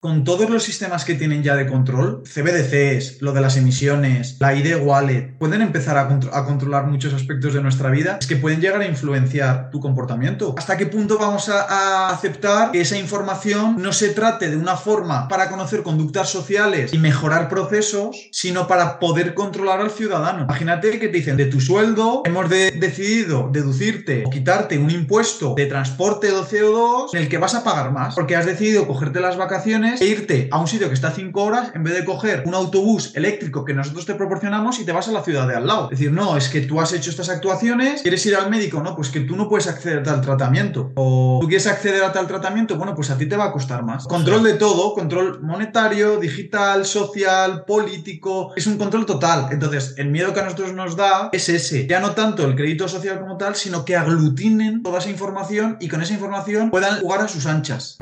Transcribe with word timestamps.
con 0.00 0.24
todos 0.24 0.48
los 0.48 0.62
sistemas 0.62 1.04
que 1.04 1.14
tienen 1.14 1.42
ya 1.42 1.54
de 1.56 1.66
control, 1.66 2.22
CBDCs, 2.24 3.20
lo 3.20 3.34
de 3.34 3.42
las 3.42 3.58
emisiones, 3.58 4.36
la 4.40 4.54
ID 4.54 4.76
Wallet, 4.82 5.36
pueden 5.38 5.60
empezar 5.60 5.98
a, 5.98 6.08
controlar 6.46 6.86
muchos 6.86 7.12
aspectos 7.12 7.52
de 7.52 7.60
nuestra 7.60 7.90
vida, 7.90 8.16
es 8.18 8.26
que 8.26 8.36
pueden 8.36 8.62
llegar 8.62 8.80
a 8.80 8.86
influenciar 8.86 9.70
tu 9.70 9.78
comportamiento. 9.78 10.54
¿Hasta 10.56 10.78
qué 10.78 10.86
punto 10.86 11.18
vamos 11.18 11.50
a, 11.50 12.08
aceptar 12.08 12.72
que 12.72 12.80
esa 12.80 12.96
información 12.96 13.76
no 13.76 13.92
se 13.92 14.08
trate 14.08 14.48
de 14.48 14.56
una 14.56 14.74
forma 14.76 15.28
para 15.28 15.50
conocer 15.50 15.82
conductas 15.82 16.30
sociales 16.30 16.94
y 16.94 16.98
mejorar 16.98 17.50
procesos, 17.50 18.16
sino 18.32 18.66
para 18.66 19.00
poder 19.00 19.34
controlar 19.34 19.82
al 19.82 19.90
ciudadano? 19.90 20.44
Imagínate 20.44 20.98
que 20.98 21.08
te 21.08 21.18
dicen, 21.18 21.36
de 21.36 21.44
tu 21.44 21.60
sueldo 21.60 22.22
hemos 22.24 22.48
de, 22.48 22.70
decidido 22.70 23.50
deducirte 23.52 24.24
o 24.24 24.30
quitarte 24.30 24.78
un 24.78 24.90
impuesto 24.90 25.54
de 25.54 25.66
transporte 25.66 26.28
de 26.28 26.40
CO2 26.40 27.10
en 27.12 27.20
el 27.20 27.28
que 27.28 27.36
vas 27.36 27.54
a 27.54 27.62
pagar 27.62 27.92
más, 27.92 28.14
porque 28.14 28.34
has 28.34 28.46
decidido 28.46 28.86
cogerte 28.86 29.20
las 29.20 29.36
vacaciones 29.36 29.89
e 29.98 30.06
irte 30.06 30.48
a 30.50 30.58
un 30.58 30.66
sitio 30.66 30.88
que 30.88 30.94
está 30.94 31.08
a 31.08 31.12
5 31.12 31.42
horas 31.42 31.72
en 31.74 31.82
vez 31.82 31.94
de 31.94 32.04
coger 32.04 32.42
un 32.46 32.54
autobús 32.54 33.12
eléctrico 33.14 33.64
que 33.64 33.74
nosotros 33.74 34.06
te 34.06 34.14
proporcionamos 34.14 34.78
y 34.78 34.84
te 34.84 34.92
vas 34.92 35.08
a 35.08 35.12
la 35.12 35.22
ciudad 35.22 35.48
de 35.48 35.56
al 35.56 35.66
lado. 35.66 35.84
Es 35.84 35.98
decir, 35.98 36.12
no, 36.12 36.36
es 36.36 36.48
que 36.48 36.60
tú 36.60 36.80
has 36.80 36.92
hecho 36.92 37.10
estas 37.10 37.28
actuaciones, 37.28 38.02
quieres 38.02 38.24
ir 38.26 38.36
al 38.36 38.50
médico, 38.50 38.82
no, 38.82 38.94
pues 38.94 39.08
que 39.10 39.20
tú 39.20 39.36
no 39.36 39.48
puedes 39.48 39.66
acceder 39.66 40.00
a 40.00 40.02
tal 40.02 40.20
tratamiento. 40.20 40.92
O 40.96 41.38
tú 41.40 41.48
quieres 41.48 41.66
acceder 41.66 42.04
a 42.04 42.12
tal 42.12 42.26
tratamiento, 42.26 42.76
bueno, 42.76 42.94
pues 42.94 43.10
a 43.10 43.18
ti 43.18 43.26
te 43.26 43.36
va 43.36 43.46
a 43.46 43.52
costar 43.52 43.82
más. 43.84 44.06
Control 44.06 44.42
de 44.42 44.54
todo, 44.54 44.94
control 44.94 45.42
monetario, 45.42 46.18
digital, 46.18 46.84
social, 46.84 47.64
político, 47.64 48.52
es 48.56 48.66
un 48.66 48.78
control 48.78 49.06
total. 49.06 49.48
Entonces, 49.50 49.94
el 49.96 50.10
miedo 50.10 50.32
que 50.32 50.40
a 50.40 50.44
nosotros 50.44 50.72
nos 50.74 50.96
da 50.96 51.30
es 51.32 51.48
ese. 51.48 51.86
Ya 51.86 52.00
no 52.00 52.12
tanto 52.12 52.44
el 52.46 52.54
crédito 52.54 52.88
social 52.88 53.20
como 53.20 53.36
tal, 53.36 53.54
sino 53.54 53.84
que 53.84 53.96
aglutinen 53.96 54.82
toda 54.82 54.98
esa 54.98 55.10
información 55.10 55.76
y 55.80 55.88
con 55.88 56.02
esa 56.02 56.14
información 56.14 56.70
puedan 56.70 57.00
jugar 57.00 57.20
a 57.20 57.28
sus 57.28 57.46
anchas. 57.46 57.98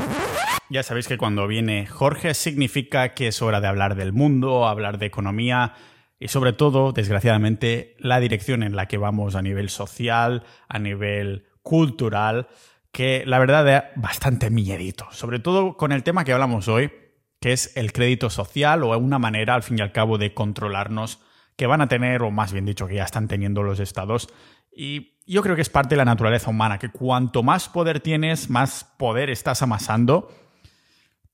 Ya 0.71 0.83
sabéis 0.83 1.09
que 1.09 1.17
cuando 1.17 1.47
viene 1.47 1.78
Jorge 1.87 2.35
significa 2.35 3.15
que 3.15 3.29
es 3.29 3.43
hora 3.43 3.61
de 3.61 3.67
hablar 3.67 3.95
del 3.95 4.13
mundo, 4.13 4.67
hablar 4.67 4.99
de 4.99 5.07
economía 5.07 5.75
y 6.21 6.29
sobre 6.29 6.53
todo, 6.53 6.93
desgraciadamente, 6.93 7.95
la 7.99 8.21
dirección 8.21 8.63
en 8.63 8.75
la 8.75 8.87
que 8.87 8.99
vamos 8.99 9.35
a 9.35 9.43
nivel 9.43 9.69
social, 9.69 10.43
a 10.69 10.79
nivel 10.79 11.47
cultural, 11.63 12.49
que 12.91 13.23
la 13.27 13.39
verdad 13.39 13.65
da 13.65 13.91
bastante 13.97 14.51
miedito, 14.51 15.07
sobre 15.13 15.39
todo 15.39 15.77
con 15.77 15.93
el 15.93 16.03
tema 16.03 16.25
que 16.25 16.33
hablamos 16.33 16.67
hoy, 16.67 16.91
que 17.41 17.53
es 17.53 17.77
el 17.77 17.93
crédito 17.93 18.31
social 18.31 18.83
o 18.83 18.99
una 18.99 19.19
manera, 19.19 19.55
al 19.55 19.63
fin 19.63 19.79
y 19.79 19.83
al 19.83 19.93
cabo, 19.93 20.19
de 20.19 20.35
controlarnos 20.35 21.21
que 21.57 21.67
van 21.67 21.81
a 21.81 21.89
tener, 21.89 22.23
o 22.23 22.31
más 22.31 22.53
bien 22.53 22.65
dicho, 22.65 22.87
que 22.87 22.97
ya 22.97 23.05
están 23.05 23.29
teniendo 23.29 23.63
los 23.63 23.79
estados. 23.79 24.29
Y 24.73 25.19
yo 25.27 25.43
creo 25.43 25.55
que 25.55 25.63
es 25.63 25.71
parte 25.71 25.95
de 25.95 25.99
la 25.99 26.05
naturaleza 26.05 26.51
humana, 26.51 26.79
que 26.79 26.89
cuanto 26.89 27.43
más 27.43 27.69
poder 27.69 28.01
tienes, 28.01 28.51
más 28.51 28.85
poder 28.97 29.31
estás 29.31 29.63
amasando 29.63 30.33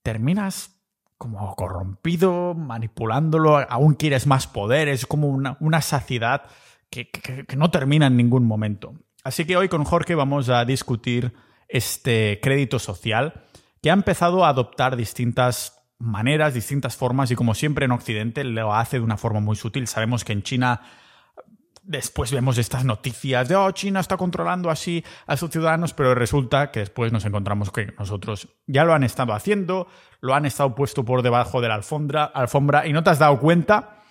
terminas 0.05 0.79
como 1.19 1.57
corrompido, 1.57 2.55
manipulándolo, 2.55 3.57
aún 3.57 3.95
quieres 3.95 4.27
más 4.27 4.47
poder, 4.47 4.89
es 4.89 5.07
como 5.07 5.29
una, 5.29 5.81
saciedad 5.81 6.43
que, 6.91 7.11
que, 7.11 7.57
no 7.57 7.71
termina 7.71 8.07
en 8.07 8.17
ningún 8.17 8.45
momento. 8.45 8.95
Así 9.25 9.47
que 9.47 9.57
hoy 9.57 9.69
con 9.69 9.85
Jorge 9.85 10.15
vamos 10.15 10.51
a 10.51 10.65
discutir 10.65 11.33
este 11.67 12.39
crédito 12.43 12.79
social 12.79 13.45
que 13.83 13.91
ha 13.91 13.95
empezado 13.95 14.45
a 14.45 14.51
adoptar 14.51 14.97
distintas 14.97 15.83
maneras, 15.99 16.53
distintas 16.53 16.97
formas 16.97 17.31
y 17.31 17.37
como 17.37 17.55
siempre 17.55 17.87
en 17.87 17.93
Occidente 17.93 18.45
lo 18.45 18.75
hace 18.75 18.99
de 18.99 19.05
una 19.05 19.17
forma 19.17 19.41
muy 19.41 19.57
sutil. 19.57 19.87
Sabemos 19.87 20.25
que 20.25 20.35
en 20.35 20.43
China 20.43 20.83
después 21.85 22.33
vemos 22.33 22.59
estas 22.59 22.85
noticias 22.85 23.49
de, 23.49 23.57
oh, 23.57 23.71
China 23.73 24.01
está 24.01 24.17
controlando 24.17 24.71
así 24.71 25.05
a 25.27 25.37
sus 25.37 25.51
ciudadanos, 25.51 25.93
pero 25.93 26.15
resulta 26.15 26.71
que 26.71 26.81
después 26.81 27.13
nos 27.13 27.25
encontramos 27.25 27.71
que 27.71 27.93
nosotros 27.99 28.49
ya 28.67 28.85
lo 28.85 28.95
han 28.95 29.05
estado 29.05 29.35
haciendo, 29.35 29.87
lo 30.21 30.35
han 30.35 30.47
estado 30.47 30.75
puesto 30.75 31.05
por 31.05 31.23
debajo 31.23 31.61
de 31.61 31.69
la 31.69 31.75
alfombra, 31.75 32.25
alfombra 32.25 32.87
y 32.87 32.93
no 32.93 33.03
te 33.03 33.11
has 33.11 33.19
dado 33.19 33.39
cuenta 33.39 34.03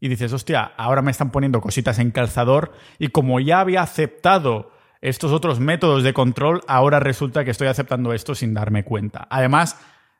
y 0.00 0.08
dices, 0.08 0.32
hostia, 0.32 0.72
ahora 0.76 1.02
me 1.02 1.10
están 1.10 1.30
poniendo 1.30 1.60
cositas 1.60 1.98
en 1.98 2.10
calzador 2.10 2.72
y 2.98 3.08
como 3.08 3.40
ya 3.40 3.60
había 3.60 3.82
aceptado 3.82 4.72
estos 5.00 5.30
otros 5.30 5.60
métodos 5.60 6.02
de 6.02 6.14
control, 6.14 6.62
ahora 6.66 6.98
resulta 6.98 7.44
que 7.44 7.50
estoy 7.50 7.68
aceptando 7.68 8.12
esto 8.12 8.34
sin 8.34 8.54
darme 8.54 8.84
cuenta. 8.84 9.28
Además, 9.30 9.78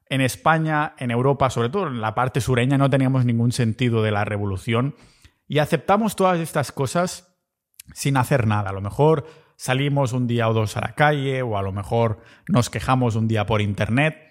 en 0.09 0.21
España, 0.21 0.95
en 0.99 1.11
Europa, 1.11 1.51
sobre 1.51 1.69
todo 1.69 1.89
en 1.89 2.01
la 2.01 2.15
parte 2.15 2.41
sureña, 2.41 2.79
no 2.79 2.91
teníamos 2.91 3.25
ningún 3.25 3.53
sentido 3.53 4.03
de 4.03 4.11
la 4.11 4.25
revolución 4.25 4.95
y 5.49 5.59
aceptamos 5.59 6.15
todas 6.15 6.39
estas 6.39 6.71
cosas 6.73 7.37
sin 7.95 8.17
hacer 8.17 8.47
nada. 8.47 8.71
A 8.71 8.73
lo 8.73 8.81
mejor 8.81 9.27
salimos 9.57 10.13
un 10.13 10.27
día 10.27 10.49
o 10.49 10.53
dos 10.53 10.77
a 10.77 10.81
la 10.81 10.95
calle 10.95 11.43
o 11.43 11.59
a 11.59 11.63
lo 11.63 11.73
mejor 11.73 12.21
nos 12.49 12.71
quejamos 12.71 13.17
un 13.17 13.27
día 13.27 13.47
por 13.47 13.61
internet. 13.61 14.29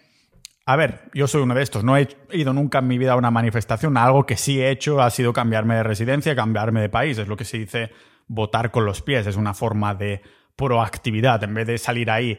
A 0.66 0.76
ver, 0.76 1.10
yo 1.14 1.28
soy 1.28 1.42
uno 1.42 1.56
de 1.56 1.64
estos, 1.64 1.84
no 1.84 1.98
he 1.98 2.08
ido 2.34 2.54
nunca 2.54 2.80
en 2.80 2.88
mi 2.88 2.98
vida 2.98 3.14
a 3.14 3.18
una 3.18 3.32
manifestación, 3.32 3.98
algo 3.98 4.26
que 4.26 4.36
sí 4.36 4.62
he 4.62 4.70
hecho 4.70 5.02
ha 5.02 5.10
sido 5.10 5.32
cambiarme 5.32 5.76
de 5.76 5.84
residencia, 5.84 6.36
cambiarme 6.36 6.82
de 6.82 6.90
país, 6.90 7.18
es 7.18 7.28
lo 7.28 7.38
que 7.38 7.46
se 7.46 7.58
dice 7.58 7.92
votar 8.28 8.70
con 8.70 8.86
los 8.86 9.02
pies, 9.02 9.28
es 9.28 9.38
una 9.38 9.54
forma 9.54 9.96
de 9.96 10.22
proactividad, 10.58 11.42
en 11.46 11.54
vez 11.54 11.68
de 11.68 11.78
salir 11.78 12.12
ahí 12.12 12.38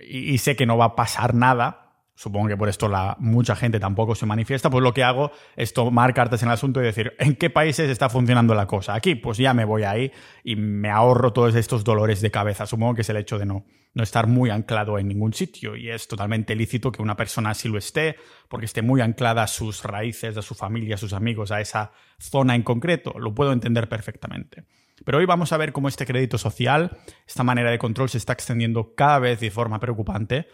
y, 0.00 0.38
sé 0.38 0.56
que 0.56 0.66
no 0.66 0.76
va 0.76 0.86
a 0.86 0.96
pasar 0.96 1.34
nada, 1.34 1.89
supongo 2.20 2.48
que 2.48 2.56
por 2.58 2.68
esto 2.68 2.86
la, 2.86 3.16
mucha 3.18 3.56
gente 3.56 3.80
tampoco 3.80 4.14
se 4.14 4.26
manifiesta, 4.26 4.68
pues 4.68 4.82
lo 4.82 4.92
que 4.92 5.02
hago 5.02 5.32
es 5.56 5.72
tomar 5.72 6.12
cartas 6.12 6.42
en 6.42 6.48
el 6.48 6.52
asunto 6.52 6.78
y 6.78 6.84
decir, 6.84 7.14
¿en 7.18 7.34
qué 7.34 7.48
países 7.48 7.88
está 7.88 8.10
funcionando 8.10 8.54
la 8.54 8.66
cosa? 8.66 8.94
Aquí, 8.94 9.14
pues 9.14 9.38
ya 9.38 9.54
me 9.54 9.64
voy 9.64 9.84
ahí 9.84 10.12
y 10.44 10.54
me 10.54 10.90
ahorro 10.90 11.32
todos 11.32 11.54
estos 11.54 11.82
dolores 11.82 12.20
de 12.20 12.30
cabeza. 12.30 12.66
Supongo 12.66 12.94
que 12.94 13.00
es 13.00 13.08
el 13.08 13.16
hecho 13.16 13.38
de 13.38 13.46
no, 13.46 13.64
no 13.94 14.02
estar 14.02 14.26
muy 14.26 14.50
anclado 14.50 14.98
en 14.98 15.08
ningún 15.08 15.32
sitio 15.32 15.76
y 15.76 15.88
es 15.88 16.08
totalmente 16.08 16.54
lícito 16.54 16.92
que 16.92 17.00
una 17.00 17.16
persona 17.16 17.50
así 17.50 17.70
lo 17.70 17.78
esté, 17.78 18.16
porque 18.50 18.66
esté 18.66 18.82
muy 18.82 19.00
anclada 19.00 19.42
a 19.42 19.46
sus 19.46 19.82
raíces, 19.82 20.36
a 20.36 20.42
su 20.42 20.54
familia, 20.54 20.96
a 20.96 20.98
sus 20.98 21.14
amigos, 21.14 21.50
a 21.50 21.62
esa 21.62 21.92
zona 22.18 22.54
en 22.54 22.62
concreto. 22.62 23.14
Lo 23.18 23.34
puedo 23.34 23.50
entender 23.50 23.88
perfectamente. 23.88 24.64
Pero 25.06 25.16
hoy 25.16 25.24
vamos 25.24 25.54
a 25.54 25.56
ver 25.56 25.72
cómo 25.72 25.88
este 25.88 26.04
crédito 26.04 26.36
social, 26.36 26.98
esta 27.26 27.44
manera 27.44 27.70
de 27.70 27.78
control 27.78 28.10
se 28.10 28.18
está 28.18 28.34
extendiendo 28.34 28.94
cada 28.94 29.18
vez 29.20 29.40
de 29.40 29.50
forma 29.50 29.80
preocupante 29.80 30.48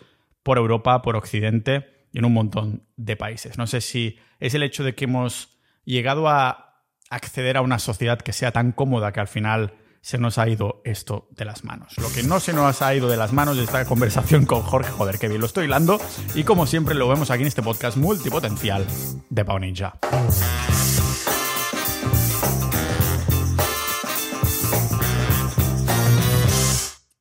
por 0.47 0.59
Europa, 0.59 1.03
por 1.03 1.17
Occidente 1.17 2.07
y 2.13 2.19
en 2.19 2.25
un 2.25 2.33
montón 2.33 2.87
de 2.97 3.17
países. 3.17 3.59
No 3.59 3.67
sé 3.67 3.81
si 3.81 4.21
es 4.39 4.55
el 4.55 4.63
hecho 4.63 4.85
de 4.85 4.95
que 4.95 5.07
hemos 5.07 5.59
llegado 5.85 6.29
a 6.29 6.85
acceder 7.11 7.57
a 7.57 7.63
una 7.63 7.81
sociedad 7.81 8.21
que 8.21 8.33
sea 8.33 8.53
tan 8.53 8.71
cómoda 8.71 9.11
que 9.11 9.19
al 9.19 9.27
final 9.27 9.75
se 10.03 10.19
nos 10.19 10.39
ha 10.39 10.49
ido 10.49 10.83
esto 10.85 11.27
de 11.33 11.47
las 11.47 11.65
manos. 11.65 11.99
Lo 11.99 12.09
que 12.13 12.23
no 12.23 12.39
se 12.39 12.53
nos 12.53 12.81
ha 12.81 12.95
ido 12.95 13.09
de 13.09 13.17
las 13.17 13.33
manos 13.33 13.57
es 13.57 13.65
esta 13.65 13.85
conversación 13.87 14.47
con 14.47 14.63
Jorge, 14.63 14.93
joder, 14.93 15.19
que 15.19 15.27
bien 15.27 15.41
lo 15.41 15.47
estoy 15.47 15.65
hilando, 15.65 16.01
y 16.37 16.45
como 16.45 16.67
siempre 16.67 16.95
lo 16.95 17.09
vemos 17.09 17.33
aquí 17.33 17.43
en 17.43 17.49
este 17.49 17.63
podcast 17.63 17.97
multipotencial 17.97 18.87
de 19.29 19.45
Pau 19.45 19.59
Ninja. 19.59 19.99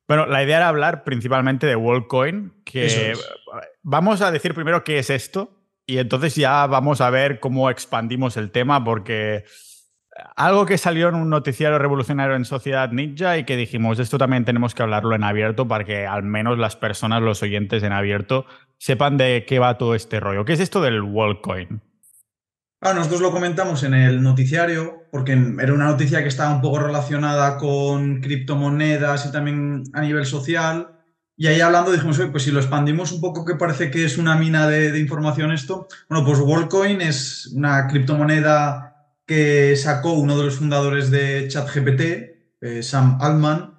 Bueno, 0.06 0.26
la 0.26 0.44
idea 0.44 0.58
era 0.58 0.68
hablar 0.68 1.02
principalmente 1.02 1.66
de 1.66 1.74
WorldCoin, 1.74 2.55
que 2.80 3.14
vamos 3.82 4.20
a 4.22 4.30
decir 4.30 4.54
primero 4.54 4.84
qué 4.84 4.98
es 4.98 5.10
esto 5.10 5.56
y 5.86 5.98
entonces 5.98 6.34
ya 6.34 6.66
vamos 6.66 7.00
a 7.00 7.10
ver 7.10 7.40
cómo 7.40 7.70
expandimos 7.70 8.36
el 8.36 8.50
tema 8.50 8.82
porque 8.82 9.44
algo 10.34 10.66
que 10.66 10.78
salió 10.78 11.08
en 11.08 11.14
un 11.14 11.30
noticiario 11.30 11.78
revolucionario 11.78 12.36
en 12.36 12.44
Sociedad 12.44 12.90
Ninja 12.90 13.38
y 13.38 13.44
que 13.44 13.56
dijimos, 13.56 13.98
esto 13.98 14.18
también 14.18 14.44
tenemos 14.44 14.74
que 14.74 14.82
hablarlo 14.82 15.14
en 15.14 15.24
abierto 15.24 15.68
para 15.68 15.84
que 15.84 16.06
al 16.06 16.22
menos 16.22 16.58
las 16.58 16.76
personas, 16.76 17.22
los 17.22 17.42
oyentes 17.42 17.82
en 17.82 17.92
abierto, 17.92 18.46
sepan 18.78 19.16
de 19.16 19.44
qué 19.46 19.58
va 19.58 19.78
todo 19.78 19.94
este 19.94 20.20
rollo. 20.20 20.44
¿Qué 20.44 20.54
es 20.54 20.60
esto 20.60 20.80
del 20.80 21.02
WorldCoin? 21.02 21.82
Ah, 22.80 22.92
nosotros 22.92 23.20
lo 23.20 23.32
comentamos 23.32 23.82
en 23.82 23.94
el 23.94 24.22
noticiario 24.22 25.04
porque 25.10 25.32
era 25.32 25.72
una 25.72 25.86
noticia 25.86 26.22
que 26.22 26.28
estaba 26.28 26.54
un 26.54 26.60
poco 26.60 26.78
relacionada 26.78 27.56
con 27.56 28.20
criptomonedas 28.20 29.26
y 29.26 29.32
también 29.32 29.84
a 29.92 30.02
nivel 30.02 30.26
social. 30.26 30.95
Y 31.38 31.48
ahí 31.48 31.60
hablando 31.60 31.92
dijimos, 31.92 32.18
pues 32.32 32.44
si 32.44 32.50
lo 32.50 32.60
expandimos 32.60 33.12
un 33.12 33.20
poco, 33.20 33.44
que 33.44 33.56
parece 33.56 33.90
que 33.90 34.04
es 34.04 34.16
una 34.16 34.36
mina 34.36 34.66
de, 34.66 34.98
información 34.98 35.52
esto. 35.52 35.86
Bueno, 36.08 36.24
pues 36.24 36.40
WorldCoin 36.40 37.02
es 37.02 37.48
una 37.48 37.86
criptomoneda 37.88 38.96
que 39.26 39.76
sacó 39.76 40.12
uno 40.12 40.38
de 40.38 40.44
los 40.44 40.56
fundadores 40.56 41.10
de 41.10 41.46
ChatGPT, 41.48 42.00
eh, 42.62 42.82
Sam 42.82 43.18
Altman, 43.20 43.78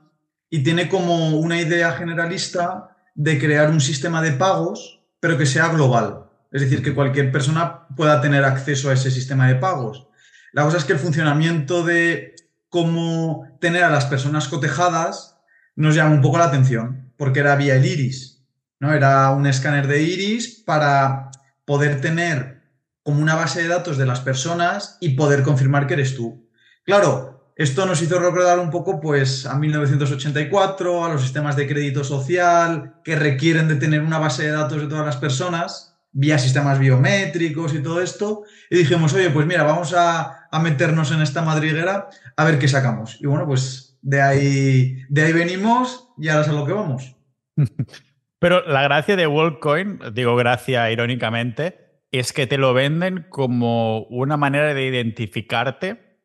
y 0.50 0.62
tiene 0.64 0.88
como 0.88 1.40
una 1.40 1.60
idea 1.60 1.94
generalista 1.94 2.96
de 3.16 3.40
crear 3.40 3.72
un 3.72 3.82
sistema 3.82 4.22
de 4.22 4.34
pagos, 4.34 5.02
pero 5.20 5.38
que 5.38 5.48
sea 5.48 5.70
global. 5.70 6.26
Es 6.52 6.62
decir, 6.62 6.84
que 6.84 6.94
cualquier 6.94 7.32
persona 7.32 7.88
pueda 7.96 8.22
tener 8.22 8.46
acceso 8.46 8.90
a 8.90 8.94
ese 8.94 9.10
sistema 9.10 9.48
de 9.48 9.56
pagos. 9.56 10.08
La 10.54 10.64
cosa 10.64 10.78
es 10.78 10.86
que 10.86 10.94
el 10.94 11.00
funcionamiento 11.00 11.84
de 11.84 12.36
cómo 12.70 13.58
tener 13.60 13.84
a 13.84 13.90
las 13.90 14.06
personas 14.06 14.48
cotejadas 14.48 15.40
nos 15.76 15.96
llama 15.96 16.16
un 16.16 16.22
poco 16.22 16.38
la 16.38 16.46
atención, 16.46 17.07
porque 17.18 17.40
era 17.40 17.56
vía 17.56 17.76
el 17.76 17.86
iris, 17.86 18.46
¿no? 18.80 18.94
Era 18.94 19.32
un 19.32 19.46
escáner 19.48 19.88
de 19.88 20.02
iris 20.02 20.64
para 20.66 21.32
poder 21.66 22.02
tener 22.02 22.62
como 23.04 23.22
una 23.22 23.36
base 23.36 23.62
de 23.62 23.68
datos 23.68 23.98
de 23.98 24.06
las 24.06 24.20
personas 24.20 24.98
y 25.02 25.10
poder 25.16 25.44
confirmar 25.44 25.88
que 25.88 25.96
eres 25.96 26.16
tú. 26.16 26.50
Claro, 26.84 27.54
esto 27.56 27.86
nos 27.86 28.02
hizo 28.02 28.20
recordar 28.20 28.60
un 28.60 28.70
poco 28.70 29.00
pues 29.02 29.46
a 29.46 29.56
1984, 29.56 31.06
a 31.06 31.10
los 31.10 31.22
sistemas 31.22 31.56
de 31.56 31.68
crédito 31.68 32.04
social 32.04 32.96
que 33.04 33.16
requieren 33.16 33.68
de 33.68 33.76
tener 33.76 34.02
una 34.02 34.20
base 34.20 34.44
de 34.44 34.52
datos 34.52 34.82
de 34.82 34.88
todas 34.88 35.06
las 35.06 35.18
personas 35.18 35.98
vía 36.12 36.40
sistemas 36.40 36.80
biométricos 36.80 37.76
y 37.76 37.84
todo 37.84 38.02
esto, 38.02 38.44
y 38.72 38.78
dijimos, 38.78 39.14
oye, 39.14 39.30
pues 39.30 39.46
mira, 39.46 39.62
vamos 39.64 39.94
a, 39.94 40.48
a 40.50 40.60
meternos 40.60 41.12
en 41.12 41.22
esta 41.22 41.44
madriguera 41.44 42.10
a 42.36 42.44
ver 42.44 42.58
qué 42.58 42.68
sacamos. 42.68 43.20
Y 43.22 43.28
bueno, 43.28 43.46
pues 43.46 43.87
de 44.02 44.22
ahí, 44.22 45.02
de 45.10 45.24
ahí 45.24 45.34
venimos 45.34 46.10
y 46.18 46.30
ahora 46.30 46.42
es 46.42 46.50
a 46.50 46.54
lo 46.54 46.66
que 46.66 46.74
vamos. 46.74 47.16
Pero 48.40 48.66
la 48.68 48.84
gracia 48.84 49.16
de 49.16 49.28
WorldCoin, 49.28 50.00
digo 50.14 50.36
gracia 50.36 50.92
irónicamente, 50.92 52.04
es 52.12 52.34
que 52.34 52.48
te 52.48 52.58
lo 52.58 52.74
venden 52.74 53.26
como 53.30 54.04
una 54.04 54.38
manera 54.38 54.74
de 54.74 54.86
identificarte 54.86 56.22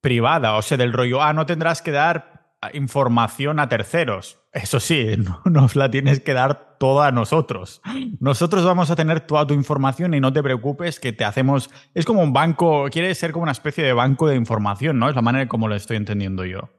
privada, 0.00 0.54
o 0.56 0.62
sea, 0.62 0.76
del 0.76 0.92
rollo, 0.92 1.22
ah, 1.22 1.32
no 1.32 1.46
tendrás 1.46 1.82
que 1.82 1.90
dar 1.90 2.54
información 2.72 3.58
a 3.58 3.68
terceros. 3.68 4.40
Eso 4.52 4.80
sí, 4.80 5.16
no 5.18 5.42
nos 5.44 5.76
la 5.76 5.90
tienes 5.90 6.20
que 6.20 6.32
dar 6.32 6.65
toda 6.78 7.08
a 7.08 7.12
nosotros. 7.12 7.80
Nosotros 8.20 8.64
vamos 8.64 8.90
a 8.90 8.96
tener 8.96 9.20
toda 9.20 9.46
tu 9.46 9.54
información 9.54 10.14
y 10.14 10.20
no 10.20 10.32
te 10.32 10.42
preocupes 10.42 11.00
que 11.00 11.12
te 11.12 11.24
hacemos... 11.24 11.70
Es 11.94 12.04
como 12.04 12.22
un 12.22 12.32
banco, 12.32 12.86
quiere 12.90 13.14
ser 13.14 13.32
como 13.32 13.44
una 13.44 13.52
especie 13.52 13.84
de 13.84 13.92
banco 13.92 14.28
de 14.28 14.36
información, 14.36 14.98
¿no? 14.98 15.08
Es 15.08 15.14
la 15.14 15.22
manera 15.22 15.48
como 15.48 15.68
lo 15.68 15.74
estoy 15.74 15.96
entendiendo 15.96 16.44
yo. 16.44 16.70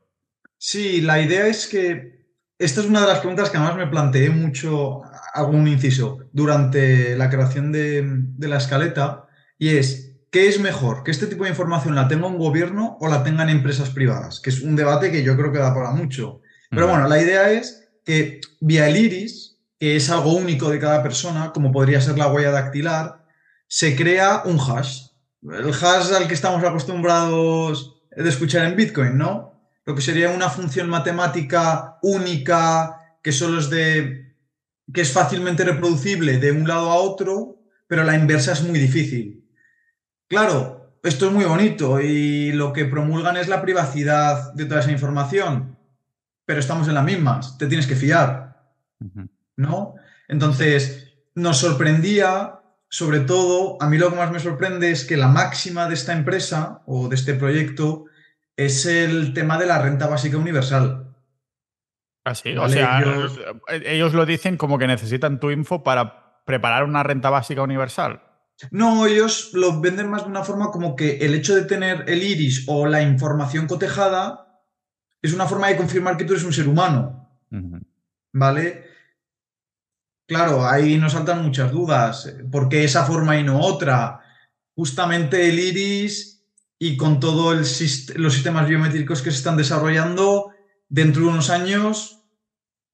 Sí, 0.58 1.02
la 1.02 1.22
idea 1.22 1.48
es 1.48 1.68
que 1.68 2.18
esta 2.60 2.82
es 2.82 2.88
una 2.88 3.02
de 3.02 3.08
las 3.08 3.20
preguntas 3.20 3.50
que 3.50 3.58
además 3.58 3.78
me 3.78 3.86
planteé 3.86 4.32
mucho, 4.32 5.02
algún 5.34 5.68
inciso, 5.68 6.18
durante 6.32 7.16
la 7.16 7.30
creación 7.30 7.72
de, 7.72 8.26
la 8.40 8.58
escaleta, 8.58 9.28
y 9.60 9.78
es, 9.78 10.18
¿qué 10.32 10.48
es 10.48 10.60
mejor? 10.60 11.04
¿Que 11.04 11.12
este 11.12 11.28
tipo 11.28 11.44
de 11.44 11.52
información 11.52 11.94
la 11.94 12.08
tenga 12.08 12.26
un 12.26 12.40
gobierno 12.40 12.98
o 13.00 13.08
la 13.10 13.24
tengan 13.24 13.50
empresas 13.50 13.92
privadas? 13.92 14.40
Que 14.40 14.50
es 14.50 14.62
un 14.62 14.76
debate 14.76 15.12
que 15.12 15.24
yo 15.24 15.38
creo 15.38 15.52
que 15.52 15.60
da 15.60 15.74
para 15.74 15.92
mucho. 15.92 16.42
Pero 16.72 16.88
bueno, 16.88 17.08
la 17.08 17.22
idea 17.22 17.52
es 17.52 17.88
que 18.04 18.42
vía 18.60 18.90
el 18.90 18.98
iris, 18.98 19.47
que 19.80 19.96
es 19.96 20.10
algo 20.10 20.34
único 20.34 20.70
de 20.70 20.80
cada 20.80 21.04
persona, 21.04 21.52
como 21.54 21.72
podría 21.72 22.02
ser 22.02 22.18
la 22.18 22.28
huella 22.28 22.52
dactilar, 22.52 23.26
se 23.68 23.96
crea 23.96 24.44
un 24.46 24.60
hash. 24.60 25.08
El 25.44 25.70
hash 25.70 26.14
al 26.14 26.28
que 26.28 26.34
estamos 26.34 26.64
acostumbrados 26.64 28.02
de 28.12 28.28
escuchar 28.28 28.66
en 28.66 28.76
Bitcoin, 28.76 29.18
¿no? 29.18 29.48
lo 29.88 29.96
que 29.96 30.02
sería 30.02 30.32
una 30.32 30.50
función 30.50 30.90
matemática 30.90 31.98
única 32.02 33.18
que 33.24 33.32
solo 33.32 33.58
es 33.58 33.70
de 33.70 34.36
que 34.94 35.02
es 35.02 35.14
fácilmente 35.14 35.64
reproducible 35.64 36.40
de 36.40 36.52
un 36.52 36.68
lado 36.68 36.92
a 36.92 36.96
otro, 36.96 37.62
pero 37.88 38.04
la 38.04 38.16
inversa 38.16 38.52
es 38.52 38.64
muy 38.64 38.80
difícil. 38.80 39.50
Claro, 40.28 41.00
esto 41.04 41.28
es 41.28 41.32
muy 41.32 41.46
bonito 41.46 42.02
y 42.02 42.52
lo 42.52 42.74
que 42.74 42.84
promulgan 42.84 43.38
es 43.38 43.48
la 43.48 43.62
privacidad 43.62 44.54
de 44.54 44.66
toda 44.66 44.82
esa 44.82 44.92
información, 44.92 45.78
pero 46.46 46.60
estamos 46.60 46.90
en 46.90 46.96
las 46.96 47.06
mismas, 47.06 47.58
te 47.58 47.68
tienes 47.68 47.88
que 47.88 47.96
fiar, 47.96 48.62
¿no? 49.58 49.96
Entonces, 50.28 51.14
nos 51.36 51.58
sorprendía, 51.58 52.62
sobre 52.90 53.20
todo, 53.20 53.78
a 53.82 53.90
mí 53.90 53.98
lo 53.98 54.10
que 54.10 54.16
más 54.16 54.32
me 54.32 54.40
sorprende 54.40 54.92
es 54.92 55.04
que 55.04 55.18
la 55.18 55.28
máxima 55.28 55.88
de 55.88 55.96
esta 55.96 56.14
empresa 56.14 56.82
o 56.86 57.10
de 57.10 57.16
este 57.16 57.34
proyecto 57.34 58.06
es 58.56 58.86
el 58.86 59.34
tema 59.34 59.58
de 59.58 59.66
la 59.66 59.82
renta 59.82 60.08
básica 60.08 60.38
universal. 60.38 61.16
Así, 62.24 62.58
o 62.58 62.68
sea, 62.68 63.02
ellos... 63.70 64.14
lo 64.14 64.26
dicen 64.26 64.58
como 64.58 64.78
que 64.78 64.88
necesitan 64.88 65.40
tu 65.40 65.50
info 65.50 65.84
para 65.84 66.44
preparar 66.46 66.84
una 66.84 67.04
renta 67.04 67.30
básica 67.30 67.62
universal. 67.62 68.22
No, 68.72 69.06
ellos 69.06 69.52
lo 69.54 69.80
venden 69.80 70.10
más 70.10 70.24
de 70.24 70.30
una 70.30 70.44
forma 70.44 70.72
como 70.72 70.96
que 70.96 71.18
el 71.18 71.36
hecho 71.36 71.56
de 71.56 71.64
tener 71.64 72.06
el 72.08 72.24
iris 72.24 72.66
o 72.68 72.88
la 72.88 73.02
información 73.02 73.68
cotejada 73.68 74.62
es 75.22 75.34
una 75.34 75.46
forma 75.46 75.68
de 75.68 75.78
confirmar 75.78 76.18
que 76.18 76.26
tú 76.26 76.34
eres 76.34 76.44
un 76.44 76.54
ser 76.54 76.68
humano. 76.68 77.30
¿Vale? 78.34 78.87
Claro, 80.28 80.68
ahí 80.68 80.98
nos 80.98 81.14
saltan 81.14 81.44
muchas 81.44 81.72
dudas. 81.72 82.36
¿Por 82.52 82.68
qué 82.68 82.84
esa 82.84 83.06
forma 83.06 83.40
y 83.40 83.44
no 83.44 83.62
otra? 83.62 84.20
Justamente 84.76 85.48
el 85.50 85.58
iris 85.58 86.44
y 86.78 86.98
con 86.98 87.20
todos 87.20 87.56
los 88.16 88.34
sistemas 88.34 88.68
biométricos 88.68 89.22
que 89.22 89.32
se 89.32 89.38
están 89.38 89.58
desarrollando, 89.58 90.52
dentro 90.90 91.24
de 91.24 91.30
unos 91.30 91.50
años, 91.50 92.24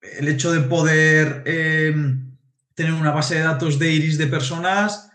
el 0.02 0.28
hecho 0.28 0.52
de 0.52 0.62
poder 0.62 1.44
em, 1.46 2.38
tener 2.76 2.94
una 2.94 3.12
base 3.12 3.36
de 3.36 3.42
datos 3.42 3.80
de 3.80 3.92
iris 3.92 4.18
de 4.18 4.28
personas 4.28 5.12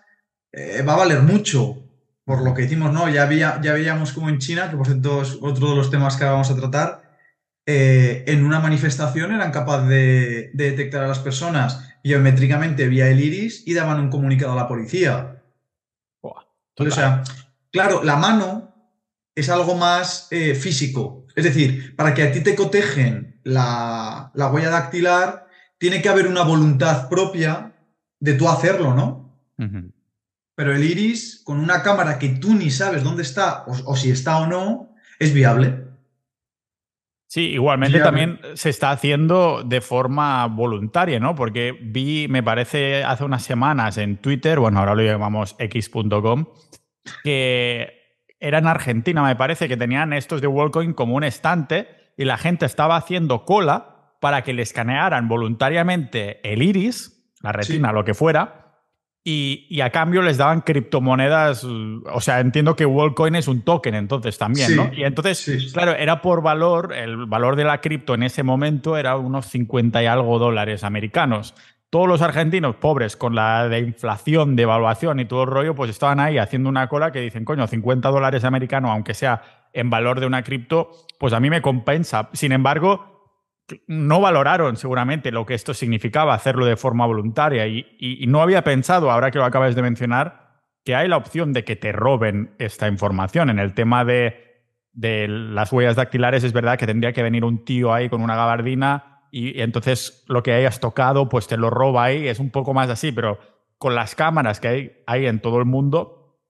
eh, 0.52 0.82
va 0.82 0.94
a 0.94 0.98
valer 0.98 1.22
mucho. 1.22 1.84
Por 2.24 2.42
lo 2.42 2.52
que 2.52 2.62
decimos, 2.62 2.92
¿no? 2.92 3.08
Ya, 3.08 3.22
había, 3.22 3.60
ya 3.62 3.72
veíamos 3.72 4.12
como 4.12 4.28
en 4.28 4.38
China, 4.38 4.70
que 4.70 4.76
por 4.76 4.86
cierto 4.86 5.22
es 5.22 5.38
otro 5.40 5.70
de 5.70 5.76
los 5.76 5.90
temas 5.90 6.16
que 6.16 6.24
vamos 6.24 6.50
a 6.50 6.56
tratar, 6.56 7.07
eh, 7.70 8.24
en 8.26 8.46
una 8.46 8.60
manifestación 8.60 9.32
eran 9.32 9.52
capaces 9.52 9.88
de, 9.88 10.50
detectar 10.54 11.04
a 11.04 11.08
las 11.08 11.18
personas 11.18 11.94
biométricamente 12.02 12.88
vía 12.88 13.08
el 13.08 13.20
iris 13.20 13.62
y 13.66 13.74
daban 13.74 14.00
un 14.00 14.08
comunicado 14.08 14.52
a 14.52 14.56
la 14.56 14.66
policía. 14.66 15.42
o 16.22 16.90
sea, 16.90 17.22
Claro, 17.70 18.02
la 18.02 18.16
mano 18.16 18.74
es 19.34 19.48
algo 19.50 19.74
más 19.74 20.28
eh, 20.30 20.54
físico. 20.54 21.26
Es 21.36 21.44
decir, 21.44 21.94
para 21.96 22.14
que 22.14 22.22
a 22.22 22.32
ti 22.32 22.40
te 22.40 22.56
cotejen 22.56 23.40
la, 23.44 24.32
huella 24.34 24.70
dactilar, 24.70 25.46
tiene 25.78 26.02
que 26.02 26.08
haber 26.08 26.26
una 26.26 26.42
voluntad 26.42 27.08
propia 27.08 27.74
de 28.18 28.34
tú 28.34 28.48
hacerlo, 28.48 28.94
¿no? 28.94 29.28
Pero 30.54 30.74
el 30.74 30.82
iris, 30.82 31.42
con 31.44 31.60
una 31.60 31.82
cámara 31.82 32.18
que 32.18 32.30
tú 32.30 32.54
ni 32.54 32.70
sabes 32.70 33.04
dónde 33.04 33.22
está 33.22 33.64
o, 33.66 33.94
si 33.96 34.10
está 34.10 34.38
o 34.38 34.46
no, 34.46 34.94
es 35.18 35.32
viable. 35.32 35.84
Sí, 37.28 37.42
igualmente 37.50 38.00
también 38.00 38.40
se 38.54 38.70
está 38.70 38.90
haciendo 38.90 39.62
de 39.62 39.82
forma 39.82 40.46
voluntaria, 40.46 41.20
¿no? 41.20 41.34
Porque 41.34 41.76
vi, 41.78 42.26
me 42.26 42.42
parece, 42.42 43.04
hace 43.04 43.22
unas 43.22 43.42
semanas 43.42 43.98
en 43.98 44.16
Twitter, 44.16 44.58
bueno, 44.58 44.78
ahora 44.78 44.94
lo 44.94 45.02
llamamos 45.02 45.54
x.com, 45.58 46.46
que 47.22 48.24
era 48.40 48.56
en 48.56 48.66
Argentina, 48.66 49.22
me 49.22 49.36
parece, 49.36 49.68
que 49.68 49.76
tenían 49.76 50.14
estos 50.14 50.40
de 50.40 50.46
WorldCoin 50.46 50.94
como 50.94 51.16
un 51.16 51.24
estante 51.24 51.88
y 52.16 52.24
la 52.24 52.38
gente 52.38 52.64
estaba 52.64 52.96
haciendo 52.96 53.44
cola 53.44 54.14
para 54.20 54.42
que 54.42 54.54
le 54.54 54.62
escanearan 54.62 55.28
voluntariamente 55.28 56.40
el 56.50 56.62
iris, 56.62 57.34
la 57.42 57.52
retina, 57.52 57.92
lo 57.92 58.06
que 58.06 58.14
fuera, 58.14 58.67
y, 59.30 59.80
a 59.82 59.90
cambio 59.90 60.22
les 60.22 60.38
daban 60.38 60.62
criptomonedas. 60.62 61.64
O 61.64 62.20
sea, 62.20 62.40
entiendo 62.40 62.74
que 62.76 62.86
WorldCoin 62.86 63.36
es 63.36 63.46
un 63.46 63.62
token, 63.62 63.94
entonces 63.94 64.38
también, 64.38 64.74
¿no? 64.74 64.90
Y 64.92 65.04
entonces, 65.04 65.70
claro, 65.72 65.92
era 65.92 66.22
por 66.22 66.42
valor, 66.42 66.94
el 66.94 67.26
valor 67.26 67.56
de 67.56 67.64
la 67.64 67.80
cripto 67.80 68.14
en 68.14 68.22
ese 68.22 68.42
momento 68.42 68.96
era 68.96 69.16
unos 69.16 69.46
50 69.46 70.02
y 70.02 70.06
algo 70.06 70.38
dólares 70.38 70.82
americanos 70.84 71.54
todos 71.90 72.06
los 72.06 72.20
argentinos 72.20 72.76
pobres 72.76 73.16
con 73.16 73.34
la 73.34 73.66
de 73.66 73.78
inflación, 73.78 74.56
de 74.56 74.64
evaluación 74.64 75.20
y 75.20 75.24
todo 75.24 75.44
el 75.44 75.48
rollo, 75.48 75.74
pues 75.74 75.90
estaban 75.90 76.20
ahí 76.20 76.36
haciendo 76.36 76.68
una 76.68 76.86
cola 76.86 77.12
que 77.12 77.20
dicen, 77.20 77.46
coño, 77.46 77.66
50 77.66 78.10
dólares 78.10 78.44
americanos, 78.44 78.90
aunque 78.90 79.14
sea 79.14 79.42
en 79.72 79.88
valor 79.88 80.20
de 80.20 80.26
una 80.26 80.42
cripto, 80.42 80.90
pues 81.18 81.32
a 81.32 81.40
mí 81.40 81.48
me 81.48 81.62
compensa. 81.62 82.28
Sin 82.34 82.52
embargo, 82.52 83.17
no 83.86 84.20
valoraron 84.20 84.76
seguramente 84.76 85.30
lo 85.30 85.46
que 85.46 85.54
esto 85.54 85.74
significaba 85.74 86.34
hacerlo 86.34 86.66
de 86.66 86.76
forma 86.76 87.06
voluntaria 87.06 87.66
y, 87.66 88.24
no 88.26 88.40
había 88.40 88.64
pensado, 88.64 89.10
ahora 89.10 89.30
que 89.30 89.38
lo 89.38 89.44
acabas 89.44 89.74
de 89.74 89.82
mencionar, 89.82 90.62
que 90.84 90.94
hay 90.94 91.08
la 91.08 91.16
opción 91.16 91.52
de 91.52 91.64
que 91.64 91.76
te 91.76 91.92
roben 91.92 92.54
esta 92.58 92.88
información. 92.88 93.50
En 93.50 93.58
el 93.58 93.74
tema 93.74 94.04
de, 94.04 94.44
las 94.94 95.72
huellas 95.72 95.96
dactilares 95.96 96.44
es 96.44 96.52
verdad 96.52 96.78
que 96.78 96.86
tendría 96.86 97.12
que 97.12 97.22
venir 97.22 97.44
un 97.44 97.64
tío 97.64 97.92
ahí 97.92 98.08
con 98.08 98.22
una 98.22 98.36
gabardina 98.36 99.26
y, 99.30 99.60
entonces 99.60 100.24
lo 100.28 100.42
que 100.42 100.52
hayas 100.52 100.80
tocado, 100.80 101.28
pues 101.28 101.46
te 101.46 101.56
lo 101.56 101.70
roba 101.70 102.04
ahí, 102.04 102.26
es 102.26 102.38
un 102.38 102.50
poco 102.50 102.74
más 102.74 102.88
así, 102.88 103.12
pero 103.12 103.38
con 103.76 103.94
las 103.94 104.14
cámaras 104.14 104.60
que 104.60 105.04
hay 105.06 105.26
en 105.26 105.40
todo 105.40 105.58
el 105.58 105.66
mundo, 105.66 106.40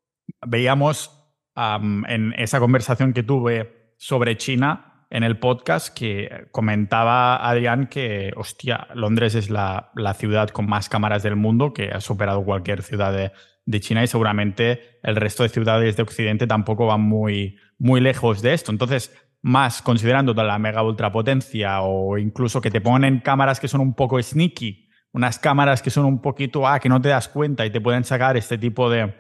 veíamos 0.46 1.14
en 1.56 2.34
esa 2.38 2.60
conversación 2.60 3.12
que 3.12 3.25
tuve 3.25 3.92
sobre 3.96 4.37
China 4.37 4.88
en 5.10 5.22
el 5.22 5.38
podcast 5.38 5.96
que 5.96 6.48
comentaba 6.50 7.48
Adrián 7.48 7.86
que, 7.86 8.32
hostia, 8.36 8.88
Londres 8.94 9.34
es 9.34 9.50
la, 9.50 9.90
la 9.94 10.14
ciudad 10.14 10.48
con 10.50 10.68
más 10.68 10.88
cámaras 10.88 11.22
del 11.22 11.36
mundo, 11.36 11.72
que 11.72 11.90
ha 11.90 12.00
superado 12.00 12.44
cualquier 12.44 12.82
ciudad 12.82 13.12
de, 13.12 13.32
de 13.68 13.80
China 13.80 14.02
y 14.02 14.06
seguramente 14.06 14.98
el 15.02 15.16
resto 15.16 15.42
de 15.42 15.50
ciudades 15.50 15.96
de 15.96 16.02
Occidente 16.02 16.46
tampoco 16.46 16.86
van 16.86 17.02
muy, 17.02 17.56
muy 17.78 18.00
lejos 18.00 18.40
de 18.40 18.54
esto. 18.54 18.72
Entonces, 18.72 19.14
más 19.42 19.82
considerando 19.82 20.34
la 20.34 20.58
mega 20.58 20.82
ultrapotencia 20.82 21.82
o 21.82 22.18
incluso 22.18 22.60
que 22.60 22.70
te 22.70 22.80
ponen 22.80 23.20
cámaras 23.20 23.60
que 23.60 23.68
son 23.68 23.80
un 23.80 23.94
poco 23.94 24.20
sneaky, 24.22 24.88
unas 25.12 25.38
cámaras 25.38 25.82
que 25.82 25.90
son 25.90 26.04
un 26.06 26.20
poquito, 26.20 26.66
ah, 26.66 26.80
que 26.80 26.88
no 26.88 27.00
te 27.00 27.08
das 27.08 27.28
cuenta 27.28 27.64
y 27.64 27.70
te 27.70 27.80
pueden 27.80 28.04
sacar 28.04 28.36
este 28.36 28.58
tipo 28.58 28.90
de, 28.90 29.14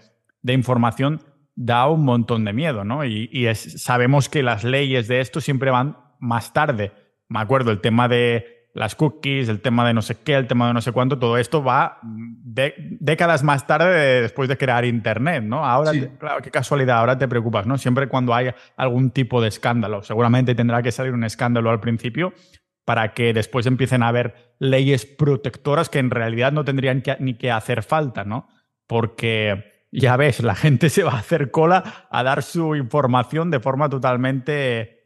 información, 0.46 1.22
da 1.60 1.88
un 1.88 2.04
montón 2.04 2.44
de 2.44 2.52
miedo, 2.52 2.84
¿no? 2.84 3.04
Y, 3.04 3.52
sabemos 3.54 4.28
que 4.28 4.44
las 4.44 4.62
leyes 4.62 5.08
de 5.08 5.20
esto 5.20 5.40
siempre 5.40 5.72
van 5.72 5.96
más 6.20 6.52
tarde. 6.52 6.92
Me 7.28 7.40
acuerdo 7.40 7.72
el 7.72 7.80
tema 7.80 8.06
de 8.06 8.68
las 8.74 8.94
cookies, 8.94 9.48
el 9.48 9.60
tema 9.60 9.84
de 9.84 9.92
no 9.92 10.00
sé 10.00 10.18
qué, 10.22 10.36
el 10.36 10.46
tema 10.46 10.68
de 10.68 10.74
no 10.74 10.80
sé 10.80 10.92
cuánto, 10.92 11.18
todo 11.18 11.36
esto 11.36 11.64
va 11.64 11.98
décadas 12.04 13.42
más 13.42 13.66
tarde 13.66 14.22
después 14.22 14.48
de 14.48 14.56
crear 14.56 14.84
Internet, 14.84 15.42
¿no? 15.42 15.66
Ahora, 15.66 15.90
claro, 16.20 16.40
qué 16.42 16.52
casualidad, 16.52 16.98
ahora 16.98 17.18
te 17.18 17.26
preocupas, 17.26 17.66
¿no? 17.66 17.76
Siempre 17.76 18.06
cuando 18.06 18.34
hay 18.34 18.52
algún 18.76 19.10
tipo 19.10 19.42
de 19.42 19.48
escándalo, 19.48 20.04
seguramente 20.04 20.54
tendrá 20.54 20.80
que 20.80 20.92
salir 20.92 21.12
un 21.12 21.24
escándalo 21.24 21.70
al 21.70 21.80
principio, 21.80 22.34
para 22.84 23.14
que 23.14 23.32
después 23.32 23.66
empiecen 23.66 24.04
a 24.04 24.08
haber 24.08 24.54
leyes 24.60 25.06
protectoras 25.06 25.88
que 25.88 25.98
en 25.98 26.10
realidad 26.10 26.52
no 26.52 26.64
tendrían 26.64 27.02
ni 27.18 27.34
que 27.34 27.50
hacer 27.50 27.82
falta, 27.82 28.22
¿no? 28.22 28.48
Porque 28.86 29.77
ya 29.90 30.16
ves, 30.16 30.42
la 30.42 30.54
gente 30.54 30.90
se 30.90 31.02
va 31.02 31.12
a 31.12 31.18
hacer 31.18 31.50
cola 31.50 32.06
a 32.10 32.22
dar 32.22 32.42
su 32.42 32.76
información 32.76 33.50
de 33.50 33.60
forma 33.60 33.88
totalmente, 33.88 35.04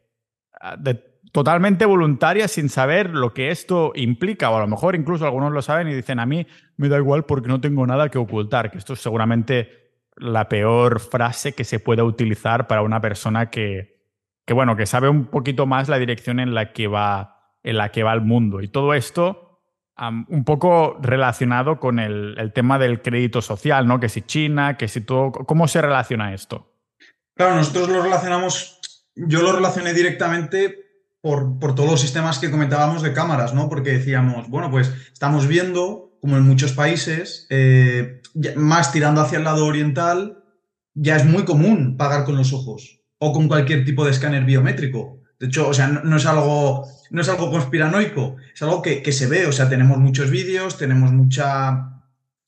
totalmente 1.31 1.85
voluntaria 1.85 2.47
sin 2.47 2.69
saber 2.69 3.11
lo 3.11 3.33
que 3.33 3.49
esto 3.49 3.93
implica, 3.95 4.49
o 4.49 4.57
a 4.57 4.61
lo 4.61 4.67
mejor 4.67 4.95
incluso 4.95 5.25
algunos 5.25 5.51
lo 5.51 5.61
saben 5.61 5.87
y 5.87 5.93
dicen 5.93 6.19
a 6.19 6.25
mí 6.25 6.45
me 6.77 6.89
da 6.89 6.97
igual 6.97 7.25
porque 7.25 7.47
no 7.47 7.61
tengo 7.61 7.87
nada 7.87 8.09
que 8.09 8.17
ocultar, 8.17 8.71
que 8.71 8.77
esto 8.77 8.93
es 8.93 8.99
seguramente 8.99 9.83
la 10.15 10.47
peor 10.47 10.99
frase 10.99 11.53
que 11.53 11.63
se 11.63 11.79
pueda 11.79 12.03
utilizar 12.03 12.67
para 12.67 12.81
una 12.81 13.01
persona 13.01 13.49
que, 13.49 14.03
que 14.45 14.53
bueno, 14.53 14.75
que 14.75 14.85
sabe 14.85 15.09
un 15.09 15.25
poquito 15.25 15.65
más 15.65 15.89
la 15.89 15.97
dirección 15.97 16.39
en 16.39 16.53
la 16.53 16.73
que 16.73 16.87
va 16.87 17.33
en 17.63 17.77
la 17.77 17.89
que 17.89 18.03
va 18.03 18.13
el 18.13 18.21
mundo. 18.21 18.61
Y 18.61 18.67
todo 18.67 18.93
esto 18.93 19.42
un 19.97 20.43
poco 20.43 20.97
relacionado 21.01 21.79
con 21.79 21.99
el, 21.99 22.51
tema 22.53 22.79
del 22.79 23.01
crédito 23.01 23.41
social, 23.41 23.87
¿no? 23.87 23.99
Que 23.99 24.09
si 24.09 24.21
China, 24.21 24.77
que 24.77 24.87
si 24.87 25.01
todo. 25.01 25.31
¿Cómo 25.31 25.67
se 25.67 25.81
relaciona 25.81 26.33
esto? 26.33 26.71
Claro, 27.35 27.55
nosotros 27.55 27.89
lo 27.89 28.01
relacionamos. 28.01 28.79
Yo 29.15 29.41
lo 29.41 29.51
relacioné 29.53 29.93
directamente 29.93 30.75
por, 31.21 31.59
por, 31.59 31.75
todos 31.75 31.91
los 31.91 32.01
sistemas 32.01 32.39
que 32.39 32.49
comentábamos 32.49 33.01
de 33.01 33.13
cámaras, 33.13 33.53
¿no? 33.53 33.69
Porque 33.69 33.91
decíamos, 33.91 34.49
bueno, 34.49 34.71
pues 34.71 34.93
estamos 35.13 35.47
viendo 35.47 36.17
como 36.19 36.37
en 36.37 36.43
muchos 36.43 36.71
países, 36.71 37.47
eh, 37.49 38.21
más 38.55 38.91
tirando 38.91 39.21
hacia 39.21 39.37
el 39.37 39.43
lado 39.43 39.65
oriental, 39.65 40.43
ya 40.93 41.17
es 41.17 41.25
muy 41.25 41.43
común 41.43 41.97
pagar 41.97 42.23
con 42.23 42.37
los 42.37 42.53
ojos 42.53 43.01
o 43.17 43.33
con 43.33 43.47
cualquier 43.47 43.83
tipo 43.85 44.05
de 44.05 44.11
escáner 44.11 44.45
biométrico. 44.45 45.19
De 45.43 45.49
hecho, 45.49 45.67
o 45.67 45.73
sea, 45.73 45.87
no, 45.87 46.15
es 46.15 46.25
algo, 46.25 46.87
no 47.09 47.21
es 47.21 47.27
algo 47.27 47.51
conspiranoico, 47.51 48.37
es 48.55 48.61
algo 48.61 48.81
que, 48.81 49.11
se 49.11 49.27
ve. 49.27 49.45
O 49.45 49.51
sea, 49.51 49.67
tenemos 49.67 49.97
muchos 49.97 50.29
vídeos, 50.29 50.77
tenemos 50.77 51.11
mucha, 51.11 51.99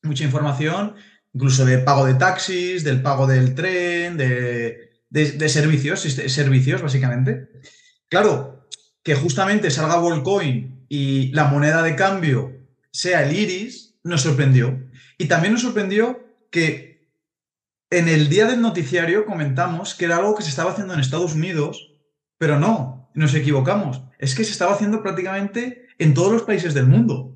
mucha 0.02 0.24
información, 0.24 0.96
incluso 1.34 1.66
de 1.66 1.80
pago 1.80 2.06
de 2.06 2.14
taxis, 2.14 2.86
del 2.86 3.02
pago 3.02 3.28
del 3.28 3.54
tren, 3.54 4.16
de, 4.16 4.94
de, 5.10 5.50
servicios, 5.50 6.00
servicios, 6.00 6.82
básicamente. 6.82 7.50
Claro, 8.08 8.66
que 9.04 9.14
justamente 9.14 9.72
salga 9.72 9.98
Volcoin 9.98 10.86
y 10.88 11.34
la 11.34 11.50
moneda 11.50 11.84
de 11.84 11.98
cambio 11.98 12.54
sea 12.92 13.26
el 13.26 13.36
iris, 13.36 13.96
nos 14.06 14.22
sorprendió. 14.22 14.80
Y 15.18 15.26
también 15.26 15.52
nos 15.52 15.64
sorprendió 15.64 16.26
que 16.50 17.10
en 17.90 18.08
el 18.08 18.30
día 18.30 18.46
del 18.46 18.62
noticiario 18.62 19.26
comentamos 19.26 19.96
que 19.96 20.06
era 20.06 20.16
algo 20.16 20.34
que 20.34 20.44
se 20.44 20.50
estaba 20.50 20.72
haciendo 20.72 20.94
en 20.94 21.02
Estados 21.02 21.36
Unidos 21.36 21.92
pero 22.38 22.60
no, 22.60 23.10
nos 23.14 23.34
equivocamos. 23.34 24.04
Es 24.20 24.36
que 24.36 24.44
se 24.44 24.52
estaba 24.52 24.74
haciendo 24.74 25.02
prácticamente 25.02 25.88
en 25.98 26.14
todos 26.14 26.32
los 26.32 26.44
países 26.44 26.74
del 26.74 26.88
mundo. 26.88 27.32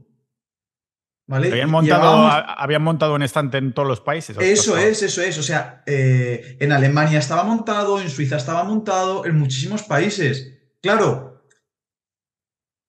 ¿Vale? 1.28 1.52
Habían 1.52 1.70
montado, 1.70 2.28
habían 2.28 2.82
montado 2.82 3.14
un 3.14 3.22
estante 3.22 3.60
en 3.60 3.72
todos 3.72 3.88
los 3.88 4.02
países. 4.02 4.36
Eso 4.40 4.78
es, 4.78 5.04
eso 5.04 5.22
es. 5.22 5.38
O 5.38 5.44
sea, 5.44 5.84
eh, 5.86 6.58
en 6.60 6.72
Alemania 6.72 7.20
estaba 7.20 7.44
montado, 7.44 8.02
en 8.02 8.10
Suiza 8.10 8.38
estaba 8.38 8.64
montado, 8.64 9.26
en 9.28 9.38
muchísimos 9.38 9.84
países. 9.84 10.58
Claro. 10.82 11.46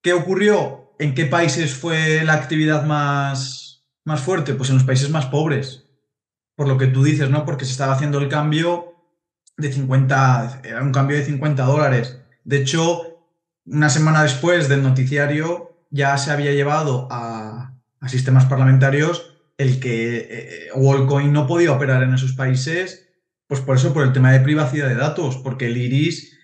¿Qué 0.03 0.15
ocurrió? 0.15 0.95
¿En 0.99 1.15
qué 1.15 1.27
países 1.27 1.75
fue 1.75 2.25
la 2.25 2.33
actividad 2.33 2.87
más, 2.87 3.87
más 4.07 4.23
fuerte? 4.23 4.55
Pues 4.55 4.71
en 4.71 4.77
los 4.77 4.85
países 4.85 5.11
más 5.11 5.27
pobres. 5.27 5.91
Por 6.57 6.67
lo 6.67 6.79
que 6.79 6.87
tú 6.87 7.05
dices, 7.05 7.29
¿no? 7.29 7.45
Porque 7.45 7.67
se 7.67 7.73
estaba 7.73 7.93
haciendo 7.93 8.19
el 8.19 8.29
cambio 8.29 8.90
de 9.61 9.73
50, 9.73 10.61
era 10.65 10.83
un 10.83 10.93
cambio 10.93 11.17
de 11.17 11.25
50 11.25 11.63
dólares. 11.65 12.19
De 12.45 12.59
hecho, 12.59 13.11
una 13.67 13.89
semana 13.89 14.23
después 14.23 14.69
del 14.69 14.83
noticiario 14.83 15.77
ya 15.91 16.17
se 16.19 16.31
había 16.31 16.53
llevado 16.53 17.09
a, 17.11 17.75
sistemas 18.07 18.47
parlamentarios 18.47 19.37
el 19.59 19.79
que 19.79 20.27
eh, 20.31 20.69
Wallcoin 20.75 21.33
no 21.33 21.47
podía 21.47 21.73
operar 21.73 22.03
en 22.03 22.15
esos 22.15 22.33
países, 22.33 23.09
pues 23.47 23.61
por 23.61 23.77
eso, 23.77 23.93
por 23.93 24.05
el 24.05 24.13
tema 24.13 24.33
de 24.33 24.41
privacidad 24.41 24.89
de 24.89 24.95
datos, 24.95 25.37
porque 25.37 25.67
el 25.67 25.77
iris 25.77 26.39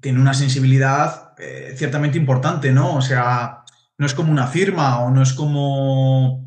tiene 0.00 0.20
una 0.20 0.32
sensibilidad 0.32 1.34
eh, 1.38 1.74
ciertamente 1.76 2.16
importante, 2.16 2.72
¿no? 2.72 2.96
O 2.96 3.02
sea, 3.02 3.64
no 3.98 4.06
es 4.06 4.14
como 4.14 4.32
una 4.32 4.46
firma 4.46 5.00
o 5.00 5.10
no 5.10 5.22
es 5.22 5.34
como 5.34 6.43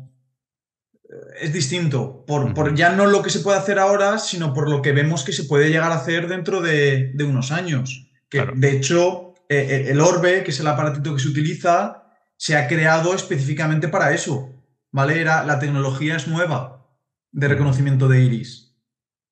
es 1.40 1.52
distinto, 1.52 2.24
por, 2.26 2.74
ya 2.74 2.92
no 2.92 3.06
lo 3.06 3.22
que 3.22 3.30
se 3.30 3.40
puede 3.40 3.58
hacer 3.58 3.78
ahora, 3.78 4.18
sino 4.18 4.52
por 4.52 4.68
lo 4.68 4.82
que 4.82 4.92
vemos 4.92 5.24
que 5.24 5.32
se 5.32 5.44
puede 5.44 5.70
llegar 5.70 5.92
a 5.92 5.96
hacer 5.96 6.28
dentro 6.28 6.60
de, 6.60 7.12
unos 7.20 7.52
años. 7.52 8.10
Que, 8.28 8.44
De 8.54 8.72
hecho, 8.72 9.34
eh, 9.48 9.66
eh, 9.70 9.90
el 9.90 10.00
Orbe, 10.00 10.42
que 10.44 10.50
es 10.50 10.60
el 10.60 10.66
aparatito 10.66 11.14
que 11.14 11.20
se 11.20 11.28
utiliza, 11.28 12.04
se 12.36 12.56
ha 12.56 12.68
creado 12.68 13.14
específicamente 13.14 13.88
para 13.88 14.12
eso. 14.12 14.54
¿Vale? 14.90 15.20
Era, 15.20 15.44
la 15.44 15.58
tecnología 15.58 16.16
es 16.16 16.28
nueva 16.28 16.86
de 17.30 17.48
reconocimiento 17.48 18.08
de 18.08 18.22
iris. 18.22 18.76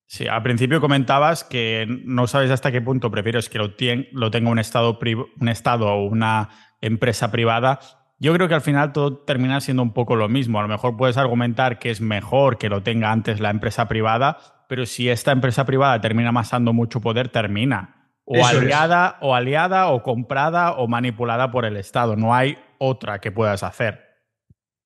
Sí, 0.05 0.27
al 0.27 0.43
principio 0.43 0.79
comentabas 0.79 1.43
que 1.43 1.85
no 2.05 2.27
sabes 2.27 2.51
hasta 2.51 2.71
qué 2.71 2.81
punto 2.81 3.11
prefieres 3.11 3.49
que 3.49 3.57
lo, 3.57 3.73
lo 4.11 4.31
tenga 4.31 4.49
un 4.49 4.59
estado, 4.59 4.97
un 5.39 5.49
estado 5.49 5.87
o 5.87 6.05
una 6.05 6.49
empresa 6.79 7.31
privada 7.31 7.79
yo 8.19 8.33
creo 8.33 8.47
que 8.47 8.55
al 8.55 8.61
final 8.61 8.93
todo 8.93 9.17
termina 9.17 9.61
siendo 9.61 9.83
un 9.83 9.93
poco 9.93 10.15
lo 10.15 10.27
mismo. 10.27 10.59
A 10.59 10.63
lo 10.63 10.67
mejor 10.67 10.97
puedes 10.97 11.17
argumentar 11.17 11.79
que 11.79 11.91
es 11.91 12.01
mejor 12.01 12.57
que 12.57 12.69
lo 12.69 12.81
tenga 12.81 13.11
antes 13.11 13.39
la 13.39 13.49
empresa 13.49 13.87
privada, 13.87 14.65
pero 14.67 14.85
si 14.85 15.09
esta 15.09 15.31
empresa 15.31 15.65
privada 15.65 16.01
termina 16.01 16.29
amasando 16.29 16.73
mucho 16.73 16.99
poder, 16.99 17.29
termina. 17.29 18.11
O 18.25 18.45
aliada, 18.45 19.17
o 19.21 19.35
aliada, 19.35 19.87
o 19.87 20.03
comprada, 20.03 20.73
o 20.73 20.87
manipulada 20.87 21.49
por 21.49 21.63
el 21.63 21.77
Estado. 21.77 22.15
No 22.15 22.35
hay 22.35 22.57
otra 22.77 23.19
que 23.19 23.31
puedas 23.31 23.63
hacer. 23.63 24.07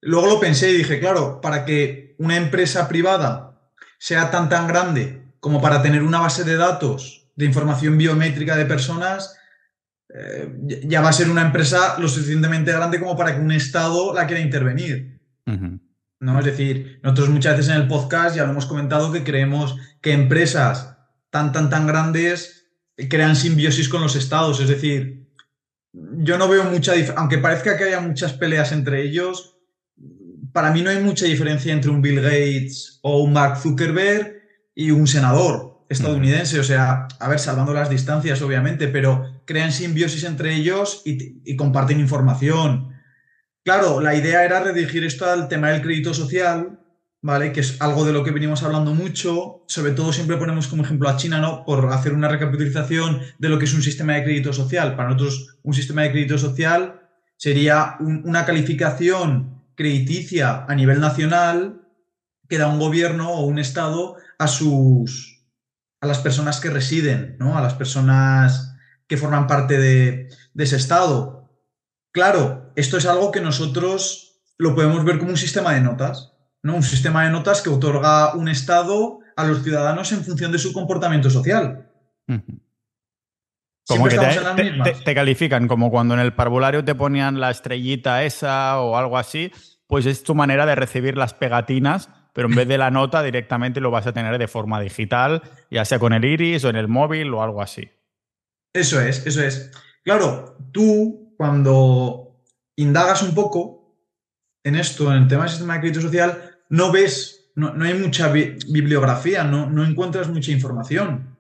Luego 0.02 0.28
lo 0.28 0.40
pensé 0.40 0.70
y 0.72 0.78
dije, 0.78 1.00
claro, 1.00 1.42
para 1.42 1.66
que 1.66 2.16
una 2.20 2.38
empresa 2.38 2.88
privada 2.88 3.62
sea 3.98 4.30
tan 4.30 4.50
tan 4.50 4.68
grande 4.68 5.34
como 5.40 5.62
para 5.62 5.82
tener 5.82 6.04
una 6.04 6.20
base 6.20 6.44
de 6.44 6.58
datos 6.58 7.32
de 7.36 7.46
información 7.46 7.98
biométrica 7.98 8.56
de 8.56 8.66
personas, 8.66 9.40
eh, 10.14 10.82
ya 10.86 11.02
va 11.02 11.10
a 11.10 11.14
ser 11.14 11.30
una 11.30 11.42
empresa 11.42 11.98
lo 12.00 12.08
suficientemente 12.08 12.72
grande 12.72 13.00
como 13.00 13.16
para 13.16 13.36
que 13.36 13.42
un 13.42 13.52
Estado 13.52 14.14
la 14.14 14.28
quiera 14.28 14.42
intervenir. 14.42 15.20
¿no? 16.20 16.40
Es 16.40 16.46
decir, 16.46 17.00
nosotros 17.04 17.30
muchas 17.30 17.58
veces 17.58 17.74
en 17.74 17.82
el 17.82 17.88
podcast 17.88 18.36
ya 18.36 18.46
lo 18.46 18.52
hemos 18.52 18.66
comentado 18.66 19.12
que 19.12 19.24
creemos 19.24 19.78
que 20.02 20.14
empresas 20.14 20.98
tan, 21.30 21.52
tan, 21.52 21.70
tan 21.70 21.88
grandes 21.88 22.68
crean 23.10 23.36
simbiosis 23.36 23.90
con 23.90 24.02
los 24.02 24.16
estados. 24.16 24.60
Es 24.60 24.70
decir, 24.70 25.28
yo 25.94 26.38
no 26.38 26.48
veo 26.48 26.64
mucha 26.66 26.94
diferencia, 26.94 27.20
aunque 27.20 27.38
parezca 27.38 27.78
que 27.78 27.86
haya 27.86 28.00
muchas 28.02 28.34
peleas 28.34 28.72
entre 28.72 29.04
ellos, 29.04 29.58
para 30.54 30.72
mí 30.72 30.82
no 30.82 30.90
hay 30.90 31.02
mucha 31.02 31.26
diferencia 31.26 31.74
entre 31.74 31.92
un 31.92 32.02
Bill 32.02 32.22
Gates 32.22 33.00
o 33.02 33.24
un 33.24 33.34
Mark 33.34 33.58
Zuckerberg 33.58 34.42
y 34.76 34.92
un 34.92 35.08
senador 35.08 35.86
estadounidense. 35.90 36.60
O 36.60 36.64
sea, 36.64 37.08
a 37.20 37.30
ver, 37.30 37.40
salvando 37.40 37.74
las 37.74 37.90
distancias, 37.90 38.42
obviamente, 38.42 38.88
pero 38.88 39.41
crean 39.52 39.74
simbiosis 39.74 40.24
entre 40.24 40.56
ellos 40.56 41.02
y, 41.04 41.56
comparten 41.58 42.00
información. 42.00 42.96
Claro, 43.66 44.00
la 44.00 44.16
idea 44.16 44.46
era 44.46 44.62
redirigir 44.62 45.04
esto 45.04 45.30
al 45.30 45.50
tema 45.50 45.70
del 45.70 45.82
crédito 45.82 46.14
social, 46.14 46.80
¿vale? 47.22 47.52
Que 47.52 47.60
es 47.60 47.82
algo 47.82 48.06
de 48.06 48.14
lo 48.14 48.24
que 48.24 48.32
venimos 48.32 48.64
hablando 48.64 48.94
mucho. 48.94 49.66
Sobre 49.68 49.92
todo 49.92 50.14
siempre 50.14 50.38
ponemos 50.38 50.68
como 50.68 50.84
ejemplo 50.84 51.10
a 51.10 51.18
China, 51.18 51.40
¿no? 51.40 51.66
Por 51.66 51.92
hacer 51.92 52.14
una 52.14 52.30
recapitalización 52.30 53.20
de 53.38 53.50
lo 53.50 53.60
que 53.60 53.66
es 53.66 53.74
un 53.74 53.84
sistema 53.84 54.14
de 54.14 54.24
crédito 54.24 54.54
social. 54.54 54.96
Para 54.96 55.10
nosotros, 55.10 55.58
un 55.64 55.74
sistema 55.74 56.04
de 56.04 56.12
crédito 56.12 56.38
social 56.38 57.02
sería 57.36 57.98
una 58.00 58.46
calificación 58.46 59.64
crediticia 59.76 60.66
a 60.66 60.76
nivel 60.76 61.02
nacional 61.02 61.82
que 62.48 62.58
da 62.58 62.68
un 62.68 62.80
gobierno 62.80 63.32
o 63.32 63.46
un 63.46 63.60
Estado 63.60 64.16
a 64.40 64.48
sus, 64.48 65.46
a 66.00 66.08
las 66.08 66.20
personas 66.20 66.62
que 66.62 66.70
residen, 66.70 67.36
¿no? 67.38 67.58
A 67.58 67.62
las 67.62 67.74
personas 67.74 68.71
que 69.12 69.18
forman 69.18 69.46
parte 69.46 69.78
de, 69.78 70.30
ese 70.58 70.78
Estado. 70.78 71.50
Claro, 72.14 72.72
esto 72.78 72.96
es 72.96 73.06
algo 73.06 73.30
que 73.30 73.42
nosotros 73.42 74.42
lo 74.58 74.74
podemos 74.74 75.04
ver 75.04 75.20
como 75.20 75.32
un 75.32 75.38
sistema 75.38 75.74
de 75.74 75.82
notas, 75.82 76.32
¿no? 76.64 76.76
Un 76.76 76.84
sistema 76.84 77.26
de 77.26 77.30
notas 77.30 77.62
que 77.62 77.70
otorga 77.70 78.34
un 78.36 78.48
Estado 78.48 79.20
a 79.36 79.44
los 79.44 79.64
ciudadanos 79.64 80.14
en 80.14 80.24
función 80.24 80.54
de 80.54 80.60
su 80.60 80.72
comportamiento 80.72 81.30
social. 81.30 81.92
Como 83.86 84.08
que 84.08 84.18
te, 85.04 85.14
califican, 85.14 85.68
como 85.68 85.92
cuando 85.92 86.14
en 86.14 86.22
el 86.22 86.34
parvulario 86.34 86.86
te 86.86 86.96
ponían 86.96 87.42
la 87.42 87.52
estrellita 87.52 88.24
esa 88.24 88.80
o 88.80 88.96
algo 88.96 89.18
así, 89.18 89.52
pues 89.88 90.06
es 90.06 90.24
tu 90.24 90.36
manera 90.36 90.66
de 90.66 90.76
recibir 90.76 91.18
las 91.18 91.34
pegatinas 91.34 92.08
pero 92.34 92.48
en 92.48 92.56
vez 92.56 92.66
de 92.66 92.78
la 92.78 92.92
nota 92.92 93.22
directamente 93.22 93.82
lo 93.82 93.92
vas 93.92 94.08
a 94.08 94.14
tener 94.14 94.38
de 94.38 94.48
forma 94.48 94.80
digital, 94.80 95.42
ya 95.70 95.84
sea 95.84 96.00
con 96.00 96.14
el 96.14 96.24
iris 96.24 96.64
o 96.64 96.70
en 96.70 96.78
el 96.78 96.88
móvil 96.88 97.34
o 97.34 97.44
algo 97.44 97.62
así. 97.62 97.92
Eso 98.74 99.02
es, 99.02 99.26
eso 99.26 99.44
es. 99.44 99.72
Claro, 100.04 100.58
tú 100.72 101.34
cuando 101.38 102.44
indagas 102.76 103.22
un 103.22 103.36
poco 103.36 103.98
en 104.64 104.76
esto, 104.76 105.12
en 105.12 105.24
el 105.24 105.28
tema 105.28 105.44
del 105.44 105.52
sistema 105.52 105.74
de 105.74 105.80
crédito 105.82 106.02
social, 106.02 106.60
no 106.70 106.92
ves, 106.92 107.52
no, 107.56 107.74
hay 107.84 107.94
mucha 107.96 108.30
bibliografía, 108.30 109.44
no, 109.44 109.70
no 109.70 109.86
encuentras 109.86 110.30
mucha 110.30 110.52
información. 110.52 111.38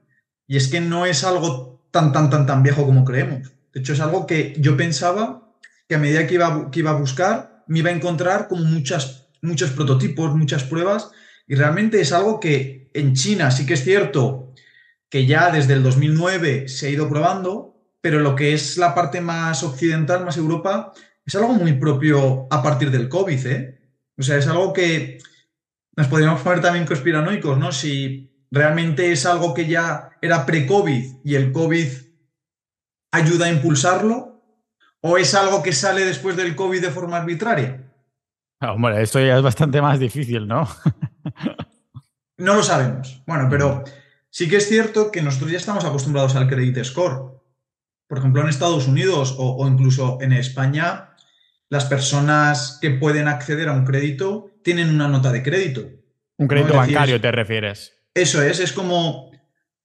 Y 0.47 0.57
es 0.57 0.67
que 0.67 0.81
no 0.81 1.05
es 1.05 1.23
algo 1.23 1.87
tan, 1.91 2.11
tan, 2.11 2.29
tan, 2.29 2.45
tan 2.45 2.63
viejo 2.63 2.85
como 2.85 3.05
creemos. 3.05 3.51
De 3.73 3.79
hecho, 3.79 3.93
es 3.93 4.01
algo 4.01 4.27
que 4.27 4.53
yo 4.57 4.75
pensaba 4.75 5.55
que 5.87 5.95
a 5.95 5.99
medida 5.99 6.27
que 6.27 6.35
iba, 6.35 6.69
que 6.71 6.79
iba 6.79 6.91
a 6.91 6.99
buscar, 6.99 7.63
me 7.67 7.79
iba 7.79 7.89
a 7.89 7.93
encontrar 7.93 8.47
como 8.47 8.63
muchas, 8.63 9.27
muchos 9.41 9.71
prototipos, 9.71 10.35
muchas 10.35 10.63
pruebas, 10.63 11.11
y 11.47 11.55
realmente 11.55 12.01
es 12.01 12.11
algo 12.11 12.39
que 12.39 12.89
en 12.93 13.13
China 13.13 13.51
sí 13.51 13.65
que 13.65 13.75
es 13.75 13.83
cierto 13.83 14.53
que 15.11 15.25
ya 15.25 15.51
desde 15.51 15.73
el 15.73 15.83
2009 15.83 16.69
se 16.69 16.87
ha 16.87 16.89
ido 16.89 17.09
probando, 17.09 17.75
pero 17.99 18.21
lo 18.21 18.33
que 18.33 18.53
es 18.53 18.77
la 18.77 18.95
parte 18.95 19.19
más 19.19 19.61
occidental, 19.61 20.23
más 20.23 20.37
Europa, 20.37 20.93
es 21.25 21.35
algo 21.35 21.53
muy 21.53 21.73
propio 21.73 22.47
a 22.49 22.63
partir 22.63 22.89
del 22.89 23.09
COVID, 23.09 23.45
¿eh? 23.45 23.79
O 24.17 24.23
sea, 24.23 24.37
es 24.37 24.47
algo 24.47 24.71
que 24.71 25.19
nos 25.97 26.07
podríamos 26.07 26.41
poner 26.41 26.61
también 26.61 26.85
conspiranoicos, 26.85 27.57
¿no? 27.57 27.73
Si 27.73 28.47
realmente 28.49 29.11
es 29.11 29.25
algo 29.25 29.53
que 29.53 29.67
ya 29.67 30.11
era 30.21 30.45
pre-COVID 30.45 31.17
y 31.25 31.35
el 31.35 31.51
COVID 31.51 31.87
ayuda 33.11 33.47
a 33.47 33.51
impulsarlo, 33.51 34.41
o 35.01 35.17
es 35.17 35.35
algo 35.35 35.61
que 35.61 35.73
sale 35.73 36.05
después 36.05 36.37
del 36.37 36.55
COVID 36.55 36.81
de 36.81 36.89
forma 36.89 37.17
arbitraria. 37.17 37.91
Ah, 38.61 38.71
hombre, 38.71 39.01
esto 39.01 39.19
ya 39.19 39.35
es 39.35 39.43
bastante 39.43 39.81
más 39.81 39.99
difícil, 39.99 40.47
¿no? 40.47 40.69
no 42.37 42.55
lo 42.55 42.63
sabemos. 42.63 43.21
Bueno, 43.25 43.47
pero 43.49 43.83
sí 44.31 44.49
que 44.49 44.57
es 44.57 44.67
cierto 44.67 45.11
que 45.11 45.21
nosotros 45.21 45.51
ya 45.51 45.57
estamos 45.57 45.85
acostumbrados 45.85 46.35
al 46.35 46.47
credit 46.47 46.83
score. 46.83 47.39
Por 48.07 48.17
ejemplo, 48.17 48.41
en 48.41 48.49
Estados 48.49 48.87
Unidos 48.87 49.35
o, 49.37 49.65
incluso 49.67 50.17
en 50.21 50.33
España, 50.33 51.11
las 51.69 51.85
personas 51.85 52.79
que 52.81 52.89
pueden 52.89 53.27
acceder 53.27 53.69
a 53.69 53.73
un 53.73 53.85
crédito 53.85 54.49
tienen 54.63 54.89
una 54.89 55.07
nota 55.07 55.31
de 55.31 55.43
crédito. 55.43 55.87
Un 56.37 56.47
crédito 56.47 56.75
bancario, 56.75 57.21
te 57.21 57.31
refieres. 57.31 57.93
Eso 58.13 58.41
es, 58.41 58.59
es 58.59 58.73
como 58.73 59.31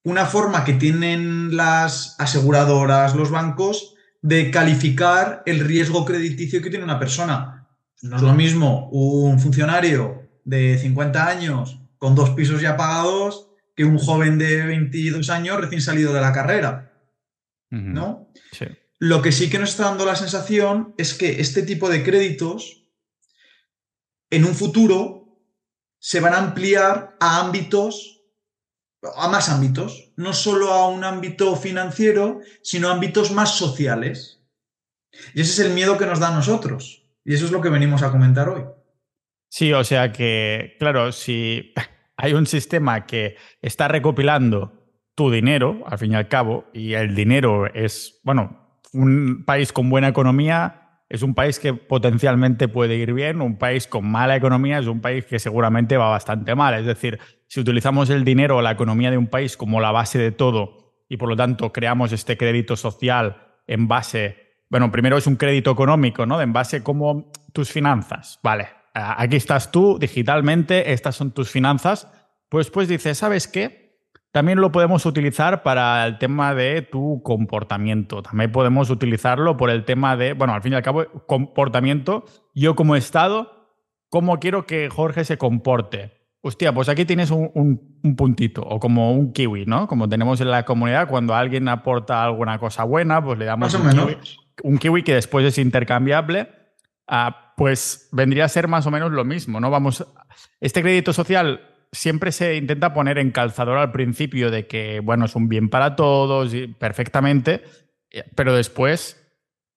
una 0.02 0.26
forma 0.26 0.64
que 0.64 0.72
tienen 0.72 1.56
las 1.56 2.16
aseguradoras, 2.18 3.14
los 3.14 3.30
bancos, 3.30 3.94
de 4.22 4.50
calificar 4.50 5.42
el 5.46 5.60
riesgo 5.60 6.04
crediticio 6.04 6.62
que 6.62 6.70
tiene 6.70 6.84
una 6.84 6.98
persona. 6.98 7.68
No 8.02 8.16
es 8.16 8.22
lo 8.22 8.34
mismo 8.34 8.88
un 8.90 9.38
funcionario 9.38 10.28
de 10.44 10.78
50 10.78 11.28
años 11.28 11.78
con 11.98 12.14
dos 12.14 12.30
pisos 12.30 12.60
ya 12.60 12.76
pagados 12.76 13.45
que 13.76 13.84
un 13.84 13.98
joven 13.98 14.38
de 14.38 14.64
22 14.64 15.28
años 15.30 15.60
recién 15.60 15.82
salido 15.82 16.12
de 16.12 16.20
la 16.20 16.32
carrera. 16.32 16.92
¿No? 17.70 18.32
Lo 18.98 19.20
que 19.20 19.32
sí 19.32 19.50
que 19.50 19.58
nos 19.58 19.70
está 19.70 19.84
dando 19.84 20.06
la 20.06 20.16
sensación 20.16 20.94
es 20.96 21.12
que 21.12 21.40
este 21.40 21.62
tipo 21.62 21.90
de 21.90 22.02
créditos 22.02 22.84
en 24.30 24.46
un 24.46 24.54
futuro 24.54 25.42
se 25.98 26.20
van 26.20 26.32
a 26.32 26.38
ampliar 26.38 27.16
a 27.20 27.40
ámbitos, 27.40 28.22
a 29.16 29.28
más 29.28 29.50
ámbitos, 29.50 30.12
no 30.16 30.32
solo 30.32 30.72
a 30.72 30.88
un 30.88 31.04
ámbito 31.04 31.54
financiero, 31.56 32.40
sino 32.62 32.88
a 32.88 32.92
ámbitos 32.92 33.30
más 33.32 33.56
sociales. 33.56 34.40
Y 35.34 35.42
ese 35.42 35.52
es 35.52 35.58
el 35.68 35.74
miedo 35.74 35.98
que 35.98 36.06
nos 36.06 36.20
da 36.20 36.28
a 36.28 36.34
nosotros. 36.34 37.06
Y 37.24 37.34
eso 37.34 37.44
es 37.44 37.50
lo 37.50 37.60
que 37.60 37.68
venimos 37.68 38.02
a 38.02 38.10
comentar 38.10 38.48
hoy. 38.48 38.64
Sí, 39.50 39.72
o 39.72 39.84
sea 39.84 40.12
que, 40.12 40.76
claro, 40.78 41.12
si 41.12 41.74
hay 42.16 42.34
un 42.34 42.46
sistema 42.46 43.06
que 43.06 43.36
está 43.62 43.88
recopilando 43.88 44.72
tu 45.14 45.30
dinero, 45.30 45.82
al 45.86 45.98
fin 45.98 46.12
y 46.12 46.14
al 46.14 46.28
cabo, 46.28 46.66
y 46.72 46.94
el 46.94 47.14
dinero 47.14 47.66
es, 47.72 48.20
bueno, 48.24 48.80
un 48.92 49.44
país 49.44 49.72
con 49.72 49.90
buena 49.90 50.08
economía 50.08 50.82
es 51.08 51.22
un 51.22 51.34
país 51.34 51.60
que 51.60 51.72
potencialmente 51.72 52.66
puede 52.66 52.96
ir 52.96 53.12
bien, 53.12 53.40
un 53.40 53.58
país 53.58 53.86
con 53.86 54.10
mala 54.10 54.34
economía 54.34 54.78
es 54.78 54.88
un 54.88 55.00
país 55.00 55.24
que 55.24 55.38
seguramente 55.38 55.96
va 55.96 56.08
bastante 56.08 56.56
mal. 56.56 56.74
Es 56.74 56.84
decir, 56.84 57.20
si 57.46 57.60
utilizamos 57.60 58.10
el 58.10 58.24
dinero 58.24 58.56
o 58.56 58.62
la 58.62 58.72
economía 58.72 59.12
de 59.12 59.16
un 59.16 59.28
país 59.28 59.56
como 59.56 59.80
la 59.80 59.92
base 59.92 60.18
de 60.18 60.32
todo 60.32 60.96
y 61.08 61.16
por 61.16 61.28
lo 61.28 61.36
tanto 61.36 61.72
creamos 61.72 62.10
este 62.10 62.36
crédito 62.36 62.74
social 62.74 63.36
en 63.68 63.86
base 63.86 64.46
bueno, 64.68 64.90
primero 64.90 65.16
es 65.16 65.26
un 65.26 65.36
crédito 65.36 65.70
económico, 65.70 66.26
¿no? 66.26 66.40
En 66.40 66.52
base 66.52 66.82
como 66.82 67.30
tus 67.52 67.70
finanzas. 67.70 68.40
Vale, 68.42 68.68
aquí 68.96 69.36
estás 69.36 69.70
tú 69.70 69.98
digitalmente, 69.98 70.92
estas 70.92 71.16
son 71.16 71.32
tus 71.32 71.50
finanzas. 71.50 72.10
Pues 72.48 72.70
pues 72.70 72.88
dices, 72.88 73.18
¿sabes 73.18 73.48
qué? 73.48 73.86
También 74.32 74.60
lo 74.60 74.70
podemos 74.70 75.06
utilizar 75.06 75.62
para 75.62 76.06
el 76.06 76.18
tema 76.18 76.54
de 76.54 76.82
tu 76.82 77.22
comportamiento. 77.22 78.22
También 78.22 78.52
podemos 78.52 78.90
utilizarlo 78.90 79.56
por 79.56 79.70
el 79.70 79.84
tema 79.84 80.16
de, 80.16 80.34
bueno, 80.34 80.54
al 80.54 80.62
fin 80.62 80.72
y 80.72 80.76
al 80.76 80.82
cabo, 80.82 81.06
comportamiento. 81.26 82.24
Yo 82.54 82.76
como 82.76 82.96
Estado, 82.96 83.70
¿cómo 84.10 84.38
quiero 84.38 84.66
que 84.66 84.90
Jorge 84.90 85.24
se 85.24 85.38
comporte? 85.38 86.12
Hostia, 86.42 86.72
pues 86.72 86.88
aquí 86.88 87.04
tienes 87.04 87.30
un, 87.30 88.00
puntito, 88.16 88.62
o 88.62 88.78
como 88.78 89.12
un 89.12 89.32
kiwi, 89.32 89.66
¿no? 89.66 89.88
Como 89.88 90.08
tenemos 90.08 90.40
en 90.40 90.50
la 90.50 90.64
comunidad, 90.64 91.08
cuando 91.08 91.34
alguien 91.34 91.66
aporta 91.68 92.22
alguna 92.22 92.58
cosa 92.58 92.84
buena, 92.84 93.24
pues 93.24 93.38
le 93.38 93.46
damos 93.46 93.74
un 93.74 93.88
kiwi 93.90 94.16
un 94.62 94.78
kiwi 94.78 95.02
que 95.02 95.14
después 95.14 95.44
es 95.44 95.58
intercambiable, 95.58 96.48
ah, 97.06 97.45
pues 97.56 98.08
vendría 98.12 98.44
a 98.44 98.48
ser 98.48 98.68
más 98.68 98.86
o 98.86 98.90
menos 98.90 99.10
lo 99.10 99.24
mismo, 99.24 99.58
¿no? 99.60 99.70
Vamos, 99.70 100.06
este 100.60 100.82
crédito 100.82 101.12
social 101.12 101.74
siempre 101.90 102.30
se 102.30 102.56
intenta 102.56 102.92
poner 102.92 103.18
en 103.18 103.30
calzador 103.30 103.78
al 103.78 103.92
principio 103.92 104.50
de 104.50 104.66
que, 104.66 105.00
bueno, 105.00 105.24
es 105.24 105.34
un 105.34 105.48
bien 105.48 105.70
para 105.70 105.96
todos 105.96 106.52
y 106.54 106.66
perfectamente, 106.68 107.64
eh, 108.10 108.24
pero 108.34 108.54
después 108.54 109.22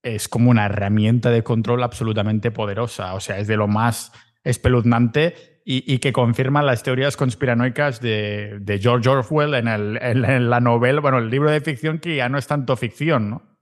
es 0.04 0.28
como 0.28 0.50
una 0.50 0.66
herramienta 0.66 1.32
de 1.32 1.44
control 1.44 1.82
absolutamente 1.84 2.52
poderosa, 2.52 3.14
o 3.14 3.22
sea, 3.22 3.40
es 3.40 3.48
de 3.48 3.58
lo 3.58 3.68
más 3.68 4.12
espeluznante 4.44 5.62
y, 5.72 6.00
que 6.00 6.12
confirma 6.12 6.64
las 6.64 6.82
teorías 6.82 7.16
conspiranoicas 7.16 8.02
de, 8.02 8.80
George 8.82 9.08
Orwell 9.08 9.54
en, 9.54 9.68
en, 9.68 10.50
la 10.50 10.60
novela, 10.60 11.00
bueno, 11.00 11.20
el 11.20 11.30
libro 11.30 11.52
de 11.52 11.62
ficción 11.62 12.00
que 12.00 12.16
ya 12.16 12.28
no 12.28 12.40
es 12.40 12.48
tanto 12.48 12.76
ficción, 12.76 13.30
¿no? 13.30 13.59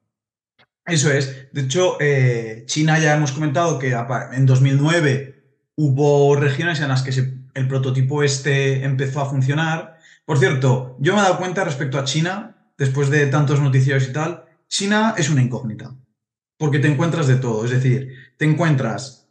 Eso 0.87 1.11
es. 1.11 1.49
De 1.51 1.61
hecho, 1.61 1.97
eh, 1.99 2.63
China 2.65 2.97
ya 2.97 3.15
hemos 3.15 3.33
comentado 3.33 3.77
que 3.77 3.93
en 4.31 4.45
2009 4.45 5.43
hubo 5.75 6.35
regiones 6.37 6.79
en 6.79 6.87
las 6.87 7.03
que 7.03 7.11
el 7.53 7.67
prototipo 7.67 8.23
este 8.23 8.85
empezó 8.85 9.19
a 9.19 9.29
funcionar. 9.29 9.99
Por 10.25 10.39
cierto, 10.39 10.95
yo 10.99 11.13
me 11.13 11.19
he 11.19 11.23
dado 11.23 11.37
cuenta 11.37 11.65
respecto 11.65 11.99
a 11.99 12.05
China, 12.05 12.71
después 12.77 13.09
de 13.09 13.27
tantos 13.27 13.59
noticiarios 13.59 14.07
y 14.09 14.13
tal, 14.13 14.45
China 14.69 15.13
es 15.17 15.29
una 15.29 15.41
incógnita, 15.41 15.93
porque 16.57 16.79
te 16.79 16.87
encuentras 16.87 17.27
de 17.27 17.35
todo. 17.35 17.65
Es 17.65 17.71
decir, 17.71 18.13
te 18.37 18.45
encuentras 18.45 19.27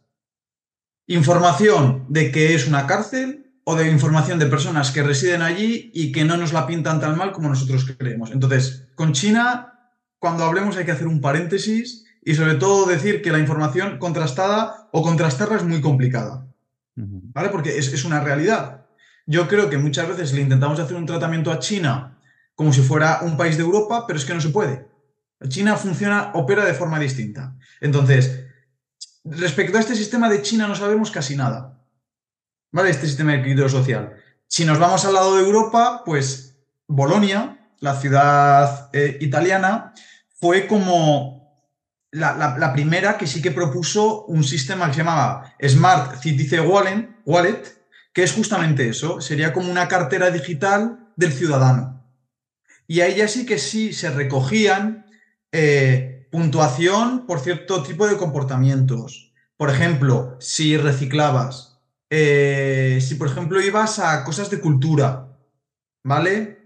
información 1.07 2.05
de 2.07 2.31
que 2.31 2.53
es 2.53 2.67
una 2.67 2.85
cárcel 2.85 3.51
o 3.63 3.75
de 3.75 3.89
información 3.89 4.37
de 4.37 4.45
personas 4.45 4.91
que 4.91 5.01
residen 5.01 5.41
allí 5.41 5.89
y 5.93 6.11
que 6.11 6.23
no 6.23 6.37
nos 6.37 6.53
la 6.53 6.67
pintan 6.67 6.99
tan 6.99 7.17
mal 7.17 7.31
como 7.31 7.49
nosotros 7.49 7.85
creemos. 7.97 8.31
Entonces, 8.31 8.87
con 8.95 9.13
China 9.13 9.76
cuando 10.19 10.43
hablemos 10.45 10.77
hay 10.77 10.85
que 10.85 10.91
hacer 10.91 11.07
un 11.07 11.21
paréntesis 11.21 12.05
y 12.23 12.35
sobre 12.35 12.55
todo 12.55 12.85
decir 12.85 13.21
que 13.21 13.31
la 13.31 13.39
información 13.39 13.99
contrastada 13.99 14.89
o 14.91 15.01
contrastarla 15.01 15.57
es 15.57 15.63
muy 15.63 15.81
complicada. 15.81 16.47
¿Vale? 16.95 17.49
Porque 17.49 17.77
es, 17.77 18.03
una 18.05 18.19
realidad. 18.21 18.87
Yo 19.27 19.47
creo 19.47 19.69
que 19.69 19.77
muchas 19.77 20.07
veces 20.07 20.33
le 20.33 20.41
intentamos 20.41 20.79
hacer 20.79 20.97
un 20.97 21.05
tratamiento 21.05 21.51
a 21.51 21.59
China 21.59 22.19
como 22.55 22.73
si 22.73 22.81
fuera 22.81 23.19
un 23.21 23.37
país 23.37 23.55
de 23.55 23.63
Europa, 23.63 24.05
pero 24.07 24.17
es 24.17 24.25
que 24.25 24.33
no 24.33 24.41
se 24.41 24.49
puede. 24.49 24.87
China 25.47 25.77
funciona, 25.77 26.31
opera 26.33 26.65
de 26.65 26.73
forma 26.73 26.99
distinta. 26.99 27.55
Entonces, 27.79 28.45
respecto 29.23 29.77
a 29.77 29.81
este 29.81 29.95
sistema 29.95 30.27
de 30.27 30.41
China 30.41 30.67
no 30.67 30.75
sabemos 30.75 31.11
casi 31.11 31.35
nada. 31.35 31.79
¿Vale? 32.71 32.89
Este 32.89 33.05
sistema 33.05 33.33
de 33.33 33.39
equilibrio 33.39 33.69
social. 33.69 34.15
Si 34.47 34.65
nos 34.65 34.79
vamos 34.79 35.05
al 35.05 35.13
lado 35.13 35.35
de 35.35 35.43
Europa, 35.43 36.01
pues 36.03 36.57
Bolonia, 36.87 37.56
la 37.79 37.99
ciudad 37.99 38.89
eh, 38.93 39.17
italiana, 39.21 39.93
fue 40.39 40.67
como 40.67 41.37
la, 42.11 42.73
primera 42.73 43.17
que 43.17 43.27
sí 43.27 43.41
que 43.41 43.51
propuso 43.51 44.25
un 44.25 44.43
sistema 44.43 44.87
que 44.87 44.93
se 44.93 44.97
llamaba 44.99 45.55
Smart 45.65 46.21
Citizen 46.21 46.65
Wallet, 47.25 47.63
que 48.13 48.23
es 48.23 48.33
justamente 48.33 48.89
eso, 48.89 49.21
sería 49.21 49.53
como 49.53 49.71
una 49.71 49.87
cartera 49.87 50.31
digital 50.31 51.11
del 51.15 51.33
ciudadano. 51.33 52.03
Y 52.87 53.01
ahí 53.01 53.15
ya 53.15 53.27
sí 53.27 53.45
que 53.45 53.57
sí 53.57 53.93
se 53.93 54.09
recogían 54.09 55.05
eh, 55.51 56.27
puntuación 56.31 57.25
por 57.27 57.39
cierto 57.39 57.83
tipo 57.83 58.07
de 58.07 58.17
comportamientos. 58.17 59.33
Por 59.57 59.69
ejemplo, 59.69 60.37
si 60.39 60.77
reciclabas, 60.77 61.79
eh, 62.09 62.99
si 63.01 63.15
por 63.15 63.27
ejemplo 63.27 63.61
ibas 63.61 63.99
a 63.99 64.23
cosas 64.23 64.49
de 64.49 64.59
cultura, 64.59 65.37
¿vale? 66.03 66.56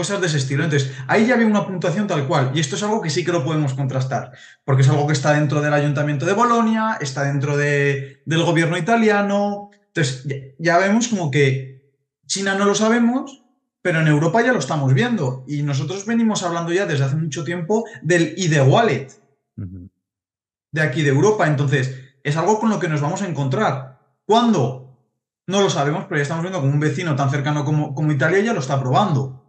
Cosas 0.00 0.18
de 0.22 0.28
ese 0.28 0.38
estilo. 0.38 0.64
Entonces, 0.64 0.90
ahí 1.08 1.26
ya 1.26 1.34
había 1.34 1.46
una 1.46 1.66
puntuación 1.66 2.06
tal 2.06 2.26
cual. 2.26 2.52
Y 2.54 2.60
esto 2.60 2.74
es 2.74 2.82
algo 2.82 3.02
que 3.02 3.10
sí 3.10 3.22
que 3.22 3.32
lo 3.32 3.44
podemos 3.44 3.74
contrastar, 3.74 4.32
porque 4.64 4.80
es 4.80 4.88
algo 4.88 5.06
que 5.06 5.12
está 5.12 5.34
dentro 5.34 5.60
del 5.60 5.74
Ayuntamiento 5.74 6.24
de 6.24 6.32
Bolonia, 6.32 6.96
está 7.02 7.24
dentro 7.24 7.58
de, 7.58 8.22
del 8.24 8.42
gobierno 8.42 8.78
italiano. 8.78 9.68
Entonces, 9.88 10.26
ya, 10.58 10.78
vemos 10.78 11.08
como 11.08 11.30
que 11.30 11.92
China 12.26 12.54
no 12.54 12.64
lo 12.64 12.74
sabemos, 12.74 13.42
pero 13.82 14.00
en 14.00 14.08
Europa 14.08 14.40
ya 14.40 14.54
lo 14.54 14.58
estamos 14.58 14.94
viendo. 14.94 15.44
Y 15.46 15.64
nosotros 15.64 16.06
venimos 16.06 16.42
hablando 16.44 16.72
ya 16.72 16.86
desde 16.86 17.04
hace 17.04 17.16
mucho 17.16 17.44
tiempo 17.44 17.84
del 18.00 18.32
ID 18.38 18.62
Wallet 18.66 19.08
de 20.72 20.80
aquí 20.80 21.02
de 21.02 21.10
Europa. 21.10 21.46
Entonces, 21.46 21.94
es 22.24 22.38
algo 22.38 22.58
con 22.58 22.70
lo 22.70 22.78
que 22.78 22.88
nos 22.88 23.02
vamos 23.02 23.20
a 23.20 23.28
encontrar. 23.28 24.00
¿Cuándo? 24.24 24.96
No 25.46 25.60
lo 25.60 25.68
sabemos, 25.68 26.04
pero 26.04 26.16
ya 26.16 26.22
estamos 26.22 26.42
viendo 26.42 26.60
como 26.60 26.72
un 26.72 26.80
vecino 26.80 27.14
tan 27.16 27.28
cercano 27.28 27.66
como, 27.66 27.94
como 27.94 28.12
Italia 28.12 28.40
ya 28.40 28.54
lo 28.54 28.60
está 28.60 28.80
probando. 28.80 29.40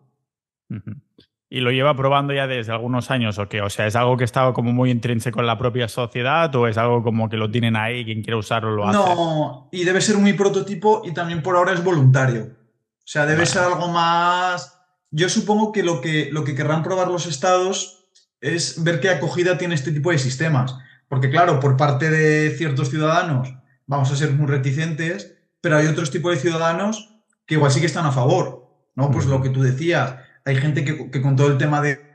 Y 1.54 1.60
lo 1.60 1.72
lleva 1.72 1.96
probando 1.98 2.34
ya 2.34 2.48
desde 2.48 2.72
algunos 2.72 3.12
años 3.12 3.38
o 3.38 3.50
qué? 3.50 3.62
O 3.62 3.70
sea, 3.70 3.86
¿es 3.86 3.98
algo 3.98 4.16
que 4.16 4.24
está 4.24 4.54
como 4.54 4.72
muy 4.72 4.90
intrínseco 4.90 5.42
en 5.42 5.48
la 5.48 5.58
propia 5.58 5.90
sociedad 5.90 6.56
o 6.56 6.66
es 6.66 6.78
algo 6.78 7.04
como 7.04 7.28
que 7.28 7.36
lo 7.36 7.52
tienen 7.52 7.76
ahí 7.76 8.06
quien 8.06 8.24
quiere 8.24 8.38
usarlo 8.38 8.72
lo 8.72 8.88
hace? 8.88 8.98
No, 8.98 9.70
y 9.70 9.84
debe 9.84 10.00
ser 10.00 10.18
muy 10.18 10.32
prototipo 10.32 11.02
y 11.06 11.14
también 11.14 11.44
por 11.44 11.58
ahora 11.58 11.74
es 11.74 11.84
voluntario. 11.84 12.44
O 12.44 13.08
sea, 13.12 13.26
debe 13.26 13.46
ser 13.46 13.64
algo 13.64 13.90
más... 13.90 14.80
Yo 15.10 15.28
supongo 15.28 15.74
que 15.74 15.84
lo, 15.84 16.00
que 16.00 16.30
lo 16.32 16.46
que 16.46 16.56
querrán 16.56 16.84
probar 16.84 17.10
los 17.10 17.28
estados 17.28 18.08
es 18.40 18.82
ver 18.82 19.02
qué 19.02 19.10
acogida 19.10 19.58
tiene 19.58 19.76
este 19.76 19.92
tipo 19.92 20.12
de 20.12 20.20
sistemas. 20.20 20.78
Porque 21.10 21.30
claro, 21.30 21.60
por 21.60 21.76
parte 21.76 22.10
de 22.10 22.52
ciertos 22.52 22.90
ciudadanos 22.90 23.54
vamos 23.88 24.10
a 24.10 24.16
ser 24.16 24.32
muy 24.32 24.48
reticentes, 24.48 25.36
pero 25.60 25.76
hay 25.76 25.88
otros 25.88 26.12
tipos 26.12 26.32
de 26.32 26.40
ciudadanos 26.40 27.14
que 27.46 27.56
igual 27.56 27.72
sí 27.72 27.82
que 27.82 27.88
están 27.88 28.06
a 28.06 28.14
favor. 28.14 28.62
¿no? 28.96 29.12
Pues 29.12 29.26
lo 29.26 29.42
que 29.42 29.50
tú 29.50 29.62
decías, 29.62 30.16
hay 30.46 30.56
gente 30.56 30.84
que, 30.84 31.22
con 31.22 31.36
todo 31.36 31.48
el 31.48 31.58
tema 31.58 31.82
de 31.82 32.12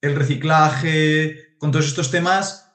el 0.00 0.14
reciclaje, 0.16 1.56
con 1.58 1.70
todos 1.70 1.86
estos 1.86 2.10
temas, 2.10 2.72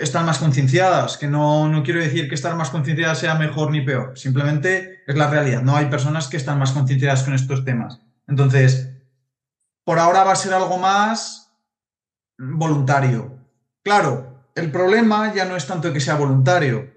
están 0.00 0.26
más 0.26 0.38
concienciadas, 0.38 1.16
que 1.16 1.28
no, 1.28 1.68
no 1.68 1.82
quiero 1.82 2.00
decir 2.00 2.28
que 2.28 2.34
estar 2.34 2.54
más 2.56 2.70
concienciadas 2.70 3.18
sea 3.18 3.36
mejor 3.36 3.70
ni 3.70 3.80
peor, 3.80 4.18
simplemente 4.18 5.02
es 5.06 5.16
la 5.16 5.30
realidad, 5.30 5.62
no 5.62 5.76
hay 5.76 5.86
personas 5.86 6.28
que 6.28 6.36
están 6.36 6.58
más 6.58 6.72
concienciadas 6.72 7.22
con 7.22 7.34
estos 7.34 7.64
temas. 7.64 8.00
Entonces, 8.28 8.90
por 9.84 9.98
ahora 9.98 10.24
va 10.24 10.32
a 10.32 10.36
ser 10.36 10.52
algo 10.52 10.78
más 10.78 11.52
voluntario. 12.38 13.38
Claro, 13.82 14.46
el 14.54 14.70
problema 14.70 15.32
ya 15.34 15.44
no 15.44 15.56
es 15.56 15.66
tanto 15.66 15.92
que 15.92 16.00
sea 16.00 16.16
voluntario, 16.16 16.92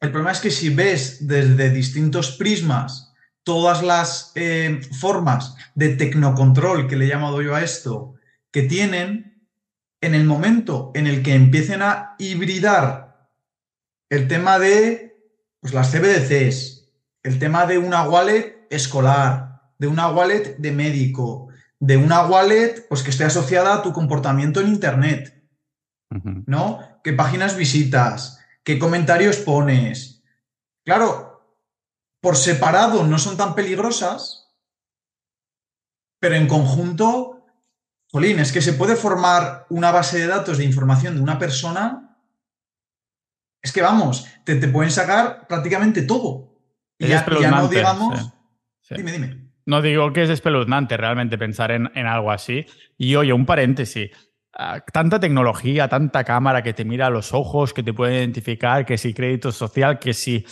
el 0.00 0.10
problema 0.10 0.32
es 0.32 0.40
que 0.40 0.50
si 0.50 0.70
ves 0.70 1.28
desde 1.28 1.70
distintos 1.70 2.32
prismas 2.32 3.09
todas 3.50 3.82
las 3.82 4.30
eh, 4.36 4.80
formas 5.00 5.56
de 5.74 5.96
tecnocontrol, 5.96 6.86
que 6.86 6.94
le 6.94 7.06
he 7.06 7.08
llamado 7.08 7.42
yo 7.42 7.56
a 7.56 7.64
esto, 7.64 8.14
que 8.52 8.62
tienen, 8.62 9.44
en 10.00 10.14
el 10.14 10.22
momento 10.22 10.92
en 10.94 11.08
el 11.08 11.24
que 11.24 11.34
empiecen 11.34 11.82
a 11.82 12.14
hibridar 12.20 13.28
el 14.08 14.28
tema 14.28 14.60
de 14.60 15.16
pues, 15.58 15.74
las 15.74 15.90
CBDCs, 15.90 16.92
el 17.24 17.40
tema 17.40 17.66
de 17.66 17.78
una 17.78 18.04
wallet 18.04 18.68
escolar, 18.70 19.62
de 19.80 19.88
una 19.88 20.06
wallet 20.10 20.56
de 20.58 20.70
médico, 20.70 21.48
de 21.80 21.96
una 21.96 22.24
wallet 22.26 22.86
pues, 22.88 23.02
que 23.02 23.10
esté 23.10 23.24
asociada 23.24 23.74
a 23.74 23.82
tu 23.82 23.92
comportamiento 23.92 24.60
en 24.60 24.68
Internet, 24.68 25.42
¿no? 26.46 26.78
¿Qué 27.02 27.14
páginas 27.14 27.56
visitas? 27.56 28.38
¿Qué 28.62 28.78
comentarios 28.78 29.38
pones? 29.38 30.22
Claro, 30.84 31.29
por 32.20 32.36
separado 32.36 33.04
no 33.04 33.18
son 33.18 33.36
tan 33.36 33.54
peligrosas, 33.54 34.40
pero 36.20 36.34
en 36.34 36.46
conjunto, 36.46 37.46
jolín, 38.10 38.38
es 38.38 38.52
que 38.52 38.60
se 38.60 38.74
puede 38.74 38.94
formar 38.94 39.66
una 39.70 39.90
base 39.90 40.18
de 40.18 40.26
datos 40.26 40.58
de 40.58 40.64
información 40.64 41.16
de 41.16 41.22
una 41.22 41.38
persona. 41.38 42.18
Es 43.62 43.72
que 43.72 43.82
vamos, 43.82 44.26
te, 44.44 44.56
pueden 44.68 44.90
sacar 44.90 45.46
prácticamente 45.48 46.02
todo. 46.02 46.58
Y 46.98 47.08
ya, 47.08 47.24
no 47.26 47.68
digamos. 47.68 48.32
Dime, 48.90 49.12
dime. 49.12 49.50
No 49.64 49.80
digo 49.82 50.12
que 50.12 50.24
es 50.24 50.30
espeluznante 50.30 50.96
realmente 50.96 51.38
pensar 51.38 51.70
en, 51.70 51.90
en 51.94 52.06
algo 52.06 52.30
así. 52.30 52.66
Y 52.98 53.14
oye, 53.14 53.32
un 53.32 53.46
paréntesis 53.46 54.10
ah, 54.52 54.80
tanta 54.92 55.20
tecnología, 55.20 55.88
tanta 55.88 56.24
cámara 56.24 56.62
que 56.62 56.74
te 56.74 56.84
mira 56.84 57.06
a 57.06 57.10
los 57.10 57.32
ojos, 57.32 57.72
que 57.72 57.82
te 57.82 57.94
puede 57.94 58.16
identificar, 58.16 58.84
que 58.84 58.98
si 58.98 59.14
crédito 59.14 59.52
social, 59.52 59.98
que 59.98 60.12
si 60.12 60.44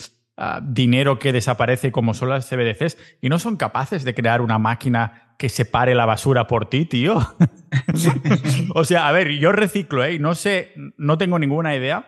dinero 0.63 1.19
que 1.19 1.33
desaparece 1.33 1.91
como 1.91 2.15
son 2.15 2.29
las 2.31 2.49
CBDCs 2.49 2.97
y 3.21 3.29
no 3.29 3.39
son 3.39 3.57
capaces 3.57 4.05
de 4.05 4.15
crear 4.15 4.41
una 4.41 4.59
máquina 4.59 5.35
que 5.37 5.49
separe 5.49 5.95
la 5.95 6.07
basura 6.07 6.47
por 6.47 6.69
ti, 6.69 6.85
tío. 6.85 7.19
o 8.75 8.85
sea, 8.85 9.09
a 9.09 9.13
ver, 9.13 9.31
yo 9.33 9.53
reciclo, 9.53 10.05
¿eh? 10.05 10.19
No 10.19 10.35
sé, 10.35 10.73
no 10.97 11.19
tengo 11.19 11.39
ninguna 11.39 11.75
idea 11.75 12.07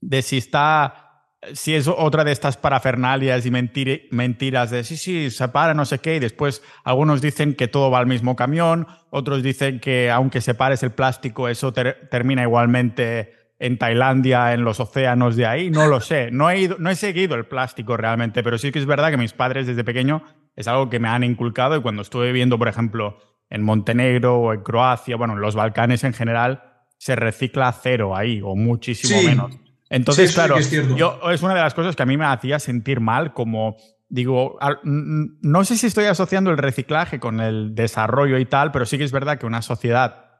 de 0.00 0.22
si 0.22 0.38
está 0.38 1.06
si 1.54 1.74
es 1.74 1.88
otra 1.88 2.22
de 2.24 2.32
estas 2.32 2.56
parafernalias 2.56 3.46
y 3.46 3.50
mentiras 3.50 4.70
de 4.70 4.84
sí, 4.84 4.96
sí, 4.98 5.30
separa 5.30 5.72
no 5.72 5.86
sé 5.86 5.98
qué, 5.98 6.16
y 6.16 6.18
después 6.18 6.62
algunos 6.84 7.22
dicen 7.22 7.54
que 7.54 7.66
todo 7.66 7.90
va 7.90 7.98
al 7.98 8.06
mismo 8.06 8.36
camión, 8.36 8.86
otros 9.08 9.42
dicen 9.42 9.80
que 9.80 10.10
aunque 10.10 10.42
separes 10.42 10.82
el 10.82 10.90
plástico, 10.90 11.48
eso 11.48 11.72
termina 11.72 12.42
igualmente 12.42 13.39
en 13.60 13.76
Tailandia, 13.76 14.54
en 14.54 14.64
los 14.64 14.80
océanos 14.80 15.36
de 15.36 15.46
ahí, 15.46 15.70
no 15.70 15.86
lo 15.86 16.00
sé. 16.00 16.30
No 16.30 16.50
he, 16.50 16.68
no 16.78 16.88
he 16.88 16.96
seguido 16.96 17.34
el 17.36 17.44
plástico 17.44 17.96
realmente, 17.96 18.42
pero 18.42 18.56
sí 18.56 18.72
que 18.72 18.78
es 18.78 18.86
verdad 18.86 19.10
que 19.10 19.18
mis 19.18 19.34
padres 19.34 19.66
desde 19.66 19.84
pequeño 19.84 20.24
es 20.56 20.66
algo 20.66 20.88
que 20.88 20.98
me 20.98 21.08
han 21.08 21.22
inculcado 21.22 21.76
y 21.76 21.82
cuando 21.82 22.00
estuve 22.00 22.28
viviendo, 22.28 22.58
por 22.58 22.68
ejemplo, 22.68 23.18
en 23.50 23.62
Montenegro 23.62 24.38
o 24.38 24.54
en 24.54 24.62
Croacia, 24.62 25.16
bueno, 25.16 25.34
en 25.34 25.42
los 25.42 25.54
Balcanes 25.54 26.04
en 26.04 26.14
general, 26.14 26.62
se 26.96 27.14
recicla 27.16 27.70
cero 27.72 28.16
ahí 28.16 28.40
o 28.42 28.56
muchísimo 28.56 29.22
menos. 29.22 29.52
Entonces, 29.90 30.32
claro, 30.32 30.56
es, 30.56 30.70
yo, 30.70 31.20
es 31.30 31.42
una 31.42 31.54
de 31.54 31.60
las 31.60 31.74
cosas 31.74 31.94
que 31.94 32.02
a 32.02 32.06
mí 32.06 32.16
me 32.16 32.24
hacía 32.24 32.58
sentir 32.60 33.00
mal, 33.00 33.34
como 33.34 33.76
digo, 34.08 34.58
no 34.82 35.64
sé 35.64 35.76
si 35.76 35.86
estoy 35.86 36.06
asociando 36.06 36.50
el 36.50 36.56
reciclaje 36.56 37.20
con 37.20 37.40
el 37.40 37.74
desarrollo 37.74 38.38
y 38.38 38.46
tal, 38.46 38.72
pero 38.72 38.86
sí 38.86 38.96
que 38.96 39.04
es 39.04 39.12
verdad 39.12 39.38
que 39.38 39.46
una 39.46 39.60
sociedad 39.60 40.30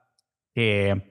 que 0.54 1.09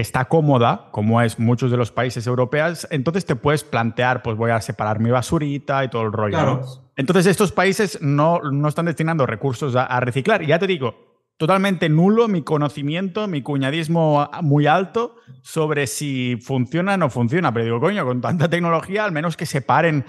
está 0.00 0.26
cómoda, 0.26 0.88
como 0.90 1.20
es 1.22 1.38
muchos 1.38 1.70
de 1.70 1.76
los 1.76 1.90
países 1.90 2.26
europeos, 2.26 2.86
entonces 2.90 3.24
te 3.24 3.36
puedes 3.36 3.64
plantear, 3.64 4.22
pues 4.22 4.36
voy 4.36 4.50
a 4.50 4.60
separar 4.60 5.00
mi 5.00 5.10
basurita 5.10 5.84
y 5.84 5.88
todo 5.88 6.02
el 6.02 6.12
rollo. 6.12 6.62
Entonces 6.96 7.26
estos 7.26 7.52
países 7.52 8.00
no, 8.02 8.40
no 8.40 8.68
están 8.68 8.86
destinando 8.86 9.24
recursos 9.24 9.76
a, 9.76 10.00
reciclar. 10.00 10.42
Y 10.42 10.46
ya 10.46 10.58
te 10.58 10.66
digo, 10.66 11.22
totalmente 11.36 11.88
nulo 11.88 12.26
mi 12.28 12.42
conocimiento, 12.42 13.28
mi 13.28 13.42
cuñadismo 13.42 14.28
muy 14.42 14.66
alto 14.66 15.16
sobre 15.42 15.86
si 15.86 16.38
funciona 16.42 16.94
o 16.94 16.96
no 16.96 17.08
funciona. 17.08 17.52
Pero 17.52 17.64
digo, 17.64 17.80
coño, 17.80 18.04
con 18.04 18.20
tanta 18.20 18.48
tecnología, 18.50 19.04
al 19.04 19.12
menos 19.12 19.36
que 19.36 19.46
separen 19.46 20.04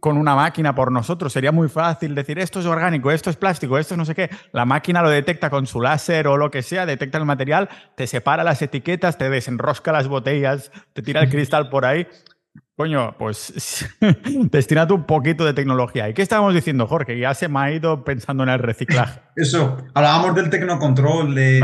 con 0.00 0.16
una 0.16 0.34
máquina 0.34 0.74
por 0.74 0.92
nosotros. 0.92 1.32
Sería 1.32 1.52
muy 1.52 1.68
fácil 1.68 2.14
decir 2.14 2.38
esto 2.38 2.60
es 2.60 2.66
orgánico, 2.66 3.10
esto 3.10 3.30
es 3.30 3.36
plástico, 3.36 3.78
esto 3.78 3.94
es 3.94 3.98
no 3.98 4.04
sé 4.04 4.14
qué. 4.14 4.30
La 4.52 4.64
máquina 4.64 5.02
lo 5.02 5.10
detecta 5.10 5.50
con 5.50 5.66
su 5.66 5.80
láser 5.80 6.26
o 6.28 6.36
lo 6.36 6.50
que 6.50 6.62
sea, 6.62 6.86
detecta 6.86 7.18
el 7.18 7.24
material, 7.24 7.68
te 7.96 8.06
separa 8.06 8.44
las 8.44 8.62
etiquetas, 8.62 9.18
te 9.18 9.30
desenrosca 9.30 9.92
las 9.92 10.08
botellas, 10.08 10.70
te 10.92 11.02
tira 11.02 11.22
el 11.22 11.30
cristal 11.30 11.68
por 11.68 11.84
ahí. 11.84 12.06
Coño, 12.80 13.14
pues 13.18 13.52
destinate 14.50 14.94
un 14.94 15.04
poquito 15.04 15.44
de 15.44 15.52
tecnología. 15.52 16.08
¿Y 16.08 16.14
qué 16.14 16.22
estábamos 16.22 16.54
diciendo, 16.54 16.86
Jorge? 16.86 17.18
Ya 17.18 17.34
se 17.34 17.46
me 17.46 17.60
ha 17.60 17.72
ido 17.72 18.04
pensando 18.04 18.42
en 18.42 18.48
el 18.48 18.58
reciclaje. 18.58 19.20
Eso, 19.36 19.76
hablábamos 19.92 20.34
del 20.34 20.48
tecnocontrol. 20.48 21.34
De, 21.34 21.60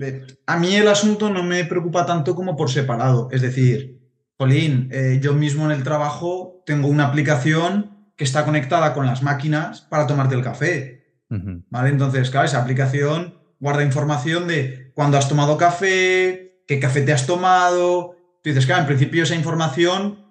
de, 0.00 0.26
a 0.46 0.56
mí 0.56 0.74
el 0.74 0.88
asunto 0.88 1.30
no 1.30 1.44
me 1.44 1.64
preocupa 1.66 2.04
tanto 2.04 2.34
como 2.34 2.56
por 2.56 2.68
separado. 2.68 3.28
Es 3.30 3.42
decir, 3.42 4.00
Jolín, 4.40 4.88
eh, 4.90 5.20
yo 5.22 5.34
mismo 5.34 5.66
en 5.66 5.70
el 5.70 5.84
trabajo 5.84 6.59
tengo 6.70 6.86
una 6.86 7.06
aplicación 7.06 8.12
que 8.16 8.22
está 8.22 8.44
conectada 8.44 8.94
con 8.94 9.06
las 9.06 9.24
máquinas 9.24 9.80
para 9.80 10.06
tomarte 10.06 10.36
el 10.36 10.44
café. 10.44 11.18
¿Vale? 11.28 11.90
Entonces, 11.90 12.30
claro, 12.30 12.46
esa 12.46 12.60
aplicación 12.60 13.34
guarda 13.58 13.82
información 13.82 14.46
de 14.46 14.92
cuándo 14.94 15.18
has 15.18 15.28
tomado 15.28 15.56
café, 15.56 16.62
qué 16.68 16.78
café 16.78 17.02
te 17.02 17.12
has 17.12 17.26
tomado. 17.26 18.14
Tú 18.42 18.50
dices, 18.50 18.66
claro, 18.66 18.82
en 18.82 18.86
principio 18.86 19.24
esa 19.24 19.34
información, 19.34 20.24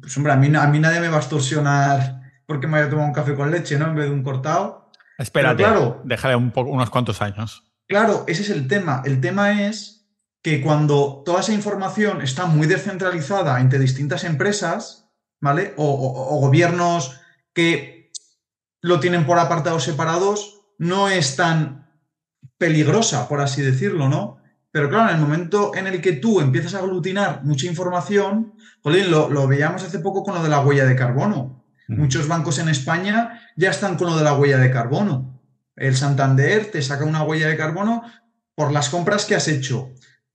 pues 0.00 0.14
hombre, 0.18 0.34
a 0.34 0.36
mí, 0.36 0.54
a 0.54 0.66
mí 0.66 0.78
nadie 0.78 1.00
me 1.00 1.08
va 1.08 1.16
a 1.16 1.20
extorsionar 1.20 2.20
porque 2.46 2.66
me 2.66 2.76
haya 2.76 2.90
tomado 2.90 3.08
un 3.08 3.14
café 3.14 3.34
con 3.34 3.50
leche, 3.50 3.78
¿no? 3.78 3.86
En 3.86 3.94
vez 3.94 4.04
de 4.06 4.12
un 4.12 4.22
cortado. 4.22 4.90
Espérate, 5.16 5.62
claro, 5.62 6.02
déjale 6.04 6.36
un 6.36 6.52
unos 6.54 6.90
cuantos 6.90 7.22
años. 7.22 7.64
Claro, 7.88 8.24
ese 8.26 8.42
es 8.42 8.50
el 8.50 8.68
tema. 8.68 9.02
El 9.06 9.22
tema 9.22 9.62
es 9.62 10.06
que 10.42 10.60
cuando 10.60 11.22
toda 11.24 11.40
esa 11.40 11.54
información 11.54 12.20
está 12.20 12.44
muy 12.44 12.66
descentralizada 12.66 13.58
entre 13.60 13.78
distintas 13.78 14.24
empresas, 14.24 15.03
¿vale? 15.44 15.74
O, 15.76 16.40
gobiernos 16.40 17.20
que 17.52 18.10
lo 18.80 18.98
tienen 18.98 19.26
por 19.26 19.38
apartados 19.38 19.84
separados, 19.84 20.62
no 20.78 21.10
es 21.10 21.36
tan 21.36 21.90
peligrosa, 22.56 23.28
por 23.28 23.42
así 23.42 23.60
decirlo, 23.60 24.08
¿no? 24.08 24.38
Pero 24.70 24.88
claro, 24.88 25.10
en 25.10 25.16
el 25.16 25.20
momento 25.20 25.74
en 25.74 25.86
el 25.86 26.00
que 26.00 26.14
tú 26.14 26.40
empiezas 26.40 26.74
a 26.74 26.78
aglutinar 26.78 27.44
mucha 27.44 27.66
información, 27.66 28.54
jolín, 28.82 29.10
lo, 29.10 29.28
lo 29.28 29.46
veíamos 29.46 29.82
hace 29.84 29.98
poco 29.98 30.24
con 30.24 30.34
lo 30.34 30.42
de 30.42 30.48
la 30.48 30.60
huella 30.60 30.86
de 30.86 30.96
carbono. 30.96 31.62
Muchos 31.88 32.26
bancos 32.26 32.58
en 32.58 32.70
España 32.70 33.42
ya 33.54 33.70
están 33.70 33.96
con 33.96 34.08
lo 34.08 34.16
de 34.16 34.24
la 34.24 34.32
huella 34.32 34.56
de 34.56 34.70
carbono. 34.70 35.42
El 35.76 35.94
Santander 35.94 36.70
te 36.70 36.80
saca 36.80 37.04
una 37.04 37.22
huella 37.22 37.48
de 37.48 37.58
carbono 37.58 38.02
por 38.54 38.72
las 38.72 38.88
compras 38.88 39.26
que 39.26 39.34
has 39.34 39.48
hecho, 39.48 39.90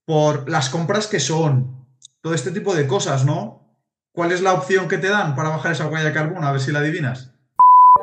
por 0.05 0.47
las 0.47 0.69
compras 0.69 1.07
que 1.07 1.19
son, 1.19 1.87
todo 2.21 2.35
este 2.35 2.51
tipo 2.51 2.75
de 2.75 2.85
cosas, 2.85 3.25
¿no? 3.25 3.58
¿Cuál 4.19 4.33
es 4.33 4.41
la 4.41 4.51
opción 4.51 4.89
que 4.89 4.97
te 4.97 5.07
dan 5.07 5.33
para 5.33 5.47
bajar 5.47 5.71
esa 5.71 5.87
huella 5.87 6.03
de 6.03 6.11
carbono? 6.11 6.45
A 6.45 6.51
ver 6.51 6.59
si 6.59 6.73
la 6.73 6.79
adivinas. 6.79 7.31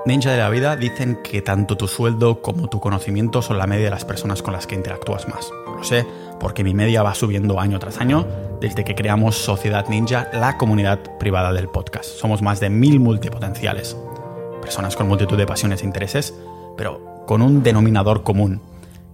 Ninja 0.06 0.30
de 0.30 0.38
la 0.38 0.48
vida 0.48 0.74
dicen 0.74 1.18
que 1.22 1.42
tanto 1.42 1.76
tu 1.76 1.88
sueldo 1.88 2.40
como 2.40 2.70
tu 2.70 2.80
conocimiento 2.80 3.42
son 3.42 3.58
la 3.58 3.66
media 3.66 3.84
de 3.84 3.90
las 3.90 4.06
personas 4.06 4.40
con 4.40 4.54
las 4.54 4.66
que 4.66 4.74
interactúas 4.74 5.28
más. 5.28 5.50
Lo 5.66 5.84
sé 5.84 6.06
porque 6.40 6.64
mi 6.64 6.72
media 6.72 7.02
va 7.02 7.14
subiendo 7.14 7.60
año 7.60 7.78
tras 7.78 7.98
año 7.98 8.26
desde 8.62 8.82
que 8.82 8.94
creamos 8.94 9.36
Sociedad 9.36 9.88
Ninja, 9.90 10.30
la 10.32 10.56
comunidad 10.56 11.00
privada 11.18 11.52
del 11.52 11.68
podcast. 11.68 12.06
Somos 12.06 12.40
más 12.40 12.60
de 12.60 12.70
mil 12.70 12.98
multipotenciales. 12.98 13.94
Personas 14.62 14.96
con 14.96 15.08
multitud 15.08 15.36
de 15.36 15.44
pasiones 15.44 15.82
e 15.82 15.84
intereses, 15.84 16.32
pero 16.78 17.26
con 17.26 17.42
un 17.42 17.62
denominador 17.62 18.22
común 18.22 18.62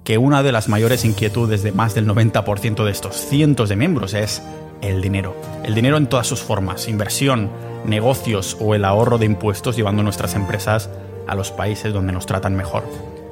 que 0.05 0.19
una 0.19 0.45
de 0.45 0.53
las 0.53 0.69
mayores 0.69 1.05
inquietudes 1.05 1.65
de 1.65 1.73
más 1.73 1.95
del 1.95 2.07
90% 2.07 2.85
de 2.85 2.91
estos 2.93 3.17
cientos 3.17 3.69
de 3.69 3.77
miembros 3.77 4.15
es 4.15 4.41
el 4.83 5.01
dinero. 5.01 5.35
El 5.65 5.75
dinero 5.75 5.97
en 5.97 6.07
todas 6.07 6.27
sus 6.27 6.43
formas, 6.43 6.89
inversión, 6.89 7.51
negocios 7.87 8.57
o 8.61 8.75
el 8.75 8.85
ahorro 8.85 9.19
de 9.19 9.27
impuestos 9.27 9.77
llevando 9.77 10.03
nuestras 10.03 10.35
empresas 10.35 10.91
a 11.27 11.35
los 11.35 11.51
países 11.51 11.93
donde 11.93 12.13
nos 12.13 12.27
tratan 12.27 12.55
mejor. 12.55 12.85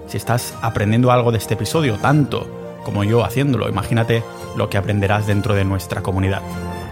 Si 0.06 0.16
estás 0.16 0.54
aprendiendo 0.62 1.12
algo 1.12 1.32
de 1.32 1.38
este 1.38 1.54
episodio, 1.54 1.96
tanto 1.96 2.46
como 2.84 3.04
yo 3.04 3.24
haciéndolo, 3.24 3.68
imagínate 3.68 4.22
lo 4.56 4.70
que 4.70 4.78
aprenderás 4.78 5.26
dentro 5.26 5.54
de 5.54 5.64
nuestra 5.64 6.02
comunidad. 6.02 6.42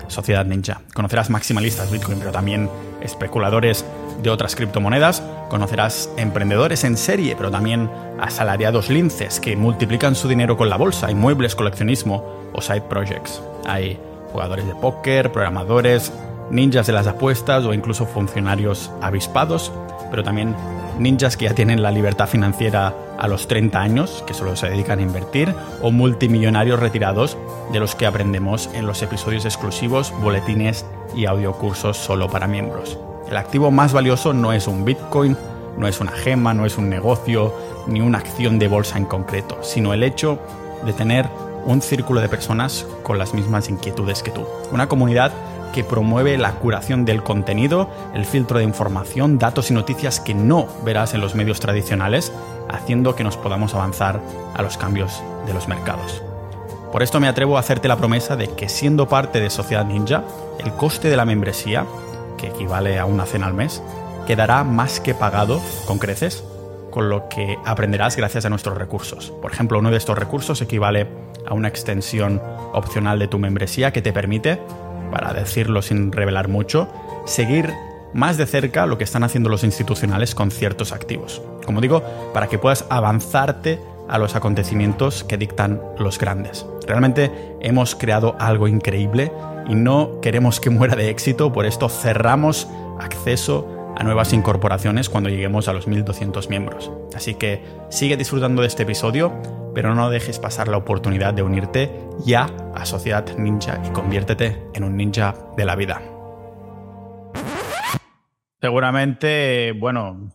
Sociedad 0.08 0.44
Ninja. 0.44 0.80
Conocerás 0.94 1.30
maximalistas 1.30 1.90
Bitcoin, 1.90 2.18
pero 2.18 2.32
también 2.32 2.70
especuladores 3.00 3.84
de 4.22 4.30
otras 4.30 4.56
criptomonedas. 4.56 5.22
Conocerás 5.48 6.10
emprendedores 6.16 6.84
en 6.84 6.96
serie, 6.96 7.36
pero 7.36 7.50
también 7.50 7.90
asalariados 8.20 8.88
linces 8.88 9.40
que 9.40 9.56
multiplican 9.56 10.14
su 10.14 10.28
dinero 10.28 10.56
con 10.56 10.70
la 10.70 10.76
bolsa, 10.76 11.10
inmuebles, 11.10 11.54
coleccionismo 11.54 12.50
o 12.52 12.60
side 12.60 12.82
projects. 12.82 13.42
Jugadores 14.32 14.66
de 14.66 14.74
póker, 14.74 15.32
programadores, 15.32 16.12
ninjas 16.50 16.86
de 16.86 16.92
las 16.92 17.06
apuestas 17.06 17.64
o 17.64 17.74
incluso 17.74 18.06
funcionarios 18.06 18.90
avispados, 19.00 19.72
pero 20.10 20.22
también 20.22 20.54
ninjas 20.98 21.36
que 21.36 21.46
ya 21.46 21.54
tienen 21.54 21.82
la 21.82 21.90
libertad 21.90 22.28
financiera 22.28 22.94
a 23.18 23.28
los 23.28 23.48
30 23.48 23.80
años, 23.80 24.24
que 24.26 24.34
solo 24.34 24.56
se 24.56 24.68
dedican 24.68 24.98
a 24.98 25.02
invertir, 25.02 25.54
o 25.82 25.90
multimillonarios 25.90 26.80
retirados 26.80 27.36
de 27.72 27.80
los 27.80 27.94
que 27.94 28.06
aprendemos 28.06 28.70
en 28.74 28.86
los 28.86 29.02
episodios 29.02 29.44
exclusivos, 29.44 30.12
boletines 30.20 30.86
y 31.14 31.26
audiocursos 31.26 31.96
solo 31.96 32.28
para 32.28 32.46
miembros. 32.46 32.98
El 33.28 33.36
activo 33.36 33.70
más 33.70 33.92
valioso 33.92 34.32
no 34.32 34.52
es 34.52 34.66
un 34.66 34.84
Bitcoin, 34.84 35.36
no 35.76 35.86
es 35.86 36.00
una 36.00 36.12
gema, 36.12 36.54
no 36.54 36.66
es 36.66 36.78
un 36.78 36.88
negocio, 36.88 37.54
ni 37.86 38.00
una 38.00 38.18
acción 38.18 38.58
de 38.58 38.68
bolsa 38.68 38.98
en 38.98 39.04
concreto, 39.04 39.58
sino 39.62 39.92
el 39.92 40.02
hecho 40.02 40.38
de 40.84 40.92
tener 40.92 41.28
un 41.68 41.82
círculo 41.82 42.20
de 42.20 42.28
personas 42.28 42.86
con 43.02 43.18
las 43.18 43.34
mismas 43.34 43.68
inquietudes 43.68 44.22
que 44.22 44.30
tú. 44.30 44.46
Una 44.72 44.88
comunidad 44.88 45.32
que 45.72 45.84
promueve 45.84 46.38
la 46.38 46.52
curación 46.54 47.04
del 47.04 47.22
contenido, 47.22 47.90
el 48.14 48.24
filtro 48.24 48.58
de 48.58 48.64
información, 48.64 49.38
datos 49.38 49.70
y 49.70 49.74
noticias 49.74 50.18
que 50.18 50.34
no 50.34 50.66
verás 50.84 51.12
en 51.12 51.20
los 51.20 51.34
medios 51.34 51.60
tradicionales, 51.60 52.32
haciendo 52.70 53.14
que 53.14 53.22
nos 53.22 53.36
podamos 53.36 53.74
avanzar 53.74 54.20
a 54.54 54.62
los 54.62 54.78
cambios 54.78 55.22
de 55.46 55.52
los 55.52 55.68
mercados. 55.68 56.22
Por 56.90 57.02
esto 57.02 57.20
me 57.20 57.28
atrevo 57.28 57.58
a 57.58 57.60
hacerte 57.60 57.86
la 57.86 57.98
promesa 57.98 58.34
de 58.34 58.48
que 58.48 58.70
siendo 58.70 59.08
parte 59.08 59.40
de 59.40 59.50
Sociedad 59.50 59.84
Ninja, 59.84 60.24
el 60.58 60.72
coste 60.72 61.10
de 61.10 61.16
la 61.16 61.26
membresía, 61.26 61.84
que 62.38 62.46
equivale 62.46 62.98
a 62.98 63.04
una 63.04 63.26
cena 63.26 63.46
al 63.46 63.52
mes, 63.54 63.82
quedará 64.26 64.64
más 64.64 65.00
que 65.00 65.14
pagado 65.14 65.60
con 65.86 65.98
creces 65.98 66.44
con 66.90 67.10
lo 67.10 67.28
que 67.28 67.58
aprenderás 67.64 68.16
gracias 68.16 68.46
a 68.46 68.48
nuestros 68.48 68.78
recursos. 68.78 69.30
Por 69.42 69.52
ejemplo, 69.52 69.78
uno 69.78 69.90
de 69.90 69.98
estos 69.98 70.18
recursos 70.18 70.60
equivale 70.62 71.06
a 71.48 71.54
una 71.54 71.68
extensión 71.68 72.40
opcional 72.72 73.18
de 73.18 73.28
tu 73.28 73.38
membresía 73.38 73.92
que 73.92 74.02
te 74.02 74.12
permite 74.12 74.60
para 75.10 75.32
decirlo 75.32 75.82
sin 75.82 76.12
revelar 76.12 76.48
mucho, 76.48 76.88
seguir 77.24 77.72
más 78.12 78.36
de 78.36 78.46
cerca 78.46 78.86
lo 78.86 78.98
que 78.98 79.04
están 79.04 79.24
haciendo 79.24 79.48
los 79.48 79.64
institucionales 79.64 80.34
con 80.34 80.50
ciertos 80.50 80.92
activos. 80.92 81.42
Como 81.64 81.80
digo, 81.80 82.02
para 82.32 82.48
que 82.48 82.58
puedas 82.58 82.84
avanzarte 82.90 83.80
a 84.08 84.18
los 84.18 84.34
acontecimientos 84.34 85.24
que 85.24 85.36
dictan 85.36 85.80
los 85.98 86.18
grandes. 86.18 86.66
Realmente 86.86 87.30
hemos 87.60 87.94
creado 87.94 88.36
algo 88.38 88.66
increíble 88.66 89.30
y 89.68 89.74
no 89.74 90.20
queremos 90.20 90.60
que 90.60 90.70
muera 90.70 90.96
de 90.96 91.10
éxito, 91.10 91.52
por 91.52 91.66
esto 91.66 91.88
cerramos 91.88 92.68
acceso 92.98 93.77
a 93.98 94.04
nuevas 94.04 94.32
incorporaciones 94.32 95.08
cuando 95.08 95.28
lleguemos 95.28 95.66
a 95.66 95.72
los 95.72 95.88
1200 95.88 96.48
miembros. 96.48 96.92
Así 97.14 97.34
que 97.34 97.64
sigue 97.90 98.16
disfrutando 98.16 98.62
de 98.62 98.68
este 98.68 98.84
episodio, 98.84 99.32
pero 99.74 99.94
no 99.94 100.08
dejes 100.08 100.38
pasar 100.38 100.68
la 100.68 100.76
oportunidad 100.76 101.34
de 101.34 101.42
unirte 101.42 101.90
ya 102.24 102.46
a 102.74 102.86
Sociedad 102.86 103.26
Ninja 103.36 103.82
y 103.84 103.90
conviértete 103.90 104.62
en 104.72 104.84
un 104.84 104.96
ninja 104.96 105.34
de 105.56 105.64
la 105.64 105.74
vida. 105.74 106.00
Seguramente, 108.60 109.72
bueno, 109.72 110.32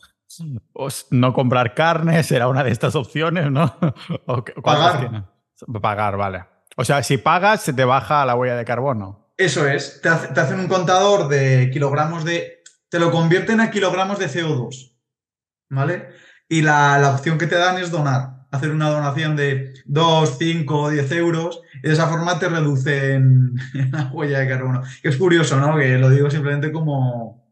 no 1.12 1.34
comprar 1.34 1.74
carne 1.74 2.24
será 2.24 2.48
una 2.48 2.64
de 2.64 2.72
estas 2.72 2.96
opciones, 2.96 3.50
¿no? 3.50 3.76
Pagar. 4.64 5.30
Pagar, 5.82 6.18
vale. 6.18 6.46
O 6.76 6.84
sea, 6.84 7.04
si 7.04 7.18
pagas, 7.18 7.62
se 7.62 7.74
te 7.74 7.86
baja 7.86 8.26
la 8.26 8.36
huella 8.36 8.56
de 8.56 8.66
carbono. 8.66 9.24
Eso 9.38 9.68
es. 9.68 10.02
Te, 10.02 10.10
hacen 10.10 10.60
un 10.60 10.68
contador 10.68 11.28
de 11.28 11.70
kilogramos 11.72 12.24
de. 12.26 12.63
Te 12.94 13.00
lo 13.00 13.10
convierten 13.10 13.60
a 13.60 13.72
kilogramos 13.72 14.20
de 14.20 14.28
CO2. 14.28 14.94
¿Vale? 15.72 16.10
Y 16.48 16.62
la, 16.62 17.00
la 17.00 17.16
opción 17.16 17.40
que 17.40 17.48
te 17.48 17.56
dan 17.56 17.80
es 17.80 17.90
donar 17.90 18.44
hacer 18.52 18.70
una 18.70 18.90
donación 18.90 19.36
de 19.36 19.74
2, 19.86 20.38
5 20.38 20.80
o 20.80 20.90
10 20.92 21.12
euros 21.14 21.62
y 21.82 21.88
de 21.88 21.94
esa 21.94 22.08
forma 22.08 22.38
te 22.38 22.50
reducen 22.50 23.56
la 23.92 24.12
huella 24.14 24.40
de 24.40 24.48
carbono. 24.48 24.84
es 25.02 25.18
curioso, 25.18 25.60
¿no? 25.60 25.76
Que 25.76 25.98
lo 25.98 26.12
digo 26.12 26.30
simplemente 26.30 26.72
como... 26.72 27.52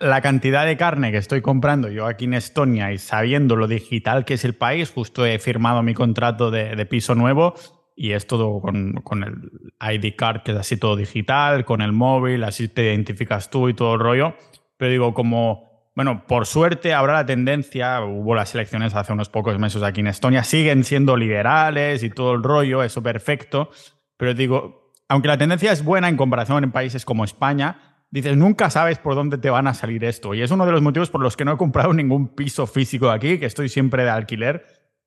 la, 0.00 0.20
cantidad 0.20 0.66
de 0.66 0.76
carne 0.76 1.10
que 1.10 1.16
estoy 1.16 1.40
comprando 1.40 1.88
yo 1.88 2.06
aquí 2.06 2.26
en 2.26 2.34
Estonia 2.34 2.92
y 2.92 2.98
sabiendo 2.98 3.56
lo 3.56 3.68
digital 3.68 4.26
que 4.26 4.34
es 4.34 4.44
el 4.44 4.54
país, 4.54 4.90
justo 4.90 5.24
he 5.24 5.38
firmado 5.38 5.82
mi 5.82 5.94
contrato 5.94 6.50
de, 6.50 6.84
piso 6.84 7.14
nuevo 7.14 7.54
y 7.96 8.12
es 8.12 8.26
todo 8.26 8.60
con, 8.60 8.94
con, 9.02 9.22
el 9.24 9.94
ID 9.94 10.14
card, 10.16 10.42
que 10.42 10.52
es 10.52 10.58
así 10.58 10.76
todo 10.76 10.96
digital, 10.96 11.64
con 11.64 11.82
el 11.82 11.92
móvil, 11.92 12.44
así 12.44 12.68
te 12.68 12.84
identificas 12.84 13.50
tú 13.50 13.68
y 13.68 13.74
todo 13.74 13.94
el 13.94 14.00
rollo. 14.00 14.34
Pero 14.76 14.90
digo, 14.90 15.14
como 15.14 15.72
bueno, 15.94 16.26
por 16.26 16.46
suerte 16.46 16.94
ahora 16.94 17.12
la 17.12 17.26
tendencia, 17.26 18.00
hubo 18.00 18.34
las 18.34 18.54
elecciones 18.54 18.94
hace 18.94 19.12
unos 19.12 19.28
pocos 19.28 19.58
meses 19.58 19.82
aquí 19.82 20.00
en 20.00 20.06
Estonia, 20.06 20.42
siguen 20.42 20.84
siendo 20.84 21.16
liberales 21.16 22.02
y 22.02 22.08
todo 22.08 22.32
el 22.32 22.42
rollo, 22.42 22.82
eso 22.82 23.02
perfecto, 23.02 23.70
pero 24.16 24.32
digo, 24.32 24.90
aunque 25.08 25.28
la 25.28 25.36
tendencia 25.36 25.70
es 25.70 25.84
buena 25.84 26.08
en 26.08 26.16
comparación 26.16 26.64
en 26.64 26.72
países 26.72 27.04
como 27.04 27.24
España, 27.24 28.04
dices, 28.10 28.36
nunca 28.38 28.70
sabes 28.70 28.98
por 28.98 29.14
dónde 29.14 29.36
te 29.36 29.50
van 29.50 29.66
a 29.66 29.74
salir 29.74 30.04
esto. 30.04 30.32
Y 30.32 30.40
es 30.40 30.50
uno 30.50 30.64
de 30.64 30.72
los 30.72 30.80
motivos 30.80 31.10
por 31.10 31.20
los 31.20 31.36
que 31.36 31.44
no 31.44 31.52
he 31.52 31.56
comprado 31.58 31.92
ningún 31.92 32.28
piso 32.28 32.66
físico 32.66 33.10
aquí, 33.10 33.38
que 33.38 33.46
estoy 33.46 33.68
siempre 33.68 34.04
de 34.04 34.10
alquiler. 34.10 34.64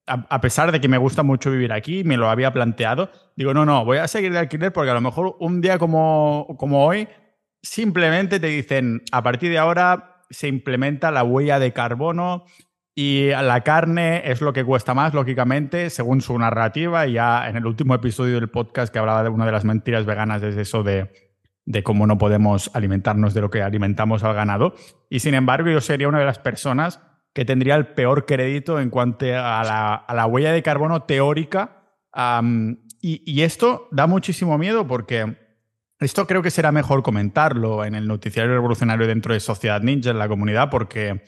A, 0.08 0.40
pesar 0.40 0.72
de 0.72 0.80
que 0.80 0.88
me 0.88 1.00
gusta 1.00 1.24
mucho 1.24 1.50
vivir 1.50 1.74
aquí, 1.74 2.04
me 2.04 2.16
lo 2.16 2.30
había 2.30 2.54
planteado. 2.54 3.10
Digo, 3.36 3.56
no, 3.56 3.66
no, 3.66 3.84
voy 3.86 3.98
a 3.98 4.08
seguir 4.08 4.32
de 4.32 4.40
alquiler 4.40 4.72
porque 4.72 4.92
a 4.92 4.94
lo 4.94 5.02
mejor 5.02 5.36
un 5.40 5.62
día 5.62 5.80
como, 5.80 6.56
como 6.60 6.86
hoy, 6.86 7.08
simplemente 7.64 8.40
te 8.40 8.48
dicen, 8.48 9.02
a 9.12 9.24
partir 9.24 9.50
de 9.50 9.58
ahora 9.58 10.22
se 10.30 10.48
implementa 10.48 11.10
la 11.10 11.24
huella 11.24 11.58
de 11.58 11.74
carbono 11.74 12.46
y 12.94 13.30
la 13.30 13.62
carne 13.62 14.22
es 14.32 14.42
lo 14.42 14.54
que 14.54 14.64
cuesta 14.64 14.94
más, 14.94 15.14
lógicamente, 15.14 15.90
según 15.90 16.22
su 16.22 16.38
narrativa. 16.40 17.06
Ya 17.08 17.50
en 17.50 17.58
el 17.58 17.66
último 17.66 17.94
episodio 17.94 18.36
del 18.36 18.50
podcast 18.50 18.94
que 18.94 19.00
hablaba 19.00 19.24
de 19.24 19.30
una 19.30 19.46
de 19.46 19.52
las 19.52 19.66
mentiras 19.66 20.06
veganas 20.06 20.42
es 20.44 20.56
eso 20.56 20.82
de, 20.82 21.12
de 21.66 21.84
cómo 21.84 22.08
no 22.08 22.18
podemos 22.18 22.72
alimentarnos 22.74 23.34
de 23.34 23.42
lo 23.42 23.50
que 23.50 23.62
alimentamos 23.62 24.24
al 24.24 24.34
ganado. 24.34 24.76
Y 25.10 25.20
sin 25.20 25.34
embargo, 25.34 25.70
yo 25.70 25.82
sería 25.82 26.08
una 26.08 26.20
de 26.20 26.26
las 26.26 26.40
personas 26.40 27.02
que 27.36 27.46
tendría 27.46 27.76
el 27.76 27.88
peor 27.90 28.26
crédito 28.26 28.80
en 28.80 28.90
cuanto 28.90 29.26
a 29.28 30.04
la, 30.08 30.26
huella 30.26 30.52
de 30.52 30.64
carbono 30.64 31.04
teórica. 31.04 31.84
y, 33.02 33.22
y 33.32 33.42
esto 33.44 33.90
da 33.92 34.08
muchísimo 34.08 34.58
miedo 34.58 34.88
porque 34.88 35.36
esto 36.00 36.28
creo 36.28 36.42
que 36.42 36.52
será 36.52 36.72
mejor 36.72 37.04
comentarlo 37.04 37.86
en 37.86 37.96
el 37.96 38.08
noticiario 38.08 38.54
revolucionario 38.54 39.08
dentro 39.08 39.34
de 39.34 39.40
Sociedad 39.40 39.82
Ninja, 39.82 40.12
en 40.12 40.20
la 40.20 40.28
comunidad, 40.28 40.70
porque 40.70 41.24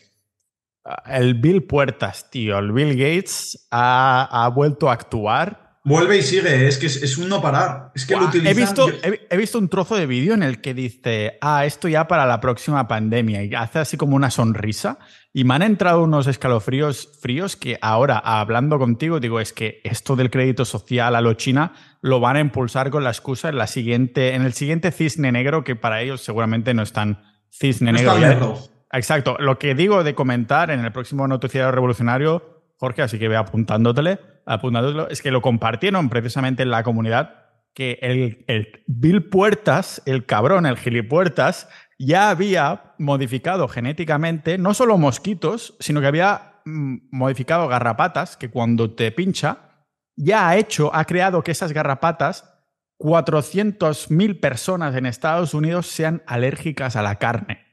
ah, 0.86 1.04
el 1.08 1.36
Bill 1.36 1.64
Puertas, 1.64 2.30
tío, 2.30 2.58
el 2.58 2.72
Bill 2.72 2.98
Gates 2.98 3.68
ha, 3.72 4.50
vuelto 4.56 4.90
a 4.90 4.94
actuar. 4.94 5.67
Vuelve 5.88 6.18
y 6.18 6.22
sigue, 6.22 6.68
es 6.68 6.78
que 6.78 6.88
es, 6.88 7.18
un 7.18 7.30
no 7.30 7.42
parar. 7.42 7.94
Es 7.96 8.06
que 8.06 8.18
lo 8.18 8.30
he, 8.30 8.54
visto, 8.54 8.90
he, 9.30 9.38
visto 9.38 9.58
un 9.58 9.70
trozo 9.70 9.96
de 9.96 10.06
vídeo 10.06 10.34
en 10.34 10.44
el 10.44 10.60
que 10.60 10.74
dice, 10.74 11.38
ah, 11.40 11.66
esto 11.66 11.88
ya 11.88 12.10
para 12.10 12.26
la 12.26 12.42
próxima 12.42 12.90
pandemia, 12.90 13.46
y 13.46 13.56
hace 13.56 13.80
así 13.80 13.96
como 13.96 14.18
una 14.18 14.30
sonrisa. 14.30 15.00
Y 15.32 15.46
me 15.46 15.54
han 15.54 15.62
entrado 15.62 16.04
unos 16.04 16.28
escalofríos 16.28 17.18
fríos 17.22 17.56
que 17.56 17.80
ahora, 17.82 18.18
hablando 18.18 18.78
contigo, 18.80 19.22
digo, 19.22 19.40
es 19.40 19.54
que 19.54 19.80
esto 19.86 20.18
del 20.18 20.30
crédito 20.30 20.66
social 20.66 21.16
a 21.16 21.22
lo 21.22 21.36
China 21.36 21.72
lo 22.02 22.20
van 22.20 22.36
a 22.36 22.42
impulsar 22.42 22.90
con 22.90 23.06
la 23.06 23.12
excusa 23.12 23.48
en, 23.48 23.58
la 23.58 23.68
siguiente, 23.68 24.36
en 24.36 24.42
el 24.42 24.52
siguiente 24.52 24.92
cisne 24.92 25.32
negro, 25.32 25.64
que 25.64 25.78
para 25.78 26.02
ellos 26.02 26.20
seguramente 26.20 26.74
no 26.74 26.84
están 26.84 27.24
cisne 27.50 27.94
negro. 27.94 28.58
Exacto. 28.92 29.38
Lo 29.40 29.58
que 29.58 29.74
digo 29.74 30.04
de 30.04 30.16
comentar 30.16 30.70
en 30.70 30.84
el 30.84 30.92
próximo 30.92 31.30
noticiario 31.30 31.72
revolucionario, 31.72 32.57
Jorge, 32.78 33.02
así 33.02 33.20
que 33.20 33.28
ve 33.28 33.36
apuntándotele, 33.36 34.20
apuntándotelo, 34.46 35.10
es 35.10 35.22
que 35.22 35.32
lo 35.32 35.42
compartieron 35.42 36.10
precisamente 36.10 36.64
en 36.64 36.72
la 36.72 36.84
comunidad 36.84 37.48
que 37.74 38.00
el, 38.02 38.46
el 38.48 38.84
Bill 38.88 39.30
Puertas, 39.30 40.02
el 40.06 40.26
cabrón, 40.26 40.66
el 40.66 40.78
gilipuertas, 40.78 41.70
ya 42.00 42.30
había 42.30 42.94
modificado 42.98 43.68
genéticamente 43.68 44.58
no 44.58 44.74
solo 44.74 44.98
mosquitos, 44.98 45.76
sino 45.80 46.02
que 46.02 46.08
había 46.08 46.62
mm, 46.66 46.98
modificado 47.12 47.68
garrapatas 47.68 48.38
que 48.38 48.50
cuando 48.50 48.94
te 48.94 49.12
pincha 49.12 49.68
ya 50.16 50.50
ha 50.50 50.58
hecho, 50.58 50.94
ha 50.94 51.06
creado 51.06 51.44
que 51.44 51.52
esas 51.52 51.72
garrapatas, 51.72 52.52
400.000 53.00 54.40
personas 54.40 54.96
en 54.96 55.06
Estados 55.06 55.54
Unidos 55.54 55.86
sean 55.88 56.24
alérgicas 56.26 56.96
a 56.96 57.04
la 57.04 57.18
carne. 57.18 57.66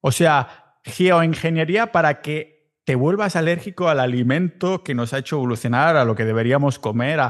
O 0.00 0.12
sea, 0.12 0.76
geoingeniería 0.84 1.90
para 1.90 2.22
que 2.22 2.59
te 2.84 2.94
vuelvas 2.94 3.36
alérgico 3.36 3.88
al 3.88 4.00
alimento 4.00 4.82
que 4.82 4.94
nos 4.94 5.12
ha 5.12 5.18
hecho 5.18 5.36
evolucionar, 5.36 5.96
a 5.96 6.04
lo 6.04 6.14
que 6.14 6.24
deberíamos 6.24 6.78
comer, 6.78 7.20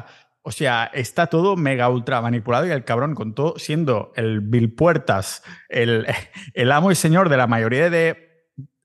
o 0.42 0.52
sea, 0.52 0.90
está 0.94 1.26
todo 1.26 1.56
mega 1.56 1.88
ultra 1.90 2.22
manipulado 2.22 2.66
y 2.66 2.70
el 2.70 2.84
cabrón 2.84 3.14
con 3.14 3.34
todo 3.34 3.54
siendo 3.58 4.12
el 4.16 4.40
Bill 4.40 4.72
Puertas, 4.74 5.42
el, 5.68 6.06
el 6.54 6.72
amo 6.72 6.90
y 6.90 6.94
señor 6.94 7.28
de 7.28 7.36
la 7.36 7.46
mayoría 7.46 7.90
de 7.90 8.30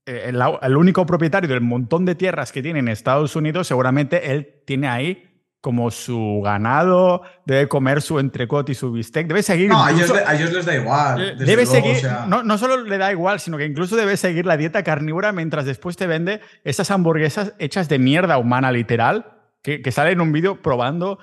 eh, 0.06 0.32
el, 0.62 0.76
único 0.76 1.04
propietario 1.04 1.48
del 1.48 1.62
montón 1.62 2.04
de 2.04 2.14
tierras 2.14 2.52
que 2.52 2.62
tiene 2.62 2.78
en 2.78 2.88
Estados 2.88 3.34
Unidos, 3.34 3.66
seguramente 3.66 4.30
él 4.32 4.62
tiene 4.64 4.86
ahí 4.86 5.35
como 5.66 5.90
su 5.90 6.42
ganado, 6.44 7.22
debe 7.44 7.66
comer 7.66 8.00
su 8.00 8.20
entrecot 8.20 8.68
y 8.68 8.74
su 8.76 8.92
bistec, 8.92 9.26
debe 9.26 9.42
seguir... 9.42 9.68
No, 9.68 9.82
a, 9.84 9.90
ellos, 9.90 10.52
les 10.52 10.64
da 10.64 10.76
igual. 10.76 11.20
Eh, 11.20 11.34
debe 11.44 11.66
seguir, 11.66 11.96
no, 12.28 12.44
no, 12.44 12.56
solo 12.56 12.84
le 12.84 12.96
da 12.98 13.10
igual, 13.10 13.40
sino 13.40 13.58
que 13.58 13.64
incluso 13.64 13.96
debe 13.96 14.16
seguir 14.16 14.46
la 14.46 14.56
dieta 14.56 14.84
carnívora 14.84 15.32
mientras 15.32 15.64
después 15.64 15.96
te 15.96 16.06
vende 16.06 16.40
esas 16.62 16.92
hamburguesas 16.92 17.54
hechas 17.58 17.88
de 17.88 17.98
mierda 17.98 18.38
humana 18.38 18.70
literal, 18.70 19.32
que, 19.60 19.82
que 19.82 19.90
sale 19.90 20.12
en 20.12 20.20
un 20.20 20.30
vídeo 20.30 20.62
probando 20.62 21.18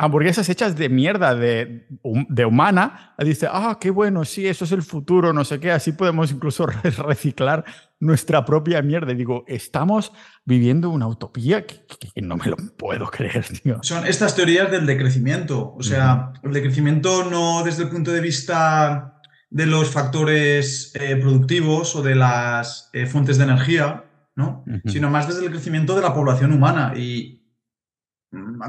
hamburguesas 0.00 0.48
hechas 0.48 0.76
de 0.76 0.88
mierda 0.88 1.34
de, 1.34 1.86
de, 2.30 2.44
humana, 2.46 3.14
dice, 3.18 3.46
ah, 3.52 3.76
qué 3.78 3.90
bueno, 3.90 4.24
sí, 4.24 4.46
eso 4.46 4.64
es 4.64 4.72
el 4.72 4.82
futuro, 4.82 5.34
no 5.34 5.44
sé 5.44 5.60
qué, 5.60 5.72
así 5.72 5.92
podemos 5.92 6.32
incluso 6.32 6.64
reciclar 7.06 7.66
nuestra 7.98 8.46
propia 8.46 8.80
mierda. 8.80 9.12
Y 9.12 9.16
digo, 9.16 9.44
estamos 9.46 10.10
viviendo 10.46 10.88
una 10.88 11.06
utopía 11.06 11.66
que, 11.66 11.82
no 12.22 12.38
me 12.38 12.46
lo 12.46 12.56
puedo 12.78 13.10
creer, 13.10 13.44
tío. 13.62 13.78
Son 13.82 14.06
estas 14.06 14.34
teorías 14.34 14.70
del 14.70 14.86
decrecimiento, 14.86 15.74
o 15.74 15.82
sea, 15.82 16.32
el 16.42 16.54
decrecimiento 16.54 17.28
no 17.30 17.62
desde 17.62 17.82
el 17.82 17.90
punto 17.90 18.10
de 18.10 18.22
vista 18.22 19.20
de 19.50 19.66
los 19.66 19.90
factores 19.90 20.92
eh, 20.94 21.16
productivos 21.16 21.94
o 21.94 22.02
de 22.02 22.14
las 22.14 22.88
eh, 22.94 23.04
fuentes 23.04 23.36
de 23.36 23.44
energía, 23.44 24.04
¿no? 24.34 24.64
Sino 24.86 25.10
más 25.10 25.28
desde 25.28 25.44
el 25.44 25.50
crecimiento 25.50 25.94
de 25.94 26.00
la 26.00 26.14
población 26.14 26.54
humana 26.54 26.94
y, 26.96 27.39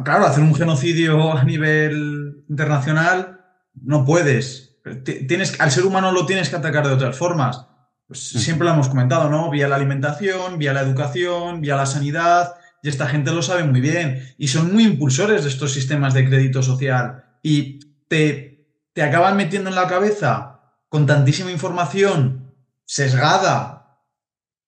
claro, 0.03 0.25
hacer 0.25 0.43
un 0.43 0.55
genocidio 0.55 1.37
a 1.37 1.43
nivel 1.43 2.43
internacional 2.49 3.45
no 3.73 4.05
puedes. 4.05 4.79
Tienes, 5.27 5.59
al 5.59 5.71
ser 5.71 5.85
humano 5.85 6.11
lo 6.11 6.25
tienes 6.25 6.49
que 6.49 6.55
atacar 6.55 6.87
de 6.87 6.93
otras 6.93 7.17
formas. 7.17 7.67
Pues 8.07 8.27
siempre 8.27 8.65
lo 8.65 8.73
hemos 8.73 8.89
comentado, 8.89 9.29
¿no? 9.29 9.49
Vía 9.49 9.67
la 9.67 9.77
alimentación, 9.77 10.57
vía 10.57 10.73
la 10.73 10.81
educación, 10.81 11.61
vía 11.61 11.77
la 11.77 11.85
sanidad, 11.85 12.55
y 12.83 12.89
esta 12.89 13.07
gente 13.07 13.31
lo 13.31 13.41
sabe 13.41 13.63
muy 13.63 13.79
bien. 13.79 14.35
Y 14.37 14.49
son 14.49 14.73
muy 14.73 14.83
impulsores 14.83 15.43
de 15.43 15.49
estos 15.49 15.71
sistemas 15.71 16.13
de 16.13 16.27
crédito 16.27 16.61
social. 16.61 17.23
Y 17.41 17.79
te, 18.07 18.67
te 18.93 19.03
acaban 19.03 19.37
metiendo 19.37 19.69
en 19.69 19.75
la 19.75 19.87
cabeza 19.87 20.59
con 20.89 21.05
tantísima 21.05 21.51
información 21.51 22.53
sesgada 22.83 23.99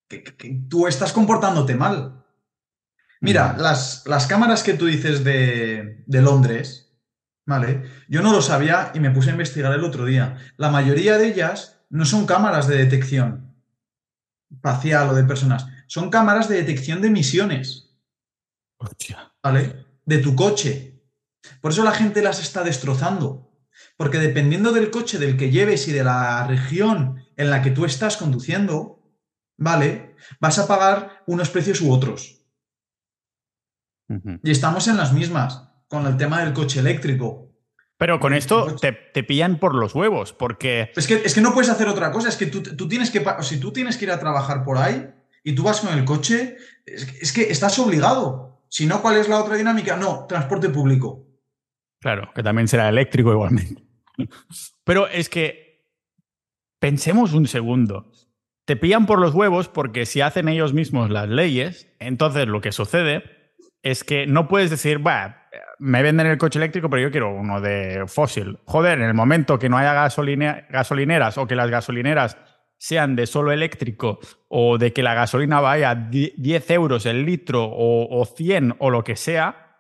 que 0.08 0.66
tú 0.70 0.88
estás 0.88 1.12
comportándote 1.12 1.76
mal. 1.76 2.23
Mira, 3.24 3.56
las, 3.58 4.04
las 4.06 4.28
cámaras 4.28 4.64
que 4.64 4.74
tú 4.74 4.86
dices 4.86 5.24
de, 5.24 6.04
Londres, 6.08 6.94
¿vale? 7.46 7.84
Yo 8.10 8.22
no 8.22 8.34
lo 8.34 8.42
sabía 8.42 8.92
y 8.94 9.00
me 9.00 9.12
puse 9.12 9.30
a 9.30 9.32
investigar 9.32 9.74
el 9.74 9.86
otro 9.86 10.04
día. 10.04 10.36
La 10.58 10.70
mayoría 10.70 11.18
de 11.18 11.28
ellas 11.28 11.80
no 11.90 12.04
son 12.04 12.26
cámaras 12.26 12.68
de 12.68 12.76
detección 12.76 13.56
facial 14.62 15.10
o 15.10 15.14
de 15.14 15.24
personas, 15.24 15.68
son 15.88 16.10
cámaras 16.10 16.50
de 16.50 16.58
detección 16.58 17.02
de 17.02 17.08
emisiones. 17.08 17.96
¿Vale? 19.42 19.86
De 20.04 20.18
tu 20.18 20.36
coche. 20.36 21.02
Por 21.62 21.72
eso 21.72 21.86
la 21.86 21.94
gente 21.94 22.22
las 22.22 22.42
está 22.42 22.62
destrozando. 22.62 23.54
Porque 23.96 24.20
dependiendo 24.20 24.74
del 24.74 24.92
coche 24.92 25.18
del 25.18 25.38
que 25.38 25.50
lleves 25.50 25.88
y 25.88 25.94
de 25.94 26.04
la 26.04 26.46
región 26.46 27.24
en 27.38 27.50
la 27.50 27.62
que 27.62 27.72
tú 27.72 27.86
estás 27.86 28.18
conduciendo, 28.18 29.02
¿vale? 29.56 30.18
Vas 30.42 30.60
a 30.60 30.68
pagar 30.68 31.24
unos 31.26 31.50
precios 31.50 31.80
u 31.80 31.90
otros. 31.90 32.43
Y 34.44 34.52
estamos 34.52 34.88
en 34.88 34.98
las 34.98 35.14
mismas 35.14 35.70
con 35.88 36.06
el 36.08 36.18
tema 36.18 36.44
del 36.44 36.54
coche 36.54 36.80
eléctrico. 36.80 37.54
Pero 37.98 38.20
con 38.20 38.34
esto 38.34 38.76
te, 38.76 39.24
pillan 39.24 39.60
por 39.60 39.76
los 39.76 39.96
huevos, 39.96 40.34
porque... 40.34 40.92
Es 40.96 41.08
que, 41.08 41.22
es 41.24 41.34
que 41.34 41.42
no 41.42 41.54
puedes 41.54 41.70
hacer 41.70 41.88
otra 41.88 42.12
cosa, 42.12 42.30
es 42.30 42.36
que 42.36 42.48
tú, 42.48 42.88
tienes 42.88 43.12
que... 43.12 43.24
Si 43.42 43.60
tú 43.60 43.72
tienes 43.72 43.98
que 43.98 44.06
ir 44.06 44.12
a 44.12 44.20
trabajar 44.20 44.64
por 44.64 44.78
ahí 44.78 45.10
y 45.44 45.54
tú 45.54 45.64
vas 45.64 45.82
con 45.82 45.98
el 45.98 46.04
coche, 46.04 46.58
es, 46.86 47.32
que 47.32 47.44
estás 47.44 47.78
obligado. 47.80 48.64
Si 48.70 48.88
no, 48.88 49.02
¿cuál 49.02 49.18
es 49.18 49.30
la 49.30 49.40
otra 49.40 49.56
dinámica? 49.56 49.96
No, 49.96 50.26
transporte 50.28 50.70
público. 50.70 51.28
Claro, 52.02 52.32
que 52.36 52.44
también 52.44 52.68
será 52.68 52.90
eléctrico 52.90 53.32
igualmente. 53.32 53.84
Pero 54.84 55.08
es 55.08 55.30
que 55.30 55.88
pensemos 56.80 57.34
un 57.34 57.48
segundo. 57.48 58.12
Te 58.66 58.76
pillan 58.76 59.06
por 59.06 59.20
los 59.20 59.34
huevos 59.34 59.70
porque 59.70 60.06
si 60.06 60.22
hacen 60.22 60.50
ellos 60.50 60.74
mismos 60.74 61.10
las 61.10 61.30
leyes, 61.30 61.88
entonces 62.00 62.48
lo 62.48 62.60
que 62.60 62.72
sucede 62.72 63.43
es 63.84 64.04
que 64.06 64.26
no 64.26 64.48
puedes 64.48 64.70
decir, 64.70 64.98
bueno, 64.98 65.36
me 65.78 66.02
venden 66.02 66.28
el 66.28 66.38
coche 66.38 66.58
eléctrico, 66.58 66.90
pero 66.90 67.04
yo 67.04 67.12
quiero 67.12 67.36
uno 67.36 67.60
de 67.60 68.06
fósil. 68.08 68.58
Joder, 68.66 69.00
en 69.00 69.06
el 69.06 69.14
momento 69.14 69.60
que 69.60 69.70
no 69.70 69.78
haya 69.78 69.94
gasolineras 69.94 71.38
o 71.38 71.46
que 71.46 71.56
las 71.56 71.70
gasolineras 71.70 72.38
sean 72.78 73.16
de 73.16 73.28
solo 73.28 73.52
eléctrico 73.52 74.20
o 74.48 74.78
de 74.78 74.94
que 74.94 75.04
la 75.04 75.14
gasolina 75.14 75.60
vaya 75.60 75.92
a 75.92 75.96
10 75.96 76.72
euros 76.72 77.06
el 77.06 77.26
litro 77.26 77.66
o, 77.66 78.20
o 78.20 78.26
100 78.26 78.76
o 78.80 78.90
lo 78.90 79.04
que 79.04 79.18
sea, 79.18 79.78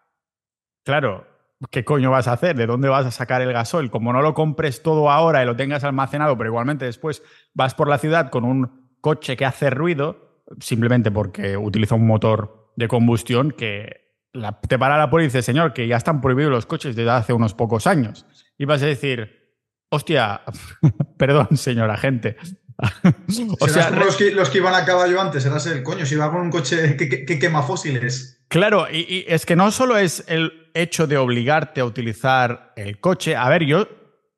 claro, 0.84 1.26
¿qué 1.72 1.86
coño 1.86 2.12
vas 2.12 2.28
a 2.28 2.34
hacer? 2.34 2.58
¿De 2.58 2.66
dónde 2.66 2.90
vas 2.90 3.06
a 3.06 3.12
sacar 3.12 3.42
el 3.42 3.54
gasoil? 3.54 3.90
Como 3.90 4.12
no 4.12 4.22
lo 4.22 4.34
compres 4.34 4.84
todo 4.84 5.10
ahora 5.10 5.42
y 5.42 5.46
lo 5.46 5.56
tengas 5.56 5.86
almacenado, 5.86 6.38
pero 6.38 6.50
igualmente 6.50 6.86
después 6.86 7.24
vas 7.54 7.74
por 7.74 7.88
la 7.88 7.98
ciudad 7.98 8.30
con 8.30 8.44
un 8.44 8.90
coche 9.00 9.38
que 9.38 9.46
hace 9.46 9.70
ruido, 9.70 10.44
simplemente 10.60 11.10
porque 11.10 11.56
utiliza 11.58 11.96
un 11.96 12.08
motor 12.08 12.63
de 12.76 12.88
combustión 12.88 13.52
que 13.52 14.04
te 14.68 14.80
para 14.80 14.98
la 14.98 15.10
policía 15.10 15.26
y 15.26 15.30
dice, 15.30 15.42
señor, 15.44 15.74
que 15.74 15.88
ya 15.88 15.98
están 15.98 16.22
prohibidos 16.22 16.52
los 16.52 16.66
coches 16.66 16.96
desde 16.96 17.12
hace 17.12 17.34
unos 17.34 17.54
pocos 17.54 17.86
años. 17.88 18.26
Y 18.58 18.66
vas 18.66 18.82
a 18.82 18.88
decir, 18.88 19.58
hostia, 19.90 20.42
perdón, 21.18 21.56
señora 21.56 21.98
gente. 21.98 22.38
o 23.60 23.68
sea, 23.68 23.92
los 23.92 24.16
que, 24.16 24.32
los 24.32 24.50
que 24.50 24.58
iban 24.58 24.74
a 24.74 24.86
caballo 24.86 25.22
antes, 25.22 25.46
eras 25.46 25.68
el 25.68 25.84
coño, 25.84 26.06
si 26.06 26.16
iba 26.16 26.32
con 26.32 26.42
un 26.42 26.50
coche 26.50 26.98
que, 26.98 27.40
quema 27.40 27.62
fósiles. 27.62 28.44
Claro, 28.48 28.88
y, 28.92 29.00
y, 29.02 29.26
es 29.28 29.46
que 29.46 29.56
no 29.56 29.72
solo 29.72 29.98
es 29.98 30.24
el 30.28 30.70
hecho 30.74 31.06
de 31.06 31.18
obligarte 31.18 31.82
a 31.82 31.86
utilizar 31.86 32.74
el 32.76 33.00
coche. 33.00 33.36
A 33.36 33.48
ver, 33.50 33.66
yo 33.66 33.88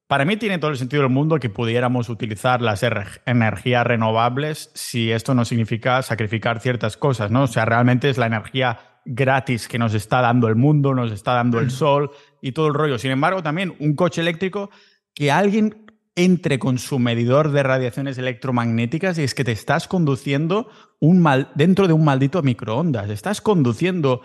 para 0.07 0.25
mí 0.25 0.37
tiene 0.37 0.59
todo 0.59 0.71
el 0.71 0.77
sentido 0.77 1.03
del 1.03 1.11
mundo 1.11 1.39
que 1.39 1.49
pudiéramos 1.49 2.09
utilizar 2.09 2.61
las 2.61 2.85
energías 3.25 3.87
renovables 3.87 4.69
si 4.75 5.11
esto 5.11 5.33
no 5.33 5.45
significa 5.45 6.01
sacrificar 6.03 6.59
ciertas 6.59 6.95
cosas, 6.95 7.31
¿no? 7.31 7.43
O 7.43 7.47
sea, 7.47 7.65
realmente 7.65 8.09
es 8.09 8.17
la 8.17 8.27
energía 8.27 8.79
gratis 9.05 9.67
que 9.67 9.79
nos 9.79 9.93
está 9.93 10.21
dando 10.21 10.47
el 10.47 10.55
mundo, 10.55 10.93
nos 10.93 11.11
está 11.11 11.33
dando 11.33 11.59
el 11.59 11.71
sol 11.71 12.11
y 12.41 12.51
todo 12.51 12.67
el 12.67 12.73
rollo. 12.73 12.97
Sin 12.97 13.11
embargo, 13.11 13.41
también 13.41 13.75
un 13.79 13.95
coche 13.95 14.21
eléctrico 14.21 14.69
que 15.13 15.31
alguien 15.31 15.85
entre 16.15 16.59
con 16.59 16.77
su 16.77 16.97
medidor 16.97 17.51
de 17.51 17.63
radiaciones 17.63 18.17
electromagnéticas 18.17 19.17
y 19.17 19.23
es 19.23 19.35
que 19.35 19.43
te 19.43 19.51
estás 19.51 19.87
conduciendo 19.87 20.69
un 20.99 21.19
mal, 21.19 21.51
dentro 21.55 21.87
de 21.87 21.93
un 21.93 22.05
maldito 22.05 22.41
microondas. 22.41 23.09
Estás 23.09 23.41
conduciendo. 23.41 24.21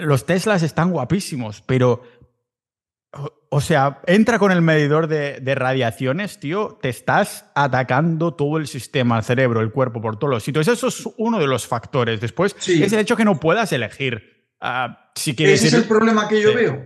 Los 0.00 0.26
Teslas 0.26 0.62
están 0.62 0.90
guapísimos, 0.90 1.62
pero 1.62 2.02
o 3.50 3.60
sea, 3.60 4.00
entra 4.06 4.38
con 4.38 4.52
el 4.52 4.60
medidor 4.60 5.08
de, 5.08 5.54
radiaciones, 5.54 6.38
tío, 6.38 6.78
te 6.80 6.90
estás 6.90 7.46
atacando 7.54 8.34
todo 8.34 8.58
el 8.58 8.66
sistema, 8.66 9.18
el 9.18 9.24
cerebro, 9.24 9.60
el 9.60 9.72
cuerpo, 9.72 10.02
por 10.02 10.18
todos 10.18 10.34
los 10.34 10.42
sitios. 10.42 10.68
Eso 10.68 10.88
es 10.88 11.08
uno 11.16 11.38
de 11.38 11.46
los 11.46 11.66
factores. 11.66 12.20
Después 12.20 12.54
es 12.66 12.92
el 12.92 12.98
hecho 12.98 13.16
que 13.16 13.24
no 13.24 13.40
puedas 13.40 13.72
elegir. 13.72 14.46
Ah, 14.60 15.10
si 15.14 15.34
quieres 15.34 15.60
Ese 15.60 15.68
es 15.68 15.82
el 15.82 15.88
problema 15.88 16.28
que 16.28 16.42
yo 16.42 16.54
veo. 16.54 16.84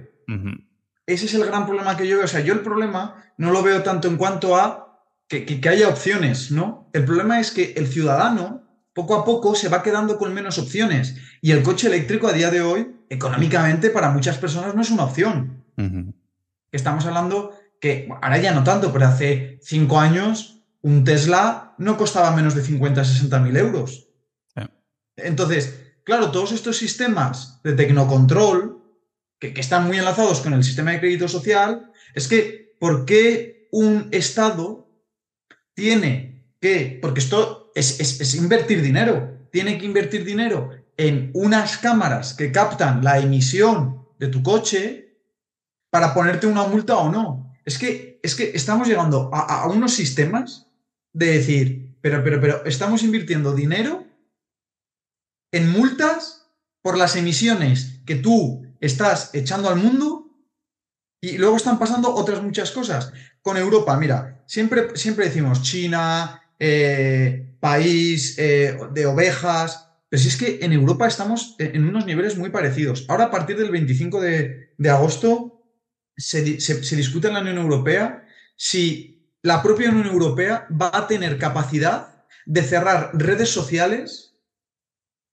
Ese 1.04 1.26
es 1.26 1.34
el 1.34 1.44
gran 1.44 1.66
problema 1.66 1.96
que 1.96 2.06
yo 2.06 2.16
veo. 2.16 2.26
O 2.26 2.28
sea, 2.28 2.40
yo 2.40 2.54
el 2.54 2.60
problema 2.60 3.16
no 3.38 3.50
lo 3.50 3.62
veo 3.62 3.82
tanto 3.82 4.06
en 4.06 4.16
cuanto 4.16 4.56
a 4.56 5.04
que, 5.26 5.44
que 5.44 5.68
haya 5.68 5.88
opciones, 5.88 6.52
¿no? 6.52 6.90
El 6.92 7.04
problema 7.04 7.40
es 7.40 7.50
que 7.50 7.72
el 7.76 7.88
ciudadano 7.88 8.62
poco 8.94 9.16
a 9.16 9.24
poco 9.24 9.54
se 9.54 9.68
va 9.68 9.82
quedando 9.82 10.18
con 10.18 10.32
menos 10.32 10.58
opciones. 10.58 11.16
Y 11.40 11.50
el 11.50 11.62
coche 11.62 11.88
eléctrico 11.88 12.28
a 12.28 12.32
día 12.32 12.50
de 12.50 12.60
hoy, 12.60 12.94
económicamente, 13.08 13.90
para 13.90 14.10
muchas 14.10 14.38
personas 14.38 14.74
no 14.74 14.82
es 14.82 14.90
una 14.90 15.04
opción. 15.04 15.61
Estamos 16.70 17.06
hablando 17.06 17.52
que, 17.80 18.08
ahora 18.22 18.38
ya 18.38 18.52
no 18.52 18.64
tanto, 18.64 18.92
pero 18.92 19.06
hace 19.06 19.58
cinco 19.62 19.98
años 19.98 20.62
un 20.82 21.04
Tesla 21.04 21.74
no 21.78 21.96
costaba 21.96 22.34
menos 22.34 22.54
de 22.54 22.62
50, 22.62 23.04
60 23.04 23.38
mil 23.40 23.56
euros. 23.56 24.08
Entonces, 25.16 25.92
claro, 26.04 26.30
todos 26.30 26.52
estos 26.52 26.76
sistemas 26.78 27.60
de 27.62 27.74
tecnocontrol, 27.74 28.82
que, 29.38 29.52
que, 29.52 29.60
están 29.60 29.86
muy 29.86 29.98
enlazados 29.98 30.40
con 30.40 30.54
el 30.54 30.64
sistema 30.64 30.92
de 30.92 31.00
crédito 31.00 31.28
social, 31.28 31.90
es 32.14 32.28
que, 32.28 32.74
¿por 32.78 33.04
qué 33.04 33.68
un 33.70 34.08
Estado 34.12 34.88
tiene 35.74 36.46
que, 36.60 36.98
porque 37.02 37.20
esto 37.20 37.72
es, 37.74 38.00
es 38.00 38.34
invertir 38.34 38.82
dinero, 38.82 39.48
tiene 39.50 39.78
que 39.78 39.86
invertir 39.86 40.24
dinero 40.24 40.70
en 40.96 41.30
unas 41.34 41.78
cámaras 41.78 42.34
que 42.34 42.52
captan 42.52 43.02
la 43.02 43.18
emisión 43.18 44.06
de 44.18 44.28
tu 44.28 44.42
coche 44.42 45.01
para 45.92 46.14
ponerte 46.14 46.46
una 46.46 46.66
multa 46.66 46.96
o 46.96 47.12
no. 47.12 47.54
Es 47.66 47.78
que, 47.78 48.18
es 48.22 48.34
que 48.34 48.52
estamos 48.54 48.88
llegando 48.88 49.28
a, 49.30 49.68
unos 49.68 49.92
sistemas 49.92 50.66
de 51.12 51.26
decir, 51.26 51.96
pero, 52.00 52.24
pero, 52.24 52.40
pero, 52.40 52.64
estamos 52.64 53.02
invirtiendo 53.02 53.54
dinero 53.54 54.02
en 55.52 55.70
multas 55.70 56.48
por 56.80 56.96
las 56.96 57.14
emisiones 57.14 58.00
que 58.06 58.14
tú 58.14 58.66
estás 58.80 59.34
echando 59.34 59.68
al 59.68 59.76
mundo 59.76 60.30
y 61.20 61.36
luego 61.36 61.56
están 61.56 61.78
pasando 61.78 62.14
otras 62.14 62.42
muchas 62.42 62.70
cosas. 62.70 63.12
Con 63.42 63.58
Europa, 63.58 63.94
mira, 63.98 64.42
siempre, 64.46 64.96
siempre 64.96 65.26
decimos 65.26 65.62
China, 65.62 66.42
eh, 66.58 67.54
país 67.60 68.36
eh, 68.38 68.78
de 68.92 69.04
ovejas, 69.04 69.90
pero 70.08 70.22
si 70.22 70.28
es 70.28 70.36
que 70.36 70.58
en 70.60 70.72
Europa 70.72 71.06
estamos 71.06 71.54
en 71.58 71.88
unos 71.88 72.04
niveles 72.04 72.36
muy 72.36 72.50
parecidos. 72.50 73.06
Ahora, 73.08 73.24
a 73.24 73.30
partir 73.30 73.56
del 73.56 73.70
25 73.70 74.20
de, 74.20 74.90
agosto, 74.90 75.51
se, 76.16 76.42
discute 76.42 77.28
en 77.28 77.34
la 77.34 77.40
Unión 77.40 77.58
Europea 77.58 78.26
si 78.56 79.28
la 79.42 79.62
propia 79.62 79.90
Unión 79.90 80.06
Europea 80.06 80.66
va 80.70 80.90
a 80.92 81.06
tener 81.06 81.38
capacidad 81.38 82.24
de 82.46 82.62
cerrar 82.62 83.10
redes 83.14 83.50
sociales, 83.50 84.34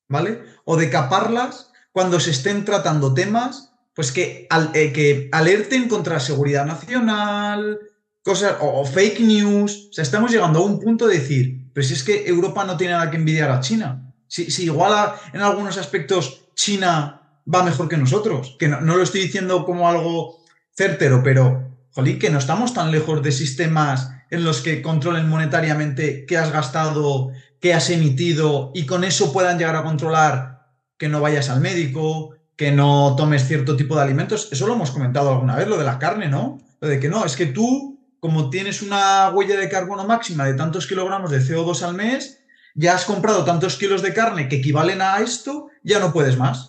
¿vale? 0.07 0.43
O 0.65 0.77
de 0.77 0.89
caparlas 0.89 1.71
cuando 1.91 2.19
se 2.19 2.31
estén 2.31 2.65
tratando 2.65 3.13
temas, 3.13 3.73
pues 3.93 4.11
que, 4.11 4.47
eh, 4.73 4.93
que 4.93 5.29
alerten 5.31 5.87
contra 5.89 6.19
seguridad 6.19 6.65
nacional, 6.65 7.79
cosas, 8.23 8.57
o, 8.61 8.85
fake 8.85 9.19
news. 9.19 9.89
O 9.89 9.93
sea, 9.93 10.03
estamos 10.03 10.31
llegando 10.31 10.59
a 10.59 10.65
un 10.65 10.79
punto 10.79 11.07
de 11.07 11.19
decir, 11.19 11.69
pero 11.73 11.85
si 11.85 11.93
es 11.93 12.03
que 12.03 12.27
Europa 12.27 12.63
no 12.63 12.77
tiene 12.77 12.93
nada 12.93 13.11
que 13.11 13.17
envidiar 13.17 13.51
a 13.51 13.59
China. 13.59 14.13
Si, 14.27 14.63
igual 14.63 15.13
en 15.33 15.41
algunos 15.41 15.77
aspectos 15.77 16.45
China 16.53 17.41
va 17.51 17.63
mejor 17.63 17.89
que 17.89 17.97
nosotros, 17.97 18.55
que 18.59 18.67
no, 18.67 18.79
lo 18.79 19.01
estoy 19.01 19.21
diciendo 19.21 19.65
como 19.65 19.89
algo 19.89 20.38
certero, 20.79 21.21
pero, 21.21 21.75
jolín, 21.91 22.19
que 22.19 22.29
no 22.29 22.39
estamos 22.39 22.73
tan 22.73 22.89
lejos 22.89 23.21
de 23.21 23.33
sistemas 23.33 24.13
en 24.29 24.45
los 24.45 24.61
que 24.61 24.81
controlen 24.81 25.27
monetariamente 25.27 26.25
qué 26.25 26.37
has 26.37 26.53
gastado, 26.53 27.31
qué 27.59 27.73
has 27.73 27.89
emitido 27.89 28.71
y 28.73 28.85
con 28.85 29.03
eso 29.03 29.33
puedan 29.33 29.57
llegar 29.57 29.75
a 29.75 29.83
controlar 29.83 30.67
que 30.97 31.09
no 31.09 31.19
vayas 31.19 31.49
al 31.49 31.59
médico, 31.59 32.31
que 32.55 32.71
no 32.71 33.13
tomes 33.17 33.45
cierto 33.45 33.75
tipo 33.75 33.97
de 33.97 34.03
alimentos. 34.03 34.47
Eso 34.53 34.67
lo 34.67 34.75
hemos 34.75 34.91
comentado 34.91 35.29
alguna 35.31 35.57
vez, 35.57 35.67
lo 35.67 35.77
de 35.77 35.83
la 35.83 35.99
carne, 35.99 36.29
¿no? 36.29 36.61
Lo 36.79 36.87
de 36.87 36.97
que 36.97 37.09
no, 37.09 37.25
es 37.25 37.35
que 37.35 37.47
tú, 37.47 37.99
como 38.21 38.49
tienes 38.49 38.81
una 38.81 39.31
huella 39.31 39.59
de 39.59 39.67
carbono 39.67 40.05
máxima 40.05 40.45
de 40.45 40.53
tantos 40.53 40.87
kilogramos 40.87 41.29
de 41.29 41.41
CO2 41.41 41.81
al 41.81 41.95
mes, 41.95 42.39
ya 42.73 42.95
has 42.95 43.03
comprado 43.03 43.43
tantos 43.43 43.75
kilos 43.75 44.01
de 44.01 44.13
carne 44.13 44.47
que 44.47 44.57
equivalen 44.57 45.01
a 45.01 45.19
esto, 45.19 45.67
ya 45.83 45.99
no 45.99 46.13
puedes 46.13 46.37
más. 46.37 46.68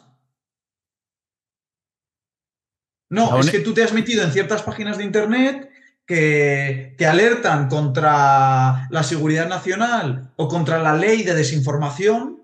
No, 3.10 3.38
es 3.38 3.50
que 3.50 3.58
tú 3.58 3.74
te 3.74 3.82
has 3.82 3.92
metido 3.92 4.24
en 4.24 4.32
ciertas 4.32 4.62
páginas 4.62 4.96
de 4.96 5.04
Internet 5.04 5.70
que 6.06 6.94
te 6.96 7.06
alertan 7.06 7.68
contra 7.68 8.88
la 8.90 9.02
seguridad 9.02 9.48
nacional 9.48 10.32
o 10.36 10.48
contra 10.48 10.78
la 10.78 10.94
ley 10.94 11.22
de 11.22 11.34
desinformación 11.34 12.40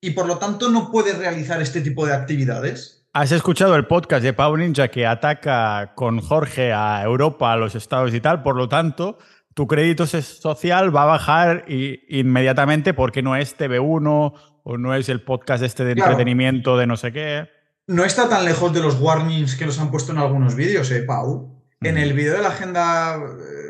y 0.00 0.10
por 0.10 0.26
lo 0.26 0.38
tanto 0.38 0.70
no 0.70 0.90
puedes 0.90 1.18
realizar 1.18 1.60
este 1.60 1.80
tipo 1.80 2.06
de 2.06 2.14
actividades. 2.14 3.06
¿Has 3.12 3.32
escuchado 3.32 3.74
el 3.76 3.86
podcast 3.86 4.22
de 4.22 4.34
Pau 4.34 4.56
Ninja 4.56 4.88
que 4.88 5.06
ataca 5.06 5.94
con 5.94 6.20
Jorge 6.20 6.72
a 6.72 7.02
Europa, 7.02 7.52
a 7.52 7.56
los 7.56 7.74
estados 7.74 8.14
y 8.14 8.20
tal? 8.20 8.42
Por 8.42 8.56
lo 8.56 8.68
tanto, 8.68 9.18
tu 9.54 9.66
crédito 9.66 10.06
social 10.06 10.94
va 10.94 11.04
a 11.04 11.06
bajar 11.06 11.64
inmediatamente 11.66 12.92
porque 12.92 13.22
no 13.22 13.34
es 13.34 13.58
TV1 13.58 14.34
o 14.64 14.78
no 14.78 14.94
es 14.94 15.08
el 15.08 15.22
podcast 15.22 15.64
este 15.64 15.84
de 15.84 15.92
entretenimiento 15.92 16.76
de 16.76 16.86
no 16.86 16.98
sé 16.98 17.10
qué. 17.10 17.55
No 17.88 18.04
está 18.04 18.28
tan 18.28 18.44
lejos 18.44 18.72
de 18.72 18.80
los 18.80 19.00
warnings 19.00 19.54
que 19.54 19.66
los 19.66 19.78
han 19.78 19.90
puesto 19.90 20.12
en 20.12 20.18
algunos 20.18 20.56
vídeos, 20.56 20.90
¿eh, 20.90 21.02
Pau? 21.02 21.56
En 21.80 21.98
el 21.98 22.14
vídeo 22.14 22.32
de 22.32 22.42
la 22.42 22.48
Agenda 22.48 23.16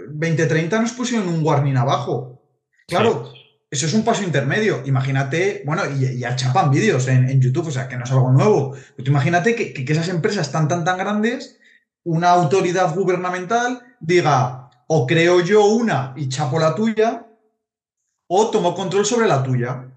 2030 0.08 0.76
eh, 0.76 0.80
nos 0.80 0.92
pusieron 0.92 1.28
un 1.28 1.44
warning 1.44 1.76
abajo. 1.76 2.42
Claro, 2.86 3.30
eso 3.70 3.84
es 3.84 3.92
un 3.92 4.04
paso 4.04 4.22
intermedio. 4.22 4.82
Imagínate, 4.86 5.62
bueno, 5.66 5.82
y 5.90 6.18
ya 6.18 6.34
chapan 6.34 6.70
vídeos 6.70 7.08
en, 7.08 7.40
YouTube, 7.40 7.66
o 7.66 7.70
sea, 7.70 7.88
que 7.88 7.96
no 7.96 8.04
es 8.04 8.10
algo 8.10 8.32
nuevo. 8.32 8.74
Pero 8.96 9.10
imagínate 9.10 9.54
que, 9.54 9.74
que 9.74 9.92
esas 9.92 10.08
empresas 10.08 10.50
tan, 10.50 10.66
tan, 10.66 10.84
tan 10.84 10.96
grandes, 10.96 11.58
una 12.04 12.30
autoridad 12.30 12.94
gubernamental 12.94 13.82
diga, 14.00 14.70
o 14.86 15.06
creo 15.06 15.40
yo 15.40 15.66
una 15.66 16.14
y 16.16 16.28
chapo 16.28 16.58
la 16.58 16.74
tuya, 16.74 17.26
o 18.28 18.50
tomo 18.50 18.74
control 18.74 19.04
sobre 19.04 19.26
la 19.26 19.42
tuya. 19.42 19.95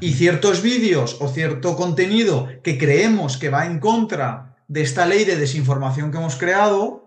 Y 0.00 0.12
ciertos 0.14 0.62
vídeos 0.62 1.18
o 1.20 1.28
cierto 1.28 1.76
contenido 1.76 2.48
que 2.62 2.76
creemos 2.76 3.36
que 3.36 3.50
va 3.50 3.66
en 3.66 3.78
contra 3.78 4.56
de 4.68 4.82
esta 4.82 5.06
ley 5.06 5.24
de 5.24 5.36
desinformación 5.36 6.10
que 6.10 6.18
hemos 6.18 6.36
creado, 6.36 7.06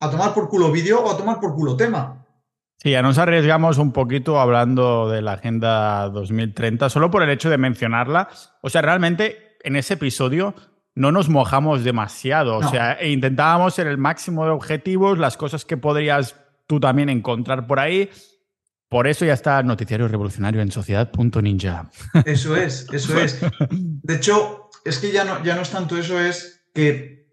a 0.00 0.10
tomar 0.10 0.34
por 0.34 0.48
culo 0.48 0.70
vídeo 0.70 1.02
o 1.02 1.10
a 1.10 1.16
tomar 1.16 1.40
por 1.40 1.54
culo 1.54 1.76
tema. 1.76 2.26
Sí, 2.76 2.90
ya 2.90 3.02
nos 3.02 3.18
arriesgamos 3.18 3.78
un 3.78 3.92
poquito 3.92 4.38
hablando 4.38 5.08
de 5.08 5.20
la 5.20 5.32
Agenda 5.32 6.08
2030, 6.10 6.88
solo 6.90 7.10
por 7.10 7.22
el 7.22 7.30
hecho 7.30 7.50
de 7.50 7.58
mencionarla. 7.58 8.28
O 8.60 8.70
sea, 8.70 8.82
realmente 8.82 9.56
en 9.64 9.74
ese 9.74 9.94
episodio 9.94 10.54
no 10.94 11.10
nos 11.10 11.28
mojamos 11.28 11.82
demasiado. 11.82 12.58
O 12.58 12.62
sea, 12.62 12.92
e 12.92 13.10
intentábamos 13.10 13.74
ser 13.74 13.88
el 13.88 13.98
máximo 13.98 14.44
de 14.44 14.50
objetivos, 14.50 15.18
las 15.18 15.36
cosas 15.36 15.64
que 15.64 15.76
podrías 15.76 16.36
tú 16.68 16.78
también 16.78 17.08
encontrar 17.08 17.66
por 17.66 17.80
ahí. 17.80 18.10
Por 18.88 19.06
eso 19.06 19.24
ya 19.24 19.34
está 19.34 19.62
Noticiario 19.62 20.08
Revolucionario 20.08 20.62
en 20.62 20.72
Sociedad.ninja. 20.72 21.90
Eso 22.24 22.56
es, 22.56 22.86
eso 22.92 23.18
es. 23.18 23.38
De 23.70 24.14
hecho, 24.14 24.70
es 24.84 24.98
que 24.98 25.12
ya 25.12 25.24
no, 25.24 25.44
ya 25.44 25.54
no 25.54 25.62
es 25.62 25.70
tanto 25.70 25.96
eso, 25.96 26.18
es 26.18 26.62
que 26.74 27.28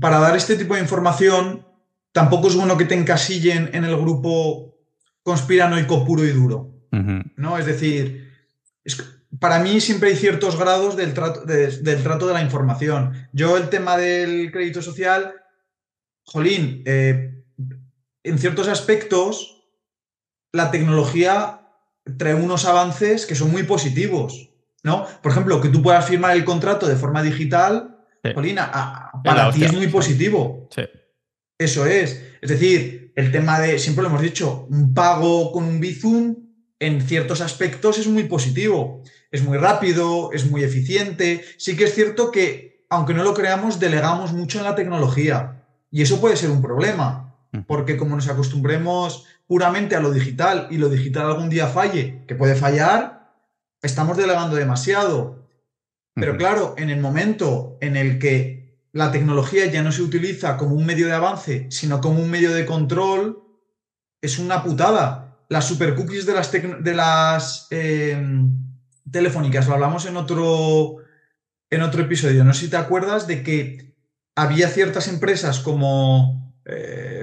para 0.00 0.18
dar 0.18 0.36
este 0.36 0.56
tipo 0.56 0.74
de 0.74 0.80
información 0.80 1.66
tampoco 2.12 2.48
es 2.48 2.56
bueno 2.56 2.76
que 2.76 2.84
te 2.84 2.94
encasillen 2.94 3.70
en 3.72 3.84
el 3.84 3.96
grupo 3.96 4.78
conspiranoico 5.22 6.04
puro 6.04 6.24
y 6.24 6.30
duro. 6.30 6.74
¿no? 7.36 7.56
Es 7.56 7.66
decir, 7.66 8.32
para 9.38 9.60
mí 9.60 9.80
siempre 9.80 10.10
hay 10.10 10.16
ciertos 10.16 10.58
grados 10.58 10.96
del 10.96 11.14
trato 11.14 11.44
de, 11.44 11.68
del 11.68 12.02
trato 12.02 12.26
de 12.26 12.34
la 12.34 12.42
información. 12.42 13.28
Yo 13.32 13.56
el 13.56 13.68
tema 13.68 13.96
del 13.96 14.50
crédito 14.50 14.82
social, 14.82 15.34
jolín, 16.24 16.82
eh, 16.84 17.44
en 18.24 18.38
ciertos 18.38 18.66
aspectos 18.66 19.59
la 20.52 20.70
tecnología 20.70 21.60
trae 22.18 22.34
unos 22.34 22.64
avances 22.64 23.26
que 23.26 23.34
son 23.34 23.50
muy 23.50 23.62
positivos, 23.64 24.50
¿no? 24.82 25.06
Por 25.22 25.32
ejemplo, 25.32 25.60
que 25.60 25.68
tú 25.68 25.82
puedas 25.82 26.06
firmar 26.06 26.36
el 26.36 26.44
contrato 26.44 26.86
de 26.86 26.96
forma 26.96 27.22
digital, 27.22 27.98
jolín, 28.34 28.56
para 29.24 29.50
ti 29.52 29.64
es 29.64 29.72
muy 29.72 29.86
positivo. 29.88 30.68
Sí. 30.74 30.82
Eso 31.58 31.86
es. 31.86 32.22
Es 32.40 32.50
decir, 32.50 33.12
el 33.16 33.30
tema 33.30 33.60
de, 33.60 33.78
siempre 33.78 34.02
lo 34.02 34.08
hemos 34.08 34.22
dicho, 34.22 34.66
un 34.70 34.94
pago 34.94 35.52
con 35.52 35.64
un 35.64 35.80
Bizum 35.80 36.36
en 36.78 37.02
ciertos 37.02 37.40
aspectos 37.42 37.98
es 37.98 38.06
muy 38.06 38.24
positivo 38.24 39.02
es 39.30 39.44
muy 39.44 39.58
rápido, 39.58 40.30
es 40.32 40.50
muy 40.50 40.64
eficiente. 40.64 41.44
Sí 41.56 41.76
que 41.76 41.84
es 41.84 41.94
cierto 41.94 42.30
que, 42.30 42.84
aunque 42.90 43.14
no 43.14 43.22
lo 43.22 43.34
creamos, 43.34 43.78
delegamos 43.78 44.32
mucho 44.32 44.58
en 44.58 44.64
la 44.64 44.74
tecnología. 44.74 45.64
Y 45.90 46.02
eso 46.02 46.20
puede 46.20 46.36
ser 46.36 46.50
un 46.50 46.62
problema, 46.62 47.36
mm. 47.52 47.60
porque 47.60 47.96
como 47.96 48.16
nos 48.16 48.28
acostumbremos 48.28 49.26
puramente 49.50 49.96
a 49.96 50.00
lo 50.00 50.12
digital 50.12 50.68
y 50.70 50.78
lo 50.78 50.88
digital 50.88 51.26
algún 51.26 51.50
día 51.50 51.66
falle, 51.66 52.22
que 52.28 52.36
puede 52.36 52.54
fallar, 52.54 53.34
estamos 53.82 54.16
delegando 54.16 54.54
demasiado. 54.54 55.44
Pero 56.14 56.36
claro, 56.36 56.76
en 56.78 56.88
el 56.88 57.00
momento 57.00 57.76
en 57.80 57.96
el 57.96 58.20
que 58.20 58.78
la 58.92 59.10
tecnología 59.10 59.66
ya 59.66 59.82
no 59.82 59.90
se 59.90 60.02
utiliza 60.02 60.56
como 60.56 60.76
un 60.76 60.86
medio 60.86 61.08
de 61.08 61.14
avance, 61.14 61.66
sino 61.72 62.00
como 62.00 62.22
un 62.22 62.30
medio 62.30 62.54
de 62.54 62.64
control, 62.64 63.42
es 64.22 64.38
una 64.38 64.62
putada. 64.62 65.44
Las 65.48 65.66
super 65.66 65.96
cookies 65.96 66.26
de 66.26 66.34
las, 66.34 66.52
de 66.52 66.94
las 66.94 67.66
eh, 67.72 68.22
telefónicas, 69.10 69.66
lo 69.66 69.74
hablamos 69.74 70.06
en 70.06 70.16
otro, 70.16 70.98
en 71.70 71.82
otro 71.82 72.02
episodio. 72.02 72.44
No 72.44 72.54
sé 72.54 72.66
si 72.66 72.70
te 72.70 72.76
acuerdas 72.76 73.26
de 73.26 73.42
que 73.42 73.96
había 74.36 74.68
ciertas 74.68 75.08
empresas 75.08 75.58
como. 75.58 76.54
Eh, 76.66 77.19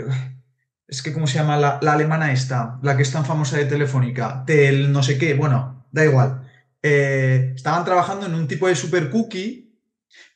es 0.87 1.01
que, 1.01 1.11
¿cómo 1.11 1.27
se 1.27 1.39
llama? 1.39 1.57
La, 1.57 1.79
alemana 1.91 2.31
esta, 2.31 2.79
la 2.81 2.95
que 2.95 3.03
es 3.03 3.11
tan 3.11 3.25
famosa 3.25 3.57
de 3.57 3.65
Telefónica, 3.65 4.43
Tel 4.45 4.91
no 4.91 5.03
sé 5.03 5.17
qué, 5.17 5.33
bueno, 5.33 5.85
da 5.91 6.05
igual. 6.05 6.49
Eh, 6.81 7.53
estaban 7.55 7.83
trabajando 7.83 8.25
en 8.25 8.35
un 8.35 8.47
tipo 8.47 8.67
de 8.67 8.75
super 8.75 9.09
cookie 9.09 9.67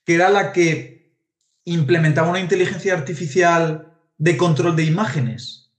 que 0.03 0.15
era 0.15 0.29
la 0.29 0.51
que 0.51 1.15
implementaba 1.65 2.29
una 2.29 2.39
inteligencia 2.39 2.93
artificial 2.93 3.93
de 4.17 4.35
control 4.35 4.75
de 4.75 4.83
imágenes. 4.83 5.71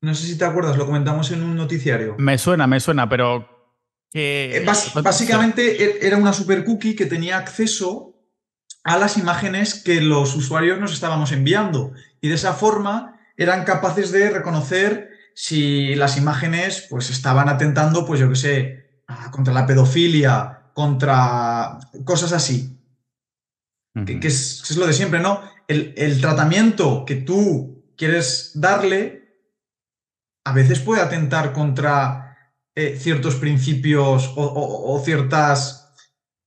No 0.00 0.14
sé 0.14 0.26
si 0.26 0.38
te 0.38 0.44
acuerdas, 0.44 0.76
lo 0.76 0.86
comentamos 0.86 1.30
en 1.30 1.42
un 1.42 1.54
noticiario. 1.54 2.16
Me 2.18 2.38
suena, 2.38 2.66
me 2.66 2.80
suena, 2.80 3.08
pero 3.08 3.70
eh, 4.14 4.64
básicamente 5.02 5.84
e-, 5.84 6.06
era 6.06 6.16
una 6.16 6.32
super 6.32 6.64
cookie 6.64 6.96
que 6.96 7.06
tenía 7.06 7.36
acceso 7.36 8.14
a 8.84 8.96
las 8.98 9.16
imágenes 9.16 9.74
que 9.74 10.00
los 10.00 10.34
usuarios 10.34 10.80
nos 10.80 10.92
estábamos 10.92 11.32
enviando 11.32 11.92
y 12.20 12.28
de 12.28 12.34
esa 12.34 12.54
forma 12.54 13.20
eran 13.42 13.64
capaces 13.64 14.12
de 14.12 14.30
reconocer 14.30 15.10
si 15.34 15.94
las 15.94 16.16
imágenes 16.16 16.86
pues 16.88 17.10
estaban 17.10 17.48
atentando 17.48 18.06
pues 18.06 18.20
yo 18.20 18.28
qué 18.28 18.36
sé 18.36 19.02
contra 19.30 19.52
la 19.52 19.66
pedofilia 19.66 20.70
contra 20.74 21.78
cosas 22.04 22.32
así. 22.32 22.78
Que, 24.06 24.26
es, 24.26 24.74
lo 24.76 24.86
de 24.86 24.94
siempre 24.94 25.20
no 25.20 25.42
el, 25.68 25.92
el 25.98 26.18
tratamiento 26.18 27.04
que 27.04 27.16
tú 27.16 27.92
quieres 27.96 28.52
darle 28.54 29.22
a 30.44 30.52
veces 30.52 30.80
puede 30.80 31.02
atentar 31.02 31.52
contra 31.52 32.22
eh, 32.74 32.96
ciertos 32.98 33.34
principios 33.36 34.32
o, 34.34 35.00
ciertos 35.04 35.81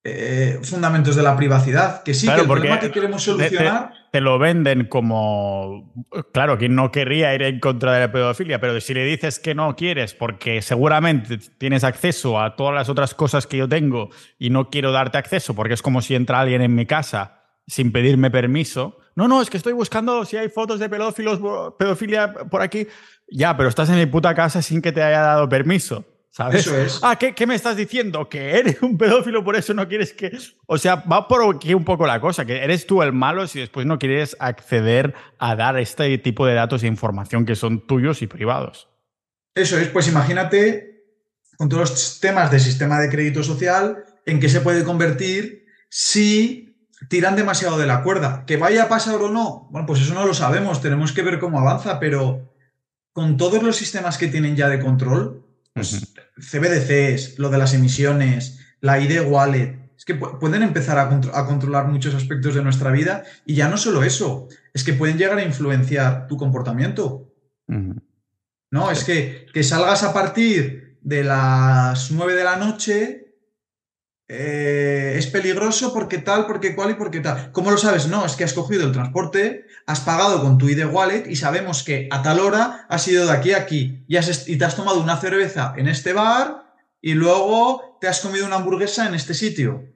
eh, 0.07 0.59
fundamentos 0.61 1.15
de 1.15 1.23
la 1.23 1.35
privacidad. 1.35 2.03
Que 2.03 2.13
sí, 2.13 2.27
que 2.27 2.41
el 2.41 2.45
problema 2.45 2.79
que 2.79 2.91
queremos 2.91 3.23
solucionar. 3.23 3.91
Te, 4.11 4.21
lo 4.21 4.37
venden 4.37 4.85
como. 4.85 5.91
Claro, 6.31 6.59
quien 6.59 6.75
no 6.75 6.91
querría 6.91 7.33
ir 7.33 7.41
en 7.41 7.59
contra 7.59 7.93
de 7.93 8.01
la 8.01 8.11
pedofilia, 8.11 8.61
pero 8.61 8.79
si 8.79 8.93
le 8.93 9.03
dices 9.03 9.39
que 9.39 9.55
no 9.55 9.75
quieres 9.75 10.13
porque 10.13 10.61
seguramente 10.61 11.39
tienes 11.57 11.83
acceso 11.83 12.39
a 12.39 12.55
todas 12.55 12.75
las 12.75 12.87
otras 12.87 13.15
cosas 13.15 13.47
que 13.47 13.57
yo 13.57 13.67
tengo 13.67 14.11
y 14.37 14.51
no 14.51 14.69
quiero 14.69 14.91
darte 14.91 15.17
acceso 15.17 15.55
porque 15.55 15.73
es 15.73 15.81
como 15.81 16.03
si 16.03 16.13
entra 16.13 16.39
alguien 16.39 16.61
en 16.61 16.75
mi 16.75 16.85
casa 16.85 17.41
sin 17.65 17.91
pedirme 17.91 18.29
permiso. 18.29 18.99
No, 19.15 19.27
no, 19.27 19.41
es 19.41 19.49
que 19.49 19.57
estoy 19.57 19.73
buscando 19.73 20.23
si 20.23 20.37
hay 20.37 20.49
fotos 20.49 20.79
de 20.79 20.87
pedófilos, 20.87 21.39
pedofilia 21.79 22.31
por 22.31 22.61
aquí. 22.61 22.85
Ya, 23.27 23.57
pero 23.57 23.69
estás 23.69 23.89
en 23.89 23.95
mi 23.95 24.05
puta 24.05 24.35
casa 24.35 24.61
sin 24.61 24.83
que 24.83 24.91
te 24.91 25.01
haya 25.01 25.21
dado 25.21 25.49
permiso. 25.49 26.05
¿Sabes? 26.35 26.67
Eso 26.67 26.77
es. 26.77 26.99
Ah, 27.01 27.17
¿qué, 27.17 27.47
me 27.47 27.55
estás 27.55 27.77
diciendo? 27.77 28.27
Que 28.27 28.59
eres 28.59 28.81
un 28.81 28.97
pedófilo, 28.97 29.41
por 29.41 29.55
eso 29.55 29.73
no 29.73 29.87
quieres 29.87 30.11
que. 30.11 30.37
O 30.65 30.77
sea, 30.77 30.95
va 30.95 31.29
por 31.29 31.55
aquí 31.55 31.73
un 31.73 31.85
poco 31.85 32.05
la 32.05 32.19
cosa, 32.19 32.43
que 32.43 32.61
eres 32.61 32.85
tú 32.85 33.01
el 33.01 33.13
malo 33.13 33.47
si 33.47 33.59
después 33.59 33.85
no 33.85 33.97
quieres 33.97 34.35
acceder 34.39 35.13
a 35.39 35.55
dar 35.55 35.79
este 35.79 36.17
tipo 36.17 36.45
de 36.45 36.53
datos 36.53 36.83
e 36.83 36.87
información 36.87 37.45
que 37.45 37.55
son 37.55 37.87
tuyos 37.87 38.21
y 38.21 38.27
privados. 38.27 38.89
Eso 39.55 39.77
es, 39.77 39.87
pues 39.87 40.09
imagínate 40.09 41.05
con 41.55 41.69
todos 41.69 41.89
los 41.89 42.19
temas 42.19 42.51
del 42.51 42.59
sistema 42.59 42.99
de 42.99 43.09
crédito 43.09 43.41
social 43.41 44.03
en 44.25 44.41
qué 44.41 44.49
se 44.49 44.59
puede 44.59 44.83
convertir 44.83 45.67
si 45.89 46.75
tiran 47.09 47.37
demasiado 47.37 47.77
de 47.77 47.85
la 47.85 48.03
cuerda. 48.03 48.43
¿Que 48.45 48.57
vaya 48.57 48.83
a 48.83 48.89
pasar 48.89 49.21
o 49.21 49.31
no? 49.31 49.69
Bueno, 49.71 49.87
pues 49.87 50.01
eso 50.01 50.13
no 50.13 50.25
lo 50.25 50.33
sabemos, 50.33 50.81
tenemos 50.81 51.13
que 51.13 51.21
ver 51.21 51.39
cómo 51.39 51.61
avanza, 51.61 51.97
pero 51.97 52.53
con 53.13 53.37
todos 53.37 53.63
los 53.63 53.77
sistemas 53.77 54.17
que 54.17 54.27
tienen 54.27 54.57
ya 54.57 54.67
de 54.67 54.81
control, 54.81 55.44
pues 55.75 56.13
CBDCs, 56.37 57.37
lo 57.37 57.49
de 57.49 57.57
las 57.57 57.73
emisiones, 57.73 58.59
la 58.79 58.97
ID 58.97 59.27
Wallet, 59.27 59.91
es 59.97 60.05
que 60.05 60.15
pueden 60.15 60.63
empezar 60.63 60.97
a, 60.97 61.45
controlar 61.45 61.87
muchos 61.89 62.15
aspectos 62.15 62.55
de 62.55 62.63
nuestra 62.63 62.91
vida 62.91 63.23
y 63.45 63.55
ya 63.55 63.67
no 63.67 63.75
solo 63.75 64.03
eso, 64.03 64.47
es 64.73 64.85
que 64.85 64.93
pueden 64.93 65.17
llegar 65.17 65.37
a 65.37 65.43
influenciar 65.43 66.27
tu 66.27 66.37
comportamiento. 66.37 67.33
No, 67.67 68.89
es 68.89 69.03
que, 69.03 69.47
que 69.53 69.63
salgas 69.63 70.03
a 70.03 70.13
partir 70.13 70.97
de 71.01 71.25
las 71.25 72.09
9 72.09 72.35
de 72.35 72.43
la 72.45 72.55
noche 72.55 73.24
eh, 74.27 75.15
es 75.17 75.27
peligroso 75.27 75.93
porque 75.93 76.17
tal, 76.17 76.47
porque 76.47 76.75
cual 76.75 76.91
y 76.91 76.93
porque 76.95 77.19
tal. 77.19 77.51
¿Cómo 77.51 77.69
lo 77.69 77.77
sabes? 77.77 78.07
No, 78.07 78.25
es 78.25 78.35
que 78.35 78.43
has 78.43 78.53
cogido 78.53 78.85
el 78.85 78.91
transporte, 78.91 79.65
has 79.85 79.99
pagado 79.99 80.41
con 80.41 80.57
tu 80.57 80.67
ID 80.67 80.85
Wallet 80.85 81.27
y 81.27 81.35
sabemos 81.35 81.83
que 81.83 82.09
a 82.11 82.23
tal 82.23 82.39
hora 82.39 82.87
has 82.89 83.07
ido 83.07 83.25
de 83.25 83.31
aquí 83.31 83.53
a 83.53 83.59
aquí 83.59 84.03
y, 84.07 84.17
y 84.17 84.57
te 84.57 84.65
has 84.65 84.75
tomado 84.75 84.99
una 84.99 85.17
cerveza 85.17 85.73
en 85.77 85.87
este 85.87 86.13
bar 86.13 86.73
y 87.01 87.13
luego 87.13 87.97
te 88.01 88.07
has 88.07 88.19
comido 88.19 88.47
una 88.47 88.55
hamburguesa 88.55 89.07
en 89.07 89.13
este 89.13 89.35
sitio. 89.35 89.93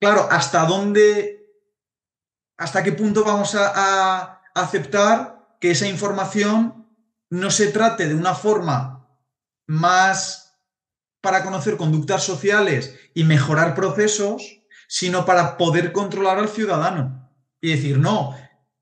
Claro, 0.00 0.28
¿hasta 0.30 0.64
dónde, 0.66 1.44
hasta 2.56 2.84
qué 2.84 2.92
punto 2.92 3.24
vamos 3.24 3.56
a 3.56 4.42
aceptar 4.54 5.56
que 5.60 5.72
esa 5.72 5.88
información 5.88 6.88
no 7.30 7.50
se 7.50 7.68
trate 7.68 8.06
de 8.06 8.14
una 8.14 8.34
forma 8.34 9.08
más 9.66 10.42
para 11.22 11.44
conocer 11.44 11.78
conductas 11.78 12.24
sociales 12.24 12.94
y 13.14 13.24
mejorar 13.24 13.74
procesos, 13.74 14.60
sino 14.88 15.24
para 15.24 15.56
poder 15.56 15.92
controlar 15.92 16.38
al 16.38 16.48
ciudadano. 16.48 17.30
Y 17.62 17.70
decir, 17.70 17.98
no, 17.98 18.36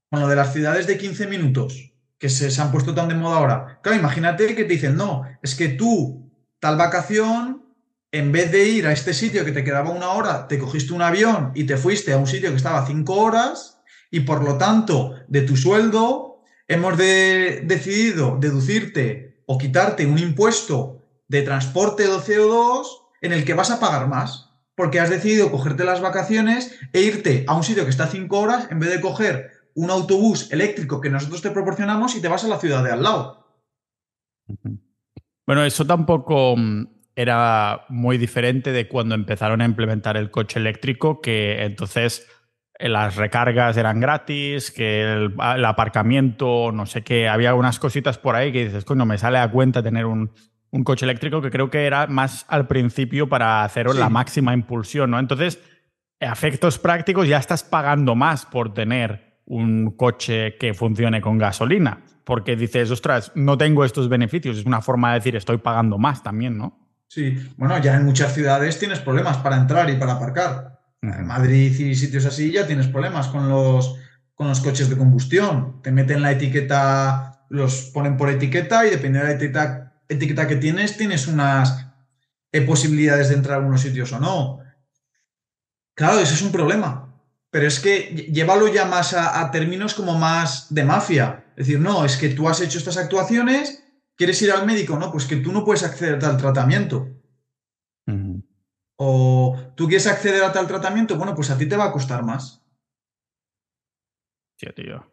con 0.09 0.21
lo 0.21 0.27
de 0.27 0.37
las 0.37 0.53
ciudades 0.53 0.87
de 0.89 0.99
15 0.99 1.29
minutos, 1.29 1.93
que 2.19 2.29
se, 2.29 2.61
han 2.61 2.73
puesto 2.73 2.95
tan 2.95 3.09
de 3.09 3.15
moda 3.15 3.37
ahora. 3.37 3.79
Claro, 3.83 3.99
imagínate 3.99 4.57
que 4.57 4.65
te 4.65 4.73
dicen, 4.73 4.97
no, 4.97 5.23
es 5.43 5.55
que 5.55 5.69
tú, 5.69 6.33
tal 6.59 6.77
vacación, 6.77 7.63
en 8.11 8.33
vez 8.33 8.51
de 8.51 8.69
ir 8.69 8.87
a 8.87 8.93
este 8.93 9.13
sitio 9.13 9.45
que 9.45 9.53
te 9.53 9.63
quedaba 9.63 9.91
una 9.91 10.11
hora, 10.11 10.49
te 10.49 10.59
cogiste 10.59 10.95
un 10.95 11.03
avión 11.03 11.53
y 11.55 11.65
te 11.65 11.77
fuiste 11.77 12.13
a 12.13 12.17
un 12.17 12.27
sitio 12.27 12.51
que 12.51 12.57
estaba 12.57 12.87
cinco 12.87 13.15
horas, 13.17 13.81
y 14.11 14.21
por 14.21 14.43
lo 14.43 14.57
tanto, 14.57 15.15
de 15.29 15.43
tu 15.43 15.57
sueldo, 15.57 16.43
hemos 16.67 16.97
decidido 16.97 18.39
deducirte 18.41 19.43
o 19.45 19.59
quitarte 19.59 20.07
un 20.07 20.19
impuesto 20.19 21.00
de 21.31 21.43
transporte 21.43 22.03
de 22.03 22.09
CO2 22.09 22.87
en 23.21 23.33
el 23.33 23.45
que 23.45 23.55
vas 23.55 23.71
a 23.71 23.79
pagar 23.79 24.09
más, 24.09 24.51
porque 24.75 24.99
has 24.99 25.11
decidido 25.11 25.53
cogerte 25.53 25.85
las 25.85 26.01
vacaciones 26.01 26.77
e 26.93 27.03
irte 27.03 27.45
a 27.47 27.55
un 27.55 27.63
sitio 27.63 27.85
que 27.85 27.91
está 27.91 28.05
a 28.05 28.09
cinco 28.09 28.41
horas 28.41 28.67
en 28.73 28.81
vez 28.81 28.91
de 28.91 29.01
coger 29.01 29.53
un 29.77 29.91
autobús 29.91 30.51
eléctrico 30.51 31.01
que 31.01 31.09
nosotros 31.09 31.41
te 31.41 31.53
proporcionamos 31.53 32.17
y 32.17 32.21
te 32.21 32.27
vas 32.27 32.43
a 32.43 32.49
la 32.49 32.59
ciudad 32.59 32.83
de 32.83 32.91
al 32.91 33.05
lado. 33.05 33.47
Bueno, 35.47 35.65
eso 35.65 35.87
tampoco 35.87 36.57
mm, 36.57 36.89
era 37.15 37.85
muy 37.89 38.19
diferente 38.19 38.73
de 38.73 38.89
cuando 38.89 39.15
empezaron 39.15 39.61
a 39.61 39.67
implementar 39.67 40.17
el 40.17 40.33
coche 40.33 40.59
eléctrico, 40.59 41.21
que 41.21 41.63
entonces 41.63 42.27
eh, 42.77 42.89
las 42.89 43.15
recargas 43.15 43.77
eran 43.77 44.01
gratis, 44.01 44.73
que 44.73 45.03
el, 45.03 45.35
el, 45.39 45.65
aparcamiento, 45.65 46.73
no 46.73 46.87
sé 46.87 47.03
qué, 47.03 47.29
había 47.29 47.55
unas 47.55 47.79
cositas 47.79 48.19
por 48.19 48.35
ahí 48.35 48.51
que 48.51 48.65
dices, 48.65 48.85
coño, 48.85 49.07
me 49.07 49.17
sale 49.17 49.39
a 49.39 49.49
cuenta 49.49 49.81
tener 49.81 50.07
un, 50.07 50.33
un 50.71 50.85
coche 50.85 51.05
eléctrico 51.05 51.43
que 51.43 51.51
creo 51.51 51.71
que 51.71 51.87
era 51.87 52.07
más 52.07 52.45
al 52.49 52.67
principio 52.67 53.29
para 53.29 53.65
hacer 53.65 53.87
la 53.95 54.09
máxima 54.09 54.55
impulsión, 54.55 55.11
¿no? 55.11 55.19
Entonces, 55.19 55.59
a 56.21 56.33
efectos 56.33 56.79
prácticos 56.79 57.27
ya 57.27 57.39
estás 57.39 57.65
pagando 57.65 58.15
más 58.15 58.47
por 58.47 58.73
tener 58.73 59.41
un 59.47 59.97
coche 59.97 60.57
que 60.59 60.75
funcione 60.75 61.21
con 61.21 61.39
gasolina, 61.39 62.03
porque 62.25 62.55
dices, 62.55 62.91
ostras, 62.91 63.33
no 63.35 63.59
tengo 63.59 63.85
estos 63.85 64.09
beneficios, 64.09 64.59
es 64.59 64.65
una 64.65 64.81
forma 64.81 65.11
de 65.13 65.19
decir, 65.19 65.37
estoy 65.37 65.59
pagando 65.59 65.99
más 65.99 66.23
también, 66.23 66.57
¿no? 66.57 66.79
Sí, 67.09 67.37
bueno, 67.57 67.77
ya 67.79 67.97
en 67.97 68.05
muchas 68.05 68.33
ciudades 68.33 68.79
tienes 68.79 69.01
problemas 69.01 69.39
para 69.39 69.57
entrar 69.57 69.91
y 69.91 69.97
para 69.97 70.13
aparcar. 70.13 70.79
En 71.03 71.27
Madrid 71.27 71.77
y 71.81 71.95
sitios 71.97 72.27
así 72.27 72.53
ya 72.53 72.67
tienes 72.67 72.87
problemas 72.87 73.27
con 73.27 73.49
los, 73.49 73.97
con 74.35 74.47
los 74.47 74.61
coches 74.61 74.89
de 74.89 74.97
combustión. 74.97 75.83
Te 75.83 75.91
meten 75.91 76.23
la 76.23 76.31
etiqueta, 76.31 77.47
los 77.49 77.91
ponen 77.93 78.17
por 78.17 78.31
etiqueta 78.31 78.87
y 78.87 78.91
dependiendo 78.91 79.27
de 79.27 79.33
la 79.33 79.37
etiqueta 79.37 79.90
etiqueta 80.11 80.47
que 80.47 80.57
tienes, 80.57 80.97
tienes 80.97 81.27
unas 81.27 81.87
eh, 82.53 82.61
posibilidades 82.63 83.29
de 83.29 83.37
entrar 83.37 83.63
a 83.63 83.67
unos 83.67 83.81
sitios 83.81 84.13
o 84.13 84.21
no. 84.21 84.61
Claro, 85.95 86.19
ese 86.19 86.35
es 86.35 86.43
un 86.43 86.53
problema. 86.53 87.07
Pero 87.51 87.67
es 87.67 87.81
que 87.81 88.31
llévalo 88.33 88.69
ya 88.69 88.85
más 88.85 89.15
a, 89.15 89.51
términos 89.51 89.95
como 89.95 90.17
más 90.19 90.73
de 90.73 90.85
mafia. 90.85 91.47
Es 91.57 91.67
decir, 91.67 91.81
no, 91.81 92.05
es 92.05 92.17
que 92.17 92.29
tú 92.29 92.49
has 92.49 92.61
hecho 92.61 92.79
estas 92.79 92.97
actuaciones, 92.97 93.85
quieres 94.17 94.41
ir 94.43 94.53
al 94.53 94.67
médico, 94.67 94.99
no, 94.99 95.11
pues 95.11 95.27
que 95.27 95.37
tú 95.37 95.53
no 95.53 95.65
puedes 95.65 95.83
acceder 95.83 96.15
a 96.15 96.19
tal 96.19 96.37
tratamiento. 96.37 97.09
O 98.97 99.57
tú 99.77 99.87
quieres 99.89 100.07
acceder 100.07 100.45
a 100.45 100.53
tal 100.53 100.67
tratamiento, 100.67 101.17
bueno, 101.17 101.35
pues 101.35 101.51
a 101.51 101.59
ti 101.59 101.67
te 101.67 101.77
va 101.77 101.87
a 101.87 101.93
costar 101.93 102.23
más. 102.25 102.63
Sí, 104.57 104.67
tío. 104.75 105.11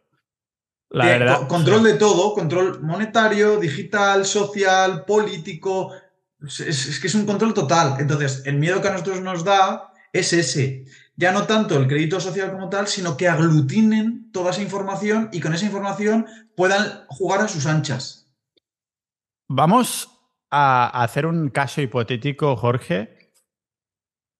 La 0.90 1.06
verdad, 1.06 1.48
control 1.48 1.82
de 1.82 1.94
todo, 1.94 2.32
control 2.32 2.82
monetario, 2.82 3.58
digital, 3.58 4.24
social, 4.24 5.04
político. 5.04 5.92
Es, 6.40 6.98
que 7.00 7.08
es 7.08 7.14
un 7.14 7.26
control 7.26 7.52
total. 7.52 7.96
Entonces, 7.98 8.42
el 8.46 8.56
miedo 8.56 8.80
que 8.80 8.88
a 8.88 8.92
nosotros 8.92 9.20
nos 9.20 9.44
da 9.44 9.92
es 10.12 10.32
ese. 10.32 10.84
Ya 11.16 11.32
no 11.32 11.46
tanto 11.46 11.76
el 11.76 11.88
crédito 11.88 12.20
social 12.20 12.52
como 12.52 12.68
tal, 12.68 12.86
sino 12.86 13.16
que 13.16 13.28
aglutinen 13.28 14.30
toda 14.32 14.52
esa 14.52 14.62
información 14.62 15.28
y 15.32 15.40
con 15.40 15.52
esa 15.52 15.66
información 15.66 16.26
puedan 16.56 17.04
jugar 17.08 17.40
a 17.40 17.48
sus 17.48 17.66
anchas. 17.66 18.30
Vamos 19.48 20.08
a 20.50 21.02
hacer 21.02 21.26
un 21.26 21.48
caso 21.50 21.80
hipotético, 21.82 22.56
Jorge. 22.56 23.32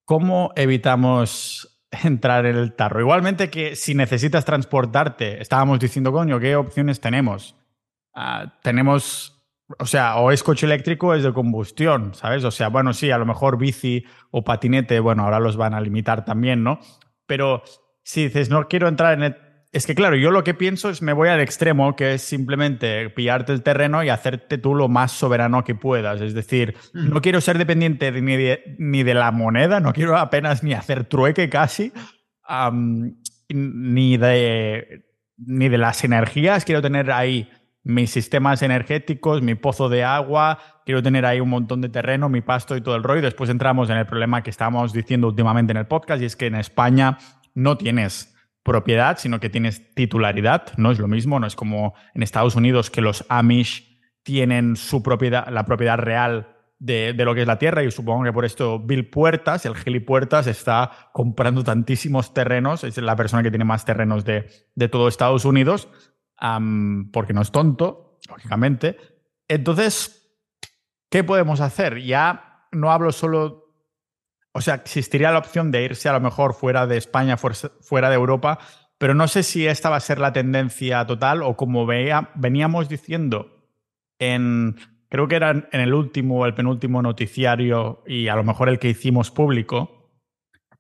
¿Cómo 0.05 0.53
evitamos 0.57 1.68
entrar 2.05 2.47
en 2.47 2.57
el 2.57 2.75
tarro. 2.75 3.01
Igualmente 3.01 3.51
que 3.51 3.77
si 3.77 3.95
necesitas 3.95 4.45
transportarte, 4.45 5.41
estábamos 5.41 5.79
diciendo, 5.79 6.13
coño, 6.13 6.39
¿qué 6.39 6.57
opciones 6.57 7.01
tenemos? 7.01 7.57
Ah, 8.15 8.59
tenemos, 8.63 9.45
o 9.79 9.87
sea, 9.87 10.17
o 10.17 10.31
es 10.31 10.43
coche 10.43 10.67
eléctrico 10.67 11.09
o 11.09 11.15
es 11.15 11.23
de 11.23 11.33
combustión, 11.33 12.15
¿sabes? 12.15 12.45
O 12.45 12.51
sea, 12.51 12.69
bueno, 12.69 12.93
sí, 12.93 13.11
a 13.11 13.19
lo 13.19 13.27
mejor 13.27 13.59
bici 13.59 14.05
o 14.31 14.45
patinete, 14.45 15.01
bueno, 15.01 15.25
ahora 15.25 15.41
los 15.41 15.57
van 15.57 15.75
a 15.75 15.81
limitar 15.81 16.25
también, 16.25 16.63
¿no? 16.63 16.81
Pero 17.27 17.63
si 18.03 18.25
dices, 18.25 18.51
no 18.51 18.69
quiero 18.69 18.89
entrar 18.89 19.15
en 19.15 19.23
el 19.23 19.48
es 19.71 19.87
que 19.87 19.95
claro, 19.95 20.17
yo 20.17 20.31
lo 20.31 20.45
que 20.45 20.55
pienso 20.55 20.89
es 20.89 21.03
me 21.03 21.13
voy 21.13 21.29
al 21.29 21.41
extremo, 21.41 21.95
que 21.95 22.15
es 22.15 22.23
simplemente 22.23 23.11
pillarte 23.11 23.53
el 23.53 23.63
terreno 23.63 24.03
y 24.03 24.09
hacerte 24.09 24.57
tú 24.57 24.75
lo 24.75 24.89
más 24.89 25.13
soberano 25.13 25.63
que 25.63 25.75
puedas. 25.75 26.21
Es 26.23 26.33
decir, 26.33 26.75
mm. 26.95 27.11
no 27.11 27.21
quiero 27.21 27.41
ser 27.41 27.59
dependiente 27.59 28.11
ni 28.11 28.37
de, 28.37 28.77
ni 28.79 29.03
de 29.03 29.15
la 29.15 29.31
moneda, 29.31 29.81
no 29.81 29.93
quiero 29.93 30.17
apenas 30.17 30.63
ni 30.63 30.73
hacer 30.73 31.05
trueque 31.05 31.51
casi, 31.51 31.93
ni, 33.51 34.17
de, 34.17 35.05
ni 35.37 35.69
de 35.69 35.79
las 35.79 36.03
energías. 36.03 36.65
Quiero 36.65 36.81
tener 36.81 37.11
ahí 37.11 37.51
mis 37.85 38.11
sistemas 38.11 38.63
energéticos, 38.63 39.43
mi 39.43 39.55
pozo 39.55 39.91
de 39.91 40.03
agua, 40.03 40.59
quiero 40.87 41.03
tener 41.03 41.27
ahí 41.27 41.41
un 41.41 41.51
montón 41.51 41.83
de 41.83 41.91
terreno, 41.91 42.31
mi 42.31 42.41
pasto 42.41 42.75
y 42.75 42.81
todo 42.81 42.97
el 42.97 43.03
rollo. 43.03 43.21
Después 43.21 43.51
entramos 43.51 43.91
en 43.91 43.99
el 43.99 44.07
problema 44.07 44.43
que 44.43 44.49
estábamos 44.49 44.95
diciendo 44.95 45.29
últimamente 45.29 45.73
en 45.73 45.77
el 45.77 45.87
podcast 45.87 46.23
y 46.23 46.25
es 46.25 46.37
que 46.37 46.47
en 46.47 46.55
España 46.55 47.19
no 47.55 47.77
tienes 47.77 48.35
propiedad, 48.69 49.19
sino 49.19 49.41
que 49.41 49.49
tienes 49.49 49.95
titularidad. 49.95 50.73
No 50.77 50.91
es 50.91 50.99
lo 50.99 51.09
mismo, 51.09 51.41
no 51.41 51.47
es 51.47 51.57
como 51.57 51.95
en 52.15 52.23
Estados 52.23 52.55
Unidos 52.55 52.91
que 52.91 53.01
los 53.01 53.25
Amish 53.29 53.99
tienen 54.23 54.77
su 54.77 55.03
propiedad, 55.03 55.49
la 55.49 55.65
propiedad 55.65 55.97
real 55.97 56.55
de, 56.79 57.15
lo 57.15 57.35
que 57.35 57.41
es 57.41 57.47
la 57.47 57.59
tierra 57.59 57.83
y 57.83 57.91
supongo 57.91 58.25
que 58.25 58.33
por 58.33 58.45
esto 58.45 58.79
Bill 58.79 59.09
Puertas, 59.09 59.65
el 59.65 59.75
Gili 59.75 60.01
Puertas, 60.01 60.47
está 60.47 61.11
comprando 61.13 61.65
tantísimos 61.65 62.35
terrenos, 62.35 62.85
es 62.85 62.99
la 62.99 63.17
persona 63.17 63.43
que 63.43 63.51
tiene 63.51 63.65
más 63.65 63.87
terrenos 63.87 64.25
de, 64.25 64.49
de 64.75 64.89
todo 64.89 65.09
Estados 65.09 65.47
Unidos, 65.47 65.89
porque 67.13 67.33
no 67.33 67.41
es 67.41 67.51
tonto, 67.51 68.19
lógicamente. 68.29 68.97
Entonces, 69.49 70.31
¿qué 71.11 71.25
podemos 71.25 71.61
hacer? 71.61 72.03
Ya 72.03 72.67
no 72.71 72.93
hablo 72.93 73.13
solo 73.13 73.68
o 74.53 74.61
sea, 74.61 74.77
existiría 74.77 75.31
la 75.31 75.39
opción 75.39 75.71
de 75.71 75.85
irse 75.85 76.09
a 76.09 76.13
lo 76.13 76.21
mejor 76.21 76.55
fuera 76.55 76.87
de 76.87 76.97
España, 76.97 77.37
fuera 77.37 78.09
de 78.09 78.15
Europa, 78.15 78.59
pero 78.99 79.15
no 79.15 79.29
sé 79.29 79.43
si 79.43 79.67
esta 79.67 79.91
va 79.91 79.97
a 79.97 80.01
ser 80.01 80.19
la 80.19 80.33
tendencia 80.33 81.07
total 81.07 81.43
o 81.43 81.57
como 81.57 81.87
veía, 81.87 82.31
veníamos 82.35 82.89
diciendo 82.89 83.65
en, 84.19 84.77
creo 85.09 85.29
que 85.29 85.37
era 85.37 85.51
en 85.51 85.81
el 85.81 85.95
último 85.95 86.41
o 86.41 86.47
el 86.47 86.55
penúltimo 86.55 87.01
noticiario 87.03 88.03
y 88.07 88.29
a 88.29 88.37
lo 88.37 88.45
mejor 88.45 88.69
el 88.69 88.79
que 88.79 88.89
hicimos 88.89 89.31
público, 89.31 89.99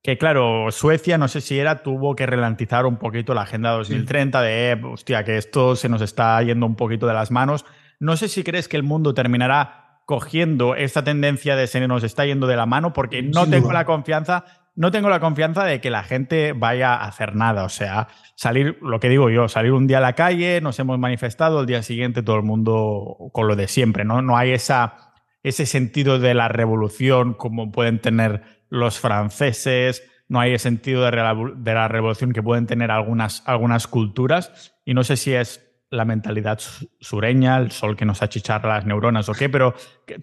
que 0.02 0.16
claro, 0.16 0.70
Suecia, 0.70 1.18
no 1.18 1.28
sé 1.28 1.40
si 1.40 1.58
era, 1.58 1.82
tuvo 1.82 2.14
que 2.14 2.26
ralentizar 2.26 2.86
un 2.86 2.96
poquito 2.96 3.34
la 3.34 3.42
Agenda 3.42 3.72
2030 3.72 4.42
de, 4.42 4.70
eh, 4.70 4.80
hostia, 4.84 5.24
que 5.24 5.36
esto 5.36 5.76
se 5.76 5.88
nos 5.88 6.02
está 6.02 6.40
yendo 6.42 6.66
un 6.66 6.76
poquito 6.76 7.06
de 7.06 7.14
las 7.14 7.30
manos. 7.30 7.64
No 7.98 8.16
sé 8.16 8.28
si 8.28 8.44
crees 8.44 8.68
que 8.68 8.76
el 8.76 8.84
mundo 8.84 9.12
terminará 9.12 9.87
cogiendo 10.08 10.74
esta 10.74 11.04
tendencia 11.04 11.54
de 11.54 11.66
se 11.66 11.86
nos 11.86 12.02
está 12.02 12.24
yendo 12.24 12.46
de 12.46 12.56
la 12.56 12.64
mano 12.64 12.94
porque 12.94 13.20
no 13.20 13.46
tengo 13.46 13.74
la 13.74 13.84
confianza, 13.84 14.46
no 14.74 14.90
tengo 14.90 15.10
la 15.10 15.20
confianza 15.20 15.64
de 15.64 15.82
que 15.82 15.90
la 15.90 16.02
gente 16.02 16.54
vaya 16.54 16.94
a 16.94 17.04
hacer 17.04 17.36
nada. 17.36 17.64
O 17.64 17.68
sea, 17.68 18.08
salir, 18.34 18.78
lo 18.80 19.00
que 19.00 19.10
digo 19.10 19.28
yo, 19.28 19.50
salir 19.50 19.72
un 19.72 19.86
día 19.86 19.98
a 19.98 20.00
la 20.00 20.14
calle, 20.14 20.62
nos 20.62 20.78
hemos 20.78 20.98
manifestado, 20.98 21.60
el 21.60 21.66
día 21.66 21.82
siguiente 21.82 22.22
todo 22.22 22.36
el 22.36 22.42
mundo 22.42 23.28
con 23.34 23.48
lo 23.48 23.54
de 23.54 23.68
siempre, 23.68 24.06
¿no? 24.06 24.22
No 24.22 24.38
hay 24.38 24.52
esa, 24.52 25.12
ese 25.42 25.66
sentido 25.66 26.18
de 26.18 26.32
la 26.32 26.48
revolución 26.48 27.34
como 27.34 27.70
pueden 27.70 28.00
tener 28.00 28.44
los 28.70 28.98
franceses, 28.98 30.10
no 30.26 30.40
hay 30.40 30.54
ese 30.54 30.70
sentido 30.70 31.04
de, 31.04 31.10
de 31.10 31.74
la 31.74 31.86
revolución 31.86 32.32
que 32.32 32.42
pueden 32.42 32.66
tener 32.66 32.90
algunas, 32.90 33.42
algunas 33.46 33.86
culturas. 33.86 34.74
Y 34.86 34.94
no 34.94 35.04
sé 35.04 35.18
si 35.18 35.34
es 35.34 35.67
la 35.90 36.04
mentalidad 36.04 36.60
sureña, 37.00 37.56
el 37.58 37.70
sol 37.70 37.96
que 37.96 38.04
nos 38.04 38.22
achicharra 38.22 38.76
las 38.76 38.86
neuronas 38.86 39.28
o 39.28 39.32
qué, 39.32 39.48
pero 39.48 39.74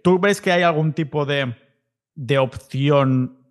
¿tú 0.04 0.20
ves 0.20 0.42
que 0.42 0.52
hay 0.52 0.64
algún 0.64 0.94
tipo 0.94 1.26
de, 1.26 1.56
de 2.14 2.38
opción 2.38 3.46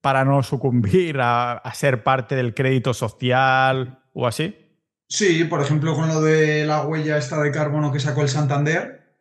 para 0.00 0.24
no 0.24 0.42
sucumbir 0.42 1.18
a, 1.20 1.60
ser 1.74 2.04
parte 2.04 2.36
del 2.36 2.54
crédito 2.54 2.94
social 2.94 4.04
o 4.12 4.26
así? 4.26 4.56
Sí, 5.08 5.44
por 5.44 5.60
ejemplo, 5.60 5.94
con 5.94 6.08
lo 6.08 6.20
de 6.20 6.64
la 6.64 6.82
huella 6.82 7.16
esta 7.16 7.40
de 7.42 7.50
carbono 7.50 7.92
que 7.92 8.00
sacó 8.00 8.22
el 8.22 8.28
Santander, 8.28 9.18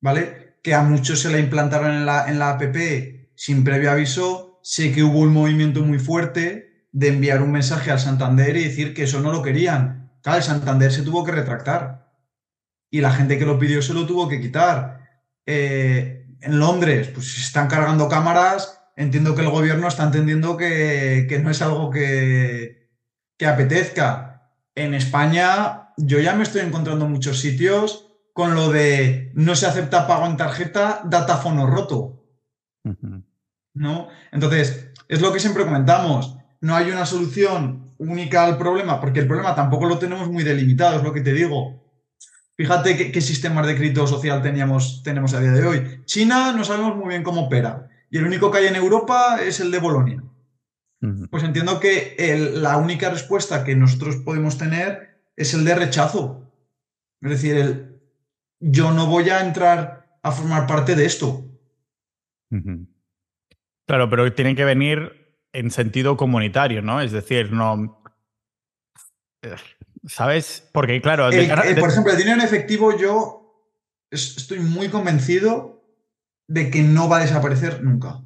¿vale? 0.00 0.58
Que 0.62 0.74
a 0.74 0.82
muchos 0.82 1.20
se 1.20 1.30
la 1.30 1.38
implantaron 1.38 1.92
en 1.92 2.06
la, 2.06 2.28
en 2.28 2.38
la 2.38 2.50
APP 2.50 3.32
sin 3.34 3.64
previo 3.64 3.90
aviso. 3.90 4.60
Sé 4.62 4.92
que 4.92 5.02
hubo 5.02 5.20
un 5.20 5.32
movimiento 5.32 5.82
muy 5.82 5.98
fuerte 5.98 6.86
de 6.92 7.08
enviar 7.08 7.42
un 7.42 7.52
mensaje 7.52 7.90
al 7.90 8.00
Santander 8.00 8.56
y 8.56 8.64
decir 8.64 8.94
que 8.94 9.04
eso 9.04 9.20
no 9.20 9.32
lo 9.32 9.42
querían 9.42 10.07
Claro, 10.28 10.40
el 10.40 10.44
Santander 10.44 10.92
se 10.92 11.00
tuvo 11.00 11.24
que 11.24 11.32
retractar 11.32 12.12
y 12.90 13.00
la 13.00 13.12
gente 13.12 13.38
que 13.38 13.46
lo 13.46 13.58
pidió 13.58 13.80
se 13.80 13.94
lo 13.94 14.04
tuvo 14.04 14.28
que 14.28 14.42
quitar. 14.42 15.00
Eh, 15.46 16.26
en 16.42 16.58
Londres, 16.58 17.08
pues 17.14 17.32
se 17.32 17.40
están 17.40 17.66
cargando 17.66 18.10
cámaras, 18.10 18.78
entiendo 18.94 19.34
que 19.34 19.40
el 19.40 19.48
gobierno 19.48 19.88
está 19.88 20.04
entendiendo 20.04 20.58
que, 20.58 21.40
no 21.42 21.50
es 21.50 21.62
algo 21.62 21.88
que, 21.88 22.90
que 23.38 23.46
apetezca. 23.46 24.52
En 24.74 24.92
España, 24.92 25.94
yo 25.96 26.20
ya 26.20 26.34
me 26.34 26.42
estoy 26.42 26.60
encontrando 26.60 27.06
en 27.06 27.12
muchos 27.12 27.40
sitios 27.40 28.10
con 28.34 28.54
lo 28.54 28.70
de 28.70 29.32
no 29.34 29.56
se 29.56 29.64
acepta 29.64 30.06
pago 30.06 30.26
en 30.26 30.36
tarjeta, 30.36 31.00
datáfono 31.06 31.66
roto. 31.66 32.22
¿No? 33.72 34.08
Entonces, 34.30 34.90
es 35.08 35.22
lo 35.22 35.32
que 35.32 35.40
siempre 35.40 35.64
comentamos. 35.64 36.36
No 36.60 36.76
hay 36.76 36.90
una 36.90 37.06
solución 37.06 37.87
única 37.98 38.44
al 38.44 38.58
problema, 38.58 39.00
porque 39.00 39.20
el 39.20 39.26
problema 39.26 39.54
tampoco 39.54 39.86
lo 39.86 39.98
tenemos 39.98 40.30
muy 40.30 40.44
delimitado, 40.44 40.98
es 40.98 41.02
lo 41.02 41.12
que 41.12 41.20
te 41.20 41.32
digo. 41.32 41.84
Fíjate 42.56 43.12
qué, 43.12 43.20
sistemas 43.20 43.66
de 43.66 43.76
crédito 43.76 44.06
social 44.06 44.42
teníamos, 44.42 45.02
tenemos 45.04 45.34
a 45.34 45.40
día 45.40 45.52
de 45.52 45.66
hoy. 45.66 46.00
China 46.04 46.52
no 46.52 46.64
sabemos 46.64 46.96
muy 46.96 47.08
bien 47.08 47.22
cómo 47.22 47.46
opera, 47.46 47.88
y 48.10 48.18
el 48.18 48.26
único 48.26 48.50
que 48.50 48.58
hay 48.58 48.66
en 48.66 48.76
Europa 48.76 49.38
es 49.42 49.60
el 49.60 49.70
de 49.70 49.78
Bolonia. 49.78 50.22
Pues 51.30 51.44
entiendo 51.44 51.78
que 51.78 52.16
la 52.54 52.76
única 52.76 53.08
respuesta 53.08 53.62
que 53.62 53.76
nosotros 53.76 54.16
podemos 54.16 54.58
tener 54.58 55.20
es 55.36 55.54
el 55.54 55.64
de 55.64 55.76
rechazo. 55.76 56.50
Es 57.20 57.30
decir, 57.30 57.56
el, 57.56 58.00
yo 58.58 58.90
no 58.90 59.06
voy 59.06 59.30
a 59.30 59.46
entrar 59.46 60.18
a 60.22 60.32
formar 60.32 60.66
parte 60.66 60.96
de 60.96 61.06
esto. 61.06 61.44
Claro, 63.86 64.10
pero 64.10 64.32
tienen 64.34 64.56
que 64.56 64.64
venir 64.64 65.27
en 65.58 65.70
sentido 65.70 66.16
comunitario, 66.16 66.82
¿no? 66.82 67.00
Es 67.00 67.12
decir, 67.12 67.52
no. 67.52 68.00
¿Sabes? 70.06 70.68
Porque, 70.72 71.00
claro. 71.00 71.28
por 71.78 71.90
ejemplo, 71.90 72.12
el 72.12 72.18
dinero 72.18 72.40
en 72.40 72.46
efectivo, 72.46 72.96
yo 72.96 73.74
estoy 74.10 74.60
muy 74.60 74.88
convencido 74.88 75.82
de 76.46 76.70
que 76.70 76.82
no 76.82 77.08
va 77.08 77.18
a 77.18 77.20
desaparecer 77.20 77.82
nunca. 77.82 78.20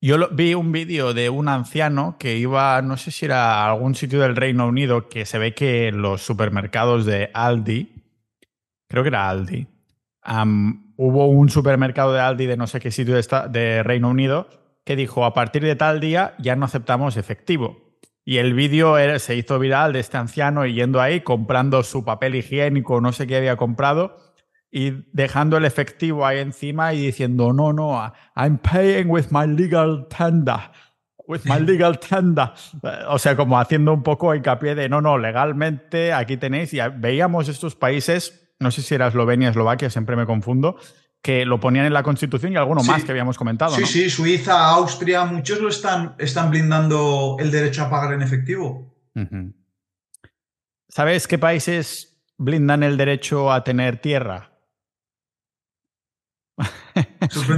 Yo 0.00 0.28
vi 0.30 0.54
un 0.54 0.70
vídeo 0.70 1.12
de 1.14 1.28
un 1.28 1.48
anciano 1.48 2.16
que 2.18 2.36
iba, 2.36 2.82
no 2.82 2.96
sé 2.96 3.10
si 3.10 3.24
era 3.24 3.62
a 3.62 3.70
algún 3.70 3.94
sitio 3.94 4.20
del 4.20 4.36
Reino 4.36 4.66
Unido, 4.66 5.08
que 5.08 5.24
se 5.24 5.38
ve 5.38 5.54
que 5.54 5.90
los 5.90 6.22
supermercados 6.22 7.04
de 7.04 7.30
Aldi, 7.34 7.92
creo 8.88 9.02
que 9.02 9.08
era 9.08 9.28
Aldi, 9.28 9.66
hubo 10.96 11.26
un 11.26 11.48
supermercado 11.48 12.12
de 12.12 12.20
Aldi 12.20 12.46
de 12.46 12.56
no 12.56 12.66
sé 12.66 12.78
qué 12.78 12.92
sitio 12.92 13.16
de, 13.16 13.48
de 13.50 13.82
Reino 13.82 14.08
Unido 14.08 14.57
que 14.88 14.96
dijo, 14.96 15.26
a 15.26 15.34
partir 15.34 15.62
de 15.64 15.76
tal 15.76 16.00
día 16.00 16.34
ya 16.38 16.56
no 16.56 16.64
aceptamos 16.64 17.18
efectivo. 17.18 17.92
Y 18.24 18.38
el 18.38 18.54
vídeo 18.54 18.96
se 19.18 19.36
hizo 19.36 19.58
viral 19.58 19.92
de 19.92 20.00
este 20.00 20.16
anciano 20.16 20.64
yendo 20.64 21.02
ahí, 21.02 21.20
comprando 21.20 21.82
su 21.82 22.06
papel 22.06 22.36
higiénico, 22.36 22.98
no 23.02 23.12
sé 23.12 23.26
qué 23.26 23.36
había 23.36 23.58
comprado, 23.58 24.16
y 24.70 25.04
dejando 25.12 25.58
el 25.58 25.66
efectivo 25.66 26.24
ahí 26.24 26.38
encima 26.38 26.94
y 26.94 27.04
diciendo, 27.04 27.52
no, 27.52 27.74
no, 27.74 28.02
I'm 28.34 28.56
paying 28.56 29.10
with 29.10 29.26
my 29.30 29.46
legal 29.46 30.06
tender. 30.08 30.70
With 31.26 31.42
my 31.44 31.60
legal 31.60 31.98
tender. 31.98 32.52
O 33.08 33.18
sea, 33.18 33.36
como 33.36 33.60
haciendo 33.60 33.92
un 33.92 34.02
poco 34.02 34.34
hincapié 34.34 34.74
de, 34.74 34.88
no, 34.88 35.02
no, 35.02 35.18
legalmente 35.18 36.14
aquí 36.14 36.38
tenéis. 36.38 36.72
Y 36.72 36.78
veíamos 36.96 37.50
estos 37.50 37.76
países, 37.76 38.54
no 38.58 38.70
sé 38.70 38.80
si 38.80 38.94
era 38.94 39.08
Eslovenia, 39.08 39.50
Eslovaquia, 39.50 39.90
siempre 39.90 40.16
me 40.16 40.24
confundo, 40.24 40.78
que 41.22 41.44
lo 41.44 41.58
ponían 41.60 41.86
en 41.86 41.92
la 41.92 42.02
Constitución 42.02 42.52
y 42.52 42.56
alguno 42.56 42.82
más 42.82 43.04
que 43.04 43.10
habíamos 43.10 43.36
comentado. 43.36 43.74
Sí, 43.74 43.86
sí, 43.86 44.10
Suiza, 44.10 44.68
Austria, 44.70 45.24
muchos 45.24 45.60
lo 45.60 45.68
están, 45.68 46.14
están 46.18 46.50
blindando 46.50 47.36
el 47.38 47.50
derecho 47.50 47.82
a 47.82 47.90
pagar 47.90 48.14
en 48.14 48.22
efectivo. 48.22 48.94
¿Sabes 50.88 51.26
qué 51.26 51.38
países 51.38 52.22
blindan 52.36 52.82
el 52.82 52.96
derecho 52.96 53.52
a 53.52 53.64
tener 53.64 54.00
tierra? 54.00 54.52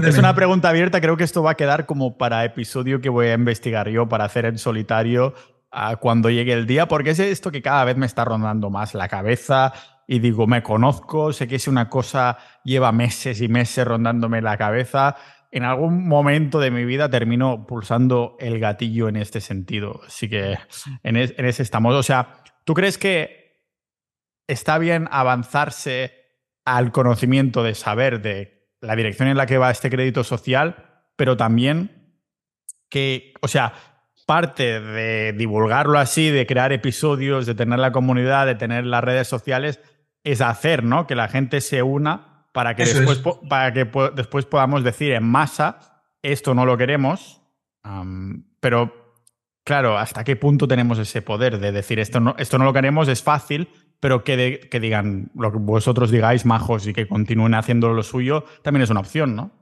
es 0.05 0.19
una 0.19 0.35
pregunta 0.35 0.69
abierta, 0.69 1.01
creo 1.01 1.17
que 1.17 1.25
esto 1.25 1.43
va 1.43 1.53
a 1.53 1.57
quedar 1.57 1.87
como 1.87 2.19
para 2.19 2.45
episodio 2.45 3.01
que 3.01 3.09
voy 3.09 3.29
a 3.29 3.35
investigar 3.35 3.89
yo 3.89 4.09
para 4.09 4.25
hacer 4.25 4.47
en 4.47 4.59
solitario 4.59 5.35
cuando 6.01 6.31
llegue 6.31 6.53
el 6.53 6.67
día, 6.67 6.89
porque 6.89 7.11
es 7.11 7.21
esto 7.21 7.53
que 7.53 7.63
cada 7.63 7.85
vez 7.85 7.97
me 7.97 8.07
está 8.07 8.25
rondando 8.25 8.71
más 8.71 8.95
la 8.95 9.09
cabeza 9.09 9.73
y 10.13 10.19
digo, 10.19 10.49
me 10.49 10.61
conozco, 10.61 11.33
sé 11.33 11.47
que 11.47 11.61
si 11.61 11.71
una 11.71 11.89
cosa 11.89 12.37
lleva 12.65 12.91
meses 12.91 13.41
y 13.41 13.47
meses 13.47 13.87
rondándome 13.87 14.43
la 14.43 14.57
cabeza, 14.57 15.15
en 15.53 15.63
algún 15.63 16.09
momento 16.09 16.59
de 16.59 16.73
mi 16.73 16.85
vida 16.85 17.09
termino 17.09 17.65
pulsando 17.65 18.37
el 18.41 18.59
gatillo 18.59 19.07
en 19.07 19.15
este 19.15 19.41
sentido. 19.41 20.01
Así 20.05 20.29
que 20.29 20.59
en, 21.05 21.17
ese 21.17 21.63
estamos. 21.63 21.95
O 21.95 22.03
sea, 22.03 22.43
¿tú 22.65 22.75
crees 22.75 22.99
que 22.99 23.63
está 24.49 24.79
bien 24.79 25.07
avanzarse 25.13 26.13
al 26.65 26.91
conocimiento 26.91 27.63
de 27.63 27.77
saber 27.77 28.21
de 28.21 28.69
la 28.81 28.97
dirección 28.97 29.29
en 29.29 29.37
la 29.37 29.47
que 29.47 29.59
va 29.59 29.71
este 29.71 29.91
crédito 29.91 30.25
social, 30.25 31.05
pero 31.15 31.37
también 31.37 32.19
que, 32.89 33.33
o 33.43 33.47
sea, 33.47 33.75
parte 34.27 34.81
de 34.81 35.35
divulgarlo 35.35 36.01
así, 36.01 36.31
de 36.31 36.47
crear 36.47 36.73
episodios, 36.73 37.47
de 37.47 37.55
tener 37.55 37.79
la 37.79 37.93
comunidad, 37.93 38.47
de 38.47 38.57
tener 38.57 38.87
las 38.87 39.05
redes 39.05 39.29
sociales, 39.29 39.81
es 40.25 40.41
hacer, 40.41 40.85
¿no? 40.85 41.07
Que 41.07 41.15
la 41.15 41.29
gente 41.29 41.61
se 41.61 41.83
una 41.83 42.47
para 42.53 42.75
que, 42.75 42.85
después, 42.85 43.23
para 43.49 43.73
que 43.73 43.89
después 44.15 44.45
podamos 44.45 44.83
decir 44.83 45.13
en 45.13 45.25
masa, 45.25 46.03
esto 46.23 46.55
no 46.55 46.67
lo 46.67 46.77
queremos, 46.77 47.43
pero 48.61 48.93
claro, 49.65 49.99
¿hasta 49.99 50.25
qué 50.25 50.37
punto 50.37 50.67
tenemos 50.67 50.99
ese 50.99 51.23
poder 51.23 51.59
de 51.59 51.73
decir 51.73 52.01
esto 52.01 52.21
no, 52.21 52.35
esto 52.39 52.59
no 52.59 52.65
lo 52.65 52.73
queremos? 52.73 53.09
Es 53.09 53.23
fácil, 53.23 53.69
pero 54.01 54.25
que, 54.25 54.69
que 54.71 54.81
digan 54.81 55.31
lo 55.35 55.53
que 55.53 55.59
vosotros 55.59 56.11
digáis, 56.11 56.45
majos, 56.45 56.87
y 56.87 56.93
que 56.93 57.07
continúen 57.07 57.55
haciendo 57.55 57.93
lo 57.93 58.03
suyo, 58.03 58.45
también 58.63 58.83
es 58.83 58.91
una 58.91 59.01
opción, 59.01 59.37
¿no? 59.37 59.53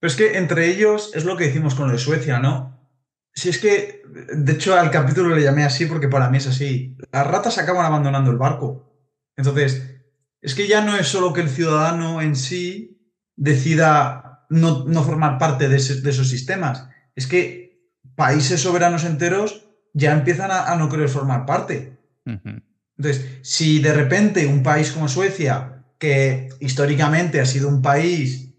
Pero 0.00 0.10
es 0.10 0.16
que 0.16 0.36
entre 0.36 0.68
ellos 0.68 1.12
es 1.14 1.24
lo 1.24 1.36
que 1.36 1.44
decimos 1.44 1.74
con 1.74 1.86
lo 1.86 1.92
de 1.92 1.98
Suecia, 1.98 2.38
¿no? 2.38 2.78
Si 3.32 3.48
es 3.48 3.58
que, 3.58 4.02
de 4.04 4.52
hecho, 4.52 4.78
al 4.78 4.90
capítulo 4.90 5.34
le 5.34 5.42
llamé 5.42 5.64
así 5.64 5.86
porque 5.86 6.08
para 6.08 6.28
mí 6.28 6.36
es 6.36 6.46
así. 6.46 6.96
Las 7.10 7.26
ratas 7.26 7.58
acaban 7.58 7.84
abandonando 7.84 8.30
el 8.30 8.36
barco. 8.36 8.94
Entonces, 9.36 9.93
es 10.44 10.54
que 10.54 10.68
ya 10.68 10.84
no 10.84 10.94
es 10.94 11.08
solo 11.08 11.32
que 11.32 11.40
el 11.40 11.48
ciudadano 11.48 12.20
en 12.20 12.36
sí 12.36 13.00
decida 13.34 14.44
no, 14.50 14.84
formar 15.02 15.38
parte 15.38 15.70
de, 15.70 15.76
esos 15.76 16.28
sistemas, 16.28 16.86
es 17.16 17.26
que 17.26 17.88
países 18.14 18.60
soberanos 18.60 19.04
enteros 19.04 19.66
ya 19.94 20.12
empiezan 20.12 20.50
a, 20.50 20.76
no 20.76 20.90
querer 20.90 21.08
formar 21.08 21.46
parte. 21.46 21.98
Entonces, 22.26 23.38
si 23.40 23.80
de 23.80 23.94
repente 23.94 24.46
un 24.46 24.62
país 24.62 24.92
como 24.92 25.08
Suecia, 25.08 25.86
que 25.98 26.50
históricamente 26.60 27.40
ha 27.40 27.46
sido 27.46 27.66
un 27.66 27.80
país 27.80 28.54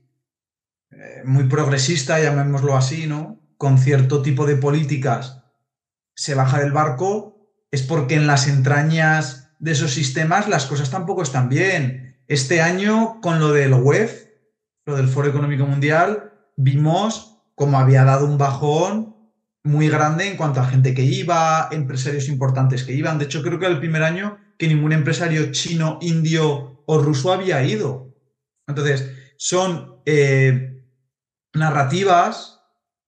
eh, 0.90 1.22
muy 1.24 1.44
progresista, 1.44 2.20
llamémoslo 2.20 2.76
así, 2.76 3.06
¿no? 3.06 3.40
Con 3.58 3.78
cierto 3.78 4.24
tipo 4.24 4.48
de 4.48 4.56
políticas, 4.56 5.44
se 6.16 6.34
baja 6.34 6.62
del 6.62 6.72
barco, 6.72 7.48
es 7.70 7.84
porque 7.84 8.16
en 8.16 8.26
las 8.26 8.48
entrañas 8.48 9.45
de 9.60 9.72
esos 9.72 9.94
sistemas 9.94 10.48
las 10.48 10.66
cosas 10.66 10.90
tampoco 10.90 11.24
están 11.24 11.50
bien. 11.50 12.18
Este 12.28 12.62
año, 12.62 13.20
con 13.22 13.40
lo 13.40 13.52
del 13.52 13.74
WEF, 13.74 14.26
lo 14.86 14.96
del 14.96 15.08
Foro 15.08 15.28
Económico 15.28 15.66
Mundial, 15.66 16.34
vimos 16.58 17.38
cómo 17.56 17.80
había 17.80 18.04
dado 18.04 18.26
un 18.26 18.38
bajón 18.38 19.16
muy 19.64 19.90
grande 19.90 20.28
en 20.28 20.38
cuanto 20.38 20.60
a 20.60 20.68
gente 20.68 20.94
que 20.94 21.04
iba, 21.04 21.70
empresarios 21.72 22.30
importantes 22.30 22.84
que 22.84 22.94
iban. 22.94 23.18
De 23.18 23.26
hecho, 23.26 23.42
creo 23.42 23.58
que 23.60 23.66
era 23.66 23.74
el 23.74 23.80
primer 23.80 24.04
año 24.04 24.38
que 24.58 24.68
ningún 24.68 24.94
empresario 24.94 25.52
chino, 25.52 25.98
indio 26.02 26.84
o 26.86 26.98
ruso 27.00 27.34
había 27.34 27.64
ido. 27.64 28.14
Entonces, 28.68 29.10
son 29.38 30.02
eh, 30.06 30.84
narrativas 31.54 32.62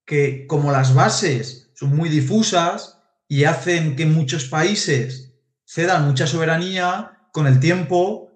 que, 0.06 0.48
como 0.48 0.72
las 0.72 0.94
bases 0.94 1.72
son 1.76 1.96
muy 1.96 2.10
difusas 2.10 3.00
y 3.28 3.44
hacen 3.44 3.96
que 3.96 4.06
muchos 4.06 4.46
países 4.46 5.27
cedan 5.68 6.06
mucha 6.06 6.28
soberanía, 6.28 7.28
con 7.32 7.46
el 7.46 7.60
tiempo 7.60 8.32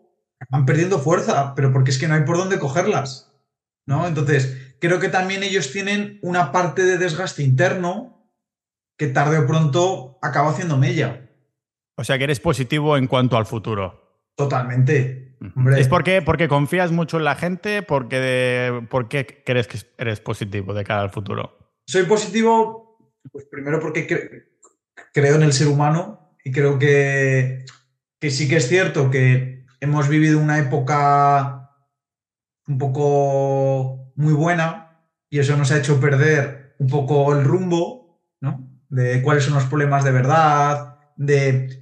van 0.49 0.65
perdiendo 0.65 0.99
fuerza, 0.99 1.53
pero 1.55 1.71
porque 1.71 1.91
es 1.91 1.97
que 1.97 2.07
no 2.07 2.15
hay 2.15 2.23
por 2.23 2.38
dónde 2.38 2.59
cogerlas. 2.59 3.32
¿no? 3.86 4.07
Entonces, 4.07 4.75
creo 4.79 4.99
que 4.99 5.09
también 5.09 5.43
ellos 5.43 5.71
tienen 5.71 6.19
una 6.21 6.51
parte 6.51 6.84
de 6.84 6.97
desgaste 6.97 7.43
interno 7.43 8.29
que 8.97 9.07
tarde 9.07 9.39
o 9.39 9.47
pronto 9.47 10.19
acaba 10.21 10.51
haciendo 10.51 10.77
mella. 10.77 11.29
O 11.97 12.03
sea 12.03 12.17
que 12.17 12.25
eres 12.25 12.39
positivo 12.39 12.97
en 12.97 13.07
cuanto 13.07 13.38
al 13.38 13.45
futuro. 13.45 14.21
Totalmente. 14.36 15.38
¿Es 15.75 15.88
porque, 15.88 16.21
porque 16.21 16.47
confías 16.47 16.91
mucho 16.91 17.17
en 17.17 17.23
la 17.23 17.36
gente? 17.36 17.82
Porque 17.82 18.86
¿Por 18.89 19.07
qué 19.07 19.43
crees 19.43 19.67
que 19.67 19.79
eres 19.97 20.19
positivo 20.19 20.73
de 20.73 20.84
cara 20.84 21.01
al 21.01 21.09
futuro? 21.09 21.57
Soy 21.88 22.03
positivo, 22.03 23.15
pues 23.32 23.45
primero 23.49 23.79
porque 23.79 24.07
creo 25.13 25.36
en 25.36 25.43
el 25.43 25.53
ser 25.53 25.67
humano 25.67 26.20
y 26.44 26.52
creo 26.52 26.80
que, 26.80 27.66
que 28.20 28.32
sí 28.32 28.48
que 28.48 28.58
es 28.58 28.68
cierto 28.68 29.10
que 29.10 29.66
hemos 29.80 30.08
vivido 30.08 30.39
una 30.39 30.60
época 30.60 31.72
un 32.68 32.78
poco 32.78 34.14
muy 34.16 34.34
buena 34.34 35.08
y 35.30 35.39
eso 35.39 35.58
nos 35.58 35.72
ha 35.72 35.78
hecho 35.78 36.00
perder 36.00 36.76
un 36.78 36.88
poco 36.88 37.34
el 37.34 37.44
rumbo, 37.44 38.22
¿no? 38.42 38.70
De 38.89 39.22
cuáles 39.22 39.44
son 39.44 39.54
los 39.54 39.66
problemas 39.66 40.04
de 40.04 40.12
verdad, 40.12 40.98
de 41.16 41.82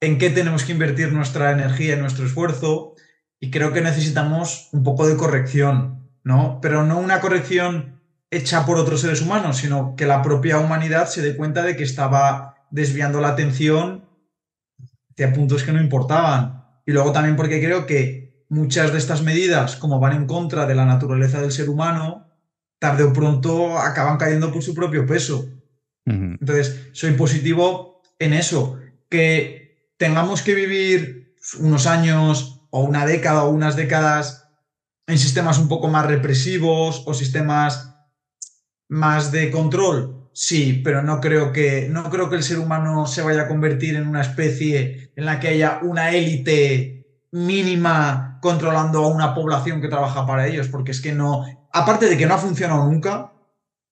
en 0.00 0.18
qué 0.18 0.30
tenemos 0.30 0.64
que 0.64 0.72
invertir 0.72 1.12
nuestra 1.12 1.52
energía 1.52 1.96
y 1.96 2.00
nuestro 2.00 2.26
esfuerzo 2.26 2.94
y 3.40 3.50
creo 3.50 3.72
que 3.72 3.80
necesitamos 3.80 4.68
un 4.72 4.82
poco 4.82 5.06
de 5.06 5.16
corrección, 5.16 6.10
¿no? 6.24 6.60
Pero 6.60 6.84
no 6.84 6.98
una 6.98 7.20
corrección 7.20 8.00
hecha 8.30 8.66
por 8.66 8.78
otros 8.78 9.00
seres 9.02 9.22
humanos, 9.22 9.58
sino 9.58 9.94
que 9.96 10.06
la 10.06 10.22
propia 10.22 10.58
humanidad 10.58 11.06
se 11.06 11.22
dé 11.22 11.36
cuenta 11.36 11.62
de 11.62 11.76
que 11.76 11.84
estaba 11.84 12.55
desviando 12.70 13.20
la 13.20 13.28
atención 13.28 14.08
hacia 15.10 15.32
puntos 15.32 15.62
que 15.62 15.72
no 15.72 15.80
importaban. 15.80 16.64
Y 16.84 16.92
luego 16.92 17.12
también 17.12 17.36
porque 17.36 17.62
creo 17.62 17.86
que 17.86 18.44
muchas 18.48 18.92
de 18.92 18.98
estas 18.98 19.22
medidas, 19.22 19.76
como 19.76 19.98
van 19.98 20.12
en 20.14 20.26
contra 20.26 20.66
de 20.66 20.74
la 20.74 20.84
naturaleza 20.84 21.40
del 21.40 21.52
ser 21.52 21.68
humano, 21.68 22.26
tarde 22.78 23.04
o 23.04 23.12
pronto 23.12 23.78
acaban 23.78 24.18
cayendo 24.18 24.52
por 24.52 24.62
su 24.62 24.74
propio 24.74 25.06
peso. 25.06 25.48
Entonces, 26.04 26.88
soy 26.92 27.12
positivo 27.12 28.02
en 28.20 28.32
eso, 28.32 28.78
que 29.08 29.90
tengamos 29.96 30.42
que 30.42 30.54
vivir 30.54 31.34
unos 31.58 31.86
años 31.86 32.60
o 32.70 32.82
una 32.82 33.04
década 33.06 33.42
o 33.44 33.50
unas 33.50 33.74
décadas 33.74 34.48
en 35.08 35.18
sistemas 35.18 35.58
un 35.58 35.68
poco 35.68 35.88
más 35.88 36.06
represivos 36.06 37.02
o 37.06 37.14
sistemas 37.14 37.94
más 38.88 39.32
de 39.32 39.50
control, 39.50 40.15
sí, 40.36 40.82
pero 40.84 41.02
no 41.02 41.18
creo 41.18 41.50
que 41.50 41.88
no 41.90 42.10
creo 42.10 42.28
que 42.28 42.36
el 42.36 42.42
ser 42.42 42.58
humano 42.58 43.06
se 43.06 43.22
vaya 43.22 43.42
a 43.42 43.48
convertir 43.48 43.96
en 43.96 44.06
una 44.06 44.20
especie 44.20 45.10
en 45.16 45.24
la 45.24 45.40
que 45.40 45.48
haya 45.48 45.80
una 45.82 46.10
élite 46.10 47.06
mínima 47.32 48.38
controlando 48.42 49.02
a 49.02 49.08
una 49.08 49.34
población 49.34 49.80
que 49.80 49.88
trabaja 49.88 50.26
para 50.26 50.46
ellos, 50.46 50.68
porque 50.68 50.90
es 50.90 51.00
que 51.00 51.12
no, 51.12 51.46
aparte 51.72 52.10
de 52.10 52.18
que 52.18 52.26
no 52.26 52.34
ha 52.34 52.38
funcionado 52.38 52.84
nunca, 52.84 53.32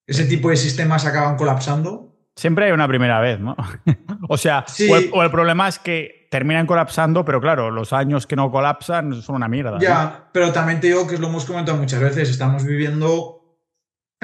ese 0.06 0.26
tipo 0.26 0.50
de 0.50 0.56
sistemas 0.56 1.06
acaban 1.06 1.36
colapsando. 1.36 2.14
Siempre 2.36 2.66
hay 2.66 2.72
una 2.72 2.88
primera 2.88 3.20
vez, 3.20 3.40
¿no? 3.40 3.56
o 4.28 4.36
sea, 4.36 4.66
o, 5.12 5.22
el, 5.22 5.30
problema 5.30 5.66
es 5.66 5.78
que 5.78 6.28
terminan 6.30 6.66
colapsando, 6.66 7.24
pero 7.24 7.40
claro, 7.40 7.70
los 7.70 7.94
años 7.94 8.26
que 8.26 8.36
no 8.36 8.50
colapsan 8.50 9.22
son 9.22 9.36
una 9.36 9.48
mierda. 9.48 9.78
Ya, 9.80 10.28
pero 10.30 10.52
también 10.52 10.80
te 10.80 10.88
digo 10.88 11.06
que 11.06 11.16
lo 11.16 11.28
hemos 11.28 11.46
comentado 11.46 11.78
muchas 11.78 12.00
veces, 12.00 12.28
estamos 12.28 12.64
viviendo 12.66 13.43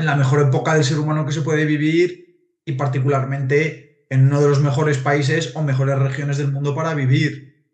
en 0.01 0.07
la 0.07 0.17
mejor 0.17 0.41
época 0.41 0.75
del 0.75 0.85
ser 0.85 0.99
humano 0.99 1.25
que 1.25 1.33
se 1.33 1.43
puede 1.43 1.65
vivir 1.65 2.61
y 2.65 2.73
particularmente 2.73 4.07
en 4.11 4.27
uno 4.27 4.41
de 4.41 4.49
los 4.49 4.61
mejores 4.61 4.99
países 4.99 5.55
o 5.55 5.63
mejores 5.63 5.99
regiones 5.99 6.39
del 6.39 6.51
mundo 6.51 6.75
para 6.75 6.95
vivir. 6.95 7.65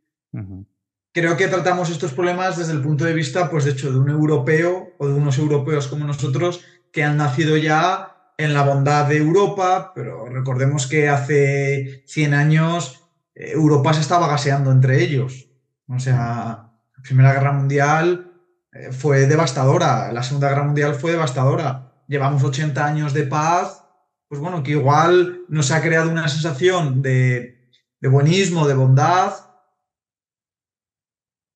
Creo 1.12 1.36
que 1.38 1.48
tratamos 1.48 1.88
estos 1.88 2.12
problemas 2.12 2.58
desde 2.58 2.72
el 2.72 2.82
punto 2.82 3.04
de 3.04 3.14
vista, 3.14 3.48
pues 3.48 3.64
de 3.64 3.70
hecho, 3.70 3.90
de 3.90 3.98
un 3.98 4.10
europeo 4.10 4.90
o 4.98 5.06
de 5.08 5.14
unos 5.14 5.38
europeos 5.38 5.88
como 5.88 6.04
nosotros 6.04 6.62
que 6.92 7.04
han 7.04 7.16
nacido 7.16 7.56
ya 7.56 8.32
en 8.36 8.52
la 8.52 8.64
bondad 8.64 9.08
de 9.08 9.16
Europa, 9.16 9.92
pero 9.94 10.26
recordemos 10.28 10.86
que 10.86 11.08
hace 11.08 12.02
100 12.06 12.34
años 12.34 13.08
eh, 13.34 13.52
Europa 13.52 13.94
se 13.94 14.00
estaba 14.00 14.28
gaseando 14.28 14.70
entre 14.70 15.02
ellos. 15.02 15.48
O 15.88 15.98
sea, 15.98 16.72
la 16.96 17.02
Primera 17.02 17.32
Guerra 17.32 17.52
Mundial 17.52 18.32
eh, 18.72 18.92
fue 18.92 19.26
devastadora, 19.26 20.12
la 20.12 20.22
Segunda 20.22 20.50
Guerra 20.50 20.64
Mundial 20.64 20.94
fue 20.94 21.12
devastadora. 21.12 21.85
Llevamos 22.08 22.42
80 22.42 22.84
años 22.84 23.12
de 23.12 23.24
paz, 23.24 23.84
pues 24.28 24.40
bueno, 24.40 24.62
que 24.62 24.72
igual 24.72 25.42
nos 25.48 25.70
ha 25.70 25.82
creado 25.82 26.10
una 26.10 26.28
sensación 26.28 27.02
de, 27.02 27.70
de 28.00 28.08
buenismo, 28.08 28.66
de 28.66 28.74
bondad, 28.74 29.34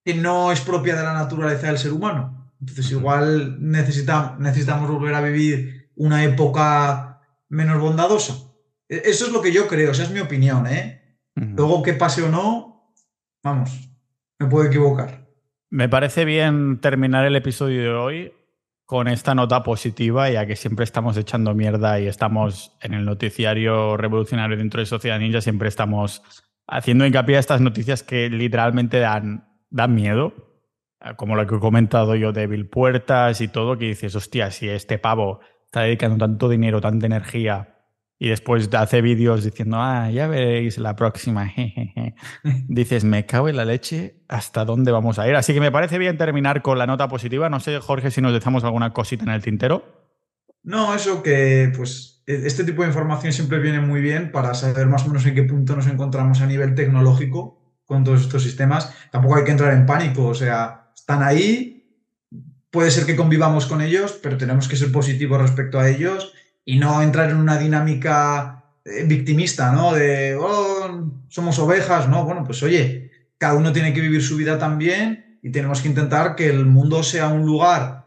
que 0.04 0.14
no 0.14 0.52
es 0.52 0.60
propia 0.60 0.96
de 0.96 1.02
la 1.02 1.14
naturaleza 1.14 1.66
del 1.66 1.78
ser 1.78 1.92
humano. 1.92 2.52
Entonces 2.60 2.90
igual 2.90 3.56
necesitamos, 3.60 4.38
necesitamos 4.38 4.90
volver 4.90 5.14
a 5.14 5.20
vivir 5.20 5.90
una 5.96 6.24
época 6.24 7.20
menos 7.48 7.80
bondadosa. 7.80 8.34
E, 8.88 9.02
eso 9.04 9.26
es 9.26 9.32
lo 9.32 9.40
que 9.40 9.52
yo 9.52 9.66
creo, 9.66 9.92
esa 9.92 10.04
es 10.04 10.10
mi 10.10 10.20
opinión, 10.20 10.66
¿eh? 10.66 10.98
Luego 11.34 11.82
que 11.82 11.94
pase 11.94 12.22
o 12.22 12.28
no, 12.28 12.92
vamos, 13.42 13.70
me 14.38 14.46
puedo 14.46 14.66
equivocar. 14.66 15.26
Me 15.70 15.88
parece 15.88 16.24
bien 16.26 16.80
terminar 16.80 17.24
el 17.24 17.36
episodio 17.36 17.80
de 17.80 17.88
hoy 17.88 18.32
con 18.90 19.06
esta 19.06 19.36
nota 19.36 19.62
positiva, 19.62 20.28
ya 20.30 20.46
que 20.46 20.56
siempre 20.56 20.82
estamos 20.82 21.16
echando 21.16 21.54
mierda 21.54 22.00
y 22.00 22.08
estamos 22.08 22.76
en 22.80 22.92
el 22.92 23.04
noticiario 23.04 23.96
revolucionario 23.96 24.56
dentro 24.56 24.80
de 24.80 24.86
Sociedad 24.86 25.20
Ninja, 25.20 25.40
siempre 25.40 25.68
estamos 25.68 26.24
haciendo 26.66 27.06
hincapié 27.06 27.36
a 27.36 27.38
estas 27.38 27.60
noticias 27.60 28.02
que 28.02 28.28
literalmente 28.28 28.98
dan, 28.98 29.48
dan 29.70 29.94
miedo, 29.94 30.32
como 31.14 31.36
lo 31.36 31.46
que 31.46 31.54
he 31.54 31.60
comentado 31.60 32.16
yo 32.16 32.32
de 32.32 32.48
Bill 32.48 32.66
Puertas 32.66 33.40
y 33.40 33.46
todo, 33.46 33.78
que 33.78 33.84
dices, 33.84 34.16
hostia, 34.16 34.50
si 34.50 34.68
este 34.68 34.98
pavo 34.98 35.38
está 35.66 35.82
dedicando 35.82 36.18
tanto 36.18 36.48
dinero, 36.48 36.80
tanta 36.80 37.06
energía 37.06 37.79
y 38.22 38.28
después 38.28 38.68
hace 38.74 39.00
vídeos 39.00 39.44
diciendo, 39.44 39.78
ah, 39.80 40.10
ya 40.10 40.26
veréis 40.26 40.76
la 40.76 40.94
próxima, 40.94 41.50
dices, 42.68 43.02
me 43.02 43.24
cago 43.24 43.48
en 43.48 43.56
la 43.56 43.64
leche, 43.64 44.20
¿hasta 44.28 44.66
dónde 44.66 44.92
vamos 44.92 45.18
a 45.18 45.26
ir? 45.26 45.34
Así 45.34 45.54
que 45.54 45.60
me 45.60 45.72
parece 45.72 45.96
bien 45.96 46.18
terminar 46.18 46.60
con 46.60 46.76
la 46.76 46.86
nota 46.86 47.08
positiva. 47.08 47.48
No 47.48 47.60
sé, 47.60 47.80
Jorge, 47.80 48.10
si 48.10 48.20
nos 48.20 48.34
dejamos 48.34 48.62
alguna 48.62 48.92
cosita 48.92 49.24
en 49.24 49.30
el 49.30 49.42
tintero. 49.42 50.12
No, 50.62 50.94
eso 50.94 51.22
que, 51.22 51.72
pues, 51.74 52.22
e, 52.26 52.46
este 52.46 52.62
tipo 52.64 52.82
de 52.82 52.88
información 52.88 53.32
siempre 53.32 53.58
viene 53.58 53.80
muy 53.80 54.02
bien 54.02 54.30
para 54.32 54.52
saber 54.52 54.86
más 54.86 55.06
o 55.06 55.08
menos 55.08 55.24
en 55.24 55.34
qué 55.34 55.44
punto 55.44 55.74
nos 55.74 55.86
encontramos 55.86 56.42
a 56.42 56.46
nivel 56.46 56.74
tecnológico 56.74 57.80
con 57.86 58.04
todos 58.04 58.20
estos 58.20 58.42
sistemas. 58.42 58.94
Tampoco 59.10 59.36
hay 59.36 59.44
que 59.44 59.52
entrar 59.52 59.72
en 59.72 59.86
pánico, 59.86 60.26
o 60.26 60.34
sea, 60.34 60.90
están 60.94 61.22
ahí, 61.22 62.04
puede 62.70 62.90
ser 62.90 63.06
que 63.06 63.16
convivamos 63.16 63.64
con 63.64 63.80
ellos, 63.80 64.20
pero 64.22 64.36
tenemos 64.36 64.68
que 64.68 64.76
ser 64.76 64.92
positivos 64.92 65.40
respecto 65.40 65.80
a 65.80 65.88
ellos 65.88 66.34
y 66.70 66.76
no 66.76 67.02
entrar 67.02 67.30
en 67.30 67.36
una 67.38 67.58
dinámica 67.58 68.62
eh, 68.84 69.02
victimista, 69.02 69.72
¿no? 69.72 69.92
De, 69.92 70.36
oh, 70.36 71.10
somos 71.26 71.58
ovejas, 71.58 72.08
¿no? 72.08 72.24
Bueno, 72.24 72.44
pues 72.44 72.62
oye, 72.62 73.10
cada 73.38 73.54
uno 73.54 73.72
tiene 73.72 73.92
que 73.92 74.00
vivir 74.00 74.22
su 74.22 74.36
vida 74.36 74.56
también 74.56 75.40
y 75.42 75.50
tenemos 75.50 75.80
que 75.80 75.88
intentar 75.88 76.36
que 76.36 76.48
el 76.48 76.66
mundo 76.66 77.02
sea 77.02 77.26
un 77.26 77.44
lugar 77.44 78.06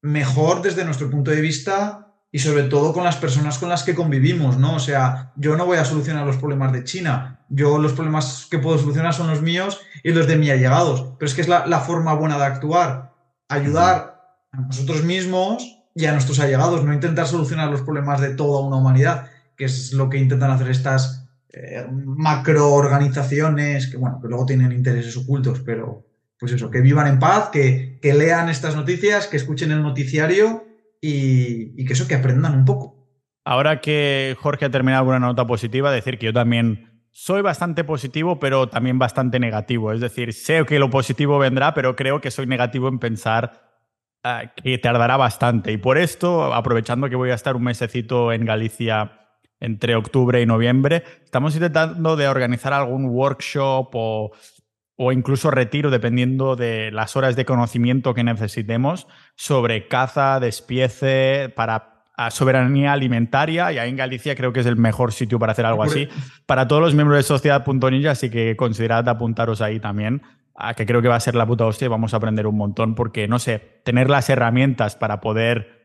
mejor 0.00 0.62
desde 0.62 0.86
nuestro 0.86 1.10
punto 1.10 1.30
de 1.30 1.42
vista 1.42 2.14
y 2.32 2.38
sobre 2.38 2.62
todo 2.62 2.94
con 2.94 3.04
las 3.04 3.16
personas 3.16 3.58
con 3.58 3.68
las 3.68 3.82
que 3.82 3.94
convivimos, 3.94 4.56
¿no? 4.56 4.76
O 4.76 4.80
sea, 4.80 5.34
yo 5.36 5.54
no 5.58 5.66
voy 5.66 5.76
a 5.76 5.84
solucionar 5.84 6.26
los 6.26 6.38
problemas 6.38 6.72
de 6.72 6.84
China, 6.84 7.44
yo 7.50 7.76
los 7.76 7.92
problemas 7.92 8.48
que 8.50 8.60
puedo 8.60 8.78
solucionar 8.78 9.12
son 9.12 9.26
los 9.26 9.42
míos 9.42 9.78
y 10.02 10.12
los 10.12 10.26
de 10.26 10.36
mis 10.36 10.48
allegados, 10.48 11.16
pero 11.18 11.28
es 11.28 11.34
que 11.34 11.42
es 11.42 11.48
la, 11.48 11.66
la 11.66 11.80
forma 11.80 12.14
buena 12.14 12.38
de 12.38 12.44
actuar, 12.44 13.12
ayudar 13.50 14.38
a 14.52 14.60
nosotros 14.62 15.04
mismos 15.04 15.79
y 16.00 16.06
a 16.06 16.12
nuestros 16.12 16.40
allegados, 16.40 16.84
no 16.84 16.92
intentar 16.92 17.26
solucionar 17.26 17.70
los 17.70 17.82
problemas 17.82 18.20
de 18.20 18.34
toda 18.34 18.66
una 18.66 18.76
humanidad, 18.76 19.30
que 19.56 19.66
es 19.66 19.92
lo 19.92 20.08
que 20.08 20.18
intentan 20.18 20.50
hacer 20.50 20.70
estas 20.70 21.28
eh, 21.52 21.84
macroorganizaciones 21.90 23.88
que, 23.88 23.96
bueno, 23.96 24.20
que 24.20 24.28
luego 24.28 24.46
tienen 24.46 24.72
intereses 24.72 25.16
ocultos, 25.16 25.60
pero 25.60 26.06
pues 26.38 26.52
eso, 26.52 26.70
que 26.70 26.80
vivan 26.80 27.06
en 27.06 27.18
paz, 27.18 27.50
que, 27.50 27.98
lean 28.02 28.48
estas 28.48 28.74
noticias, 28.74 29.26
que 29.26 29.36
escuchen 29.36 29.72
el 29.72 29.82
noticiario 29.82 30.64
y, 31.00 31.84
que 31.84 31.92
eso, 31.92 32.08
que 32.08 32.14
aprendan 32.14 32.56
un 32.56 32.64
poco. 32.64 32.96
Ahora 33.44 33.80
que 33.80 34.36
Jorge 34.40 34.64
ha 34.66 34.70
terminado 34.70 35.04
con 35.04 35.16
una 35.16 35.26
nota 35.26 35.46
positiva, 35.46 35.92
decir 35.92 36.18
que 36.18 36.26
yo 36.26 36.32
también 36.32 37.04
soy 37.10 37.42
bastante 37.42 37.84
positivo, 37.84 38.38
pero 38.38 38.68
también 38.68 38.98
bastante 38.98 39.38
negativo. 39.38 39.92
Es 39.92 40.00
decir, 40.00 40.32
sé 40.32 40.64
que 40.64 40.78
lo 40.78 40.88
positivo 40.88 41.38
vendrá, 41.38 41.74
pero 41.74 41.96
creo 41.96 42.20
que 42.20 42.30
soy 42.30 42.46
negativo 42.46 42.88
en 42.88 42.98
pensar 42.98 43.69
ah, 44.24 44.52
que 44.54 44.78
tardará 44.78 45.16
bastante. 45.16 45.72
Y 45.72 45.76
por 45.76 45.98
esto, 45.98 46.52
aprovechando 46.54 47.08
que 47.08 47.16
voy 47.16 47.30
a 47.30 47.34
estar 47.34 47.56
un 47.56 47.64
mesecito 47.64 48.32
en 48.32 48.44
Galicia 48.44 49.12
entre 49.60 49.94
octubre 49.94 50.40
y 50.40 50.46
noviembre, 50.46 51.04
estamos 51.24 51.54
intentando 51.54 52.16
de 52.16 52.28
organizar 52.28 52.72
algún 52.72 53.06
workshop 53.06 53.90
o 53.92 54.32
o 55.02 55.12
incluso 55.12 55.50
retiro, 55.50 55.90
dependiendo 55.90 56.56
de 56.56 56.90
las 56.90 57.16
horas 57.16 57.34
de 57.34 57.46
conocimiento 57.46 58.12
que 58.12 58.22
necesitemos, 58.22 59.06
sobre 59.34 59.88
caza, 59.88 60.40
despiece, 60.40 61.50
para 61.56 62.04
soberanía 62.30 62.92
alimentaria. 62.92 63.72
Y 63.72 63.78
ahí 63.78 63.88
en 63.88 63.96
Galicia 63.96 64.36
creo 64.36 64.52
que 64.52 64.60
es 64.60 64.66
el 64.66 64.76
mejor 64.76 65.12
sitio 65.12 65.38
para 65.38 65.52
hacer 65.52 65.64
algo 65.64 65.82
así. 65.82 66.06
Para 66.44 66.68
todos 66.68 66.82
los 66.82 66.94
miembros 66.94 67.16
de 67.16 67.22
Sociedad.ninja, 67.22 68.10
así 68.10 68.28
que 68.28 68.56
considerad 68.56 69.08
apuntaros 69.08 69.62
ahí 69.62 69.80
también, 69.80 70.20
que 70.76 70.86
creo 70.86 71.02
que 71.02 71.08
va 71.08 71.16
a 71.16 71.20
ser 71.20 71.34
la 71.34 71.46
puta 71.46 71.66
hostia 71.66 71.86
y 71.86 71.88
vamos 71.88 72.14
a 72.14 72.18
aprender 72.18 72.46
un 72.46 72.56
montón, 72.56 72.94
porque, 72.94 73.28
no 73.28 73.38
sé, 73.38 73.80
tener 73.84 74.10
las 74.10 74.28
herramientas 74.30 74.96
para 74.96 75.20
poder 75.20 75.80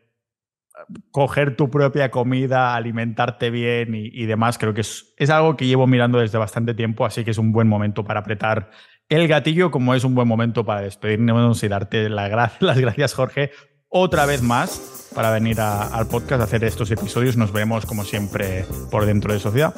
coger 1.10 1.56
tu 1.56 1.70
propia 1.70 2.10
comida, 2.10 2.74
alimentarte 2.74 3.50
bien 3.50 3.94
y, 3.94 4.26
demás, 4.26 4.58
creo 4.58 4.74
que 4.74 4.82
es, 4.82 5.14
es, 5.16 5.30
algo 5.30 5.56
que 5.56 5.66
llevo 5.66 5.86
mirando 5.86 6.18
desde 6.18 6.38
bastante 6.38 6.74
tiempo, 6.74 7.06
así 7.06 7.24
que 7.24 7.30
es 7.30 7.38
un 7.38 7.52
buen 7.52 7.66
momento 7.66 8.04
para 8.04 8.20
apretar 8.20 8.70
el 9.08 9.26
gatillo, 9.28 9.70
como 9.70 9.94
es 9.94 10.04
un 10.04 10.14
buen 10.14 10.28
momento 10.28 10.64
para 10.64 10.82
despedirnos 10.82 11.62
y 11.62 11.68
darte 11.68 12.08
las 12.10 12.78
gracias, 12.78 13.14
Jorge, 13.14 13.50
otra 13.88 14.26
vez 14.26 14.42
más 14.42 15.10
para 15.14 15.30
venir 15.30 15.60
al 15.60 16.06
podcast 16.08 16.40
a 16.40 16.44
hacer 16.44 16.64
estos 16.64 16.90
episodios. 16.90 17.36
Nos 17.36 17.52
vemos, 17.52 17.86
como 17.86 18.04
siempre, 18.04 18.66
por 18.90 19.06
dentro 19.06 19.32
de 19.32 19.38
Sociedad. 19.38 19.74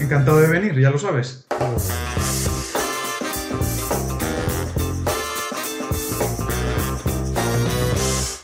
Encantado 0.00 0.38
de 0.38 0.48
venir, 0.48 0.78
ya 0.80 0.90
lo 0.90 0.98
sabes. 0.98 1.46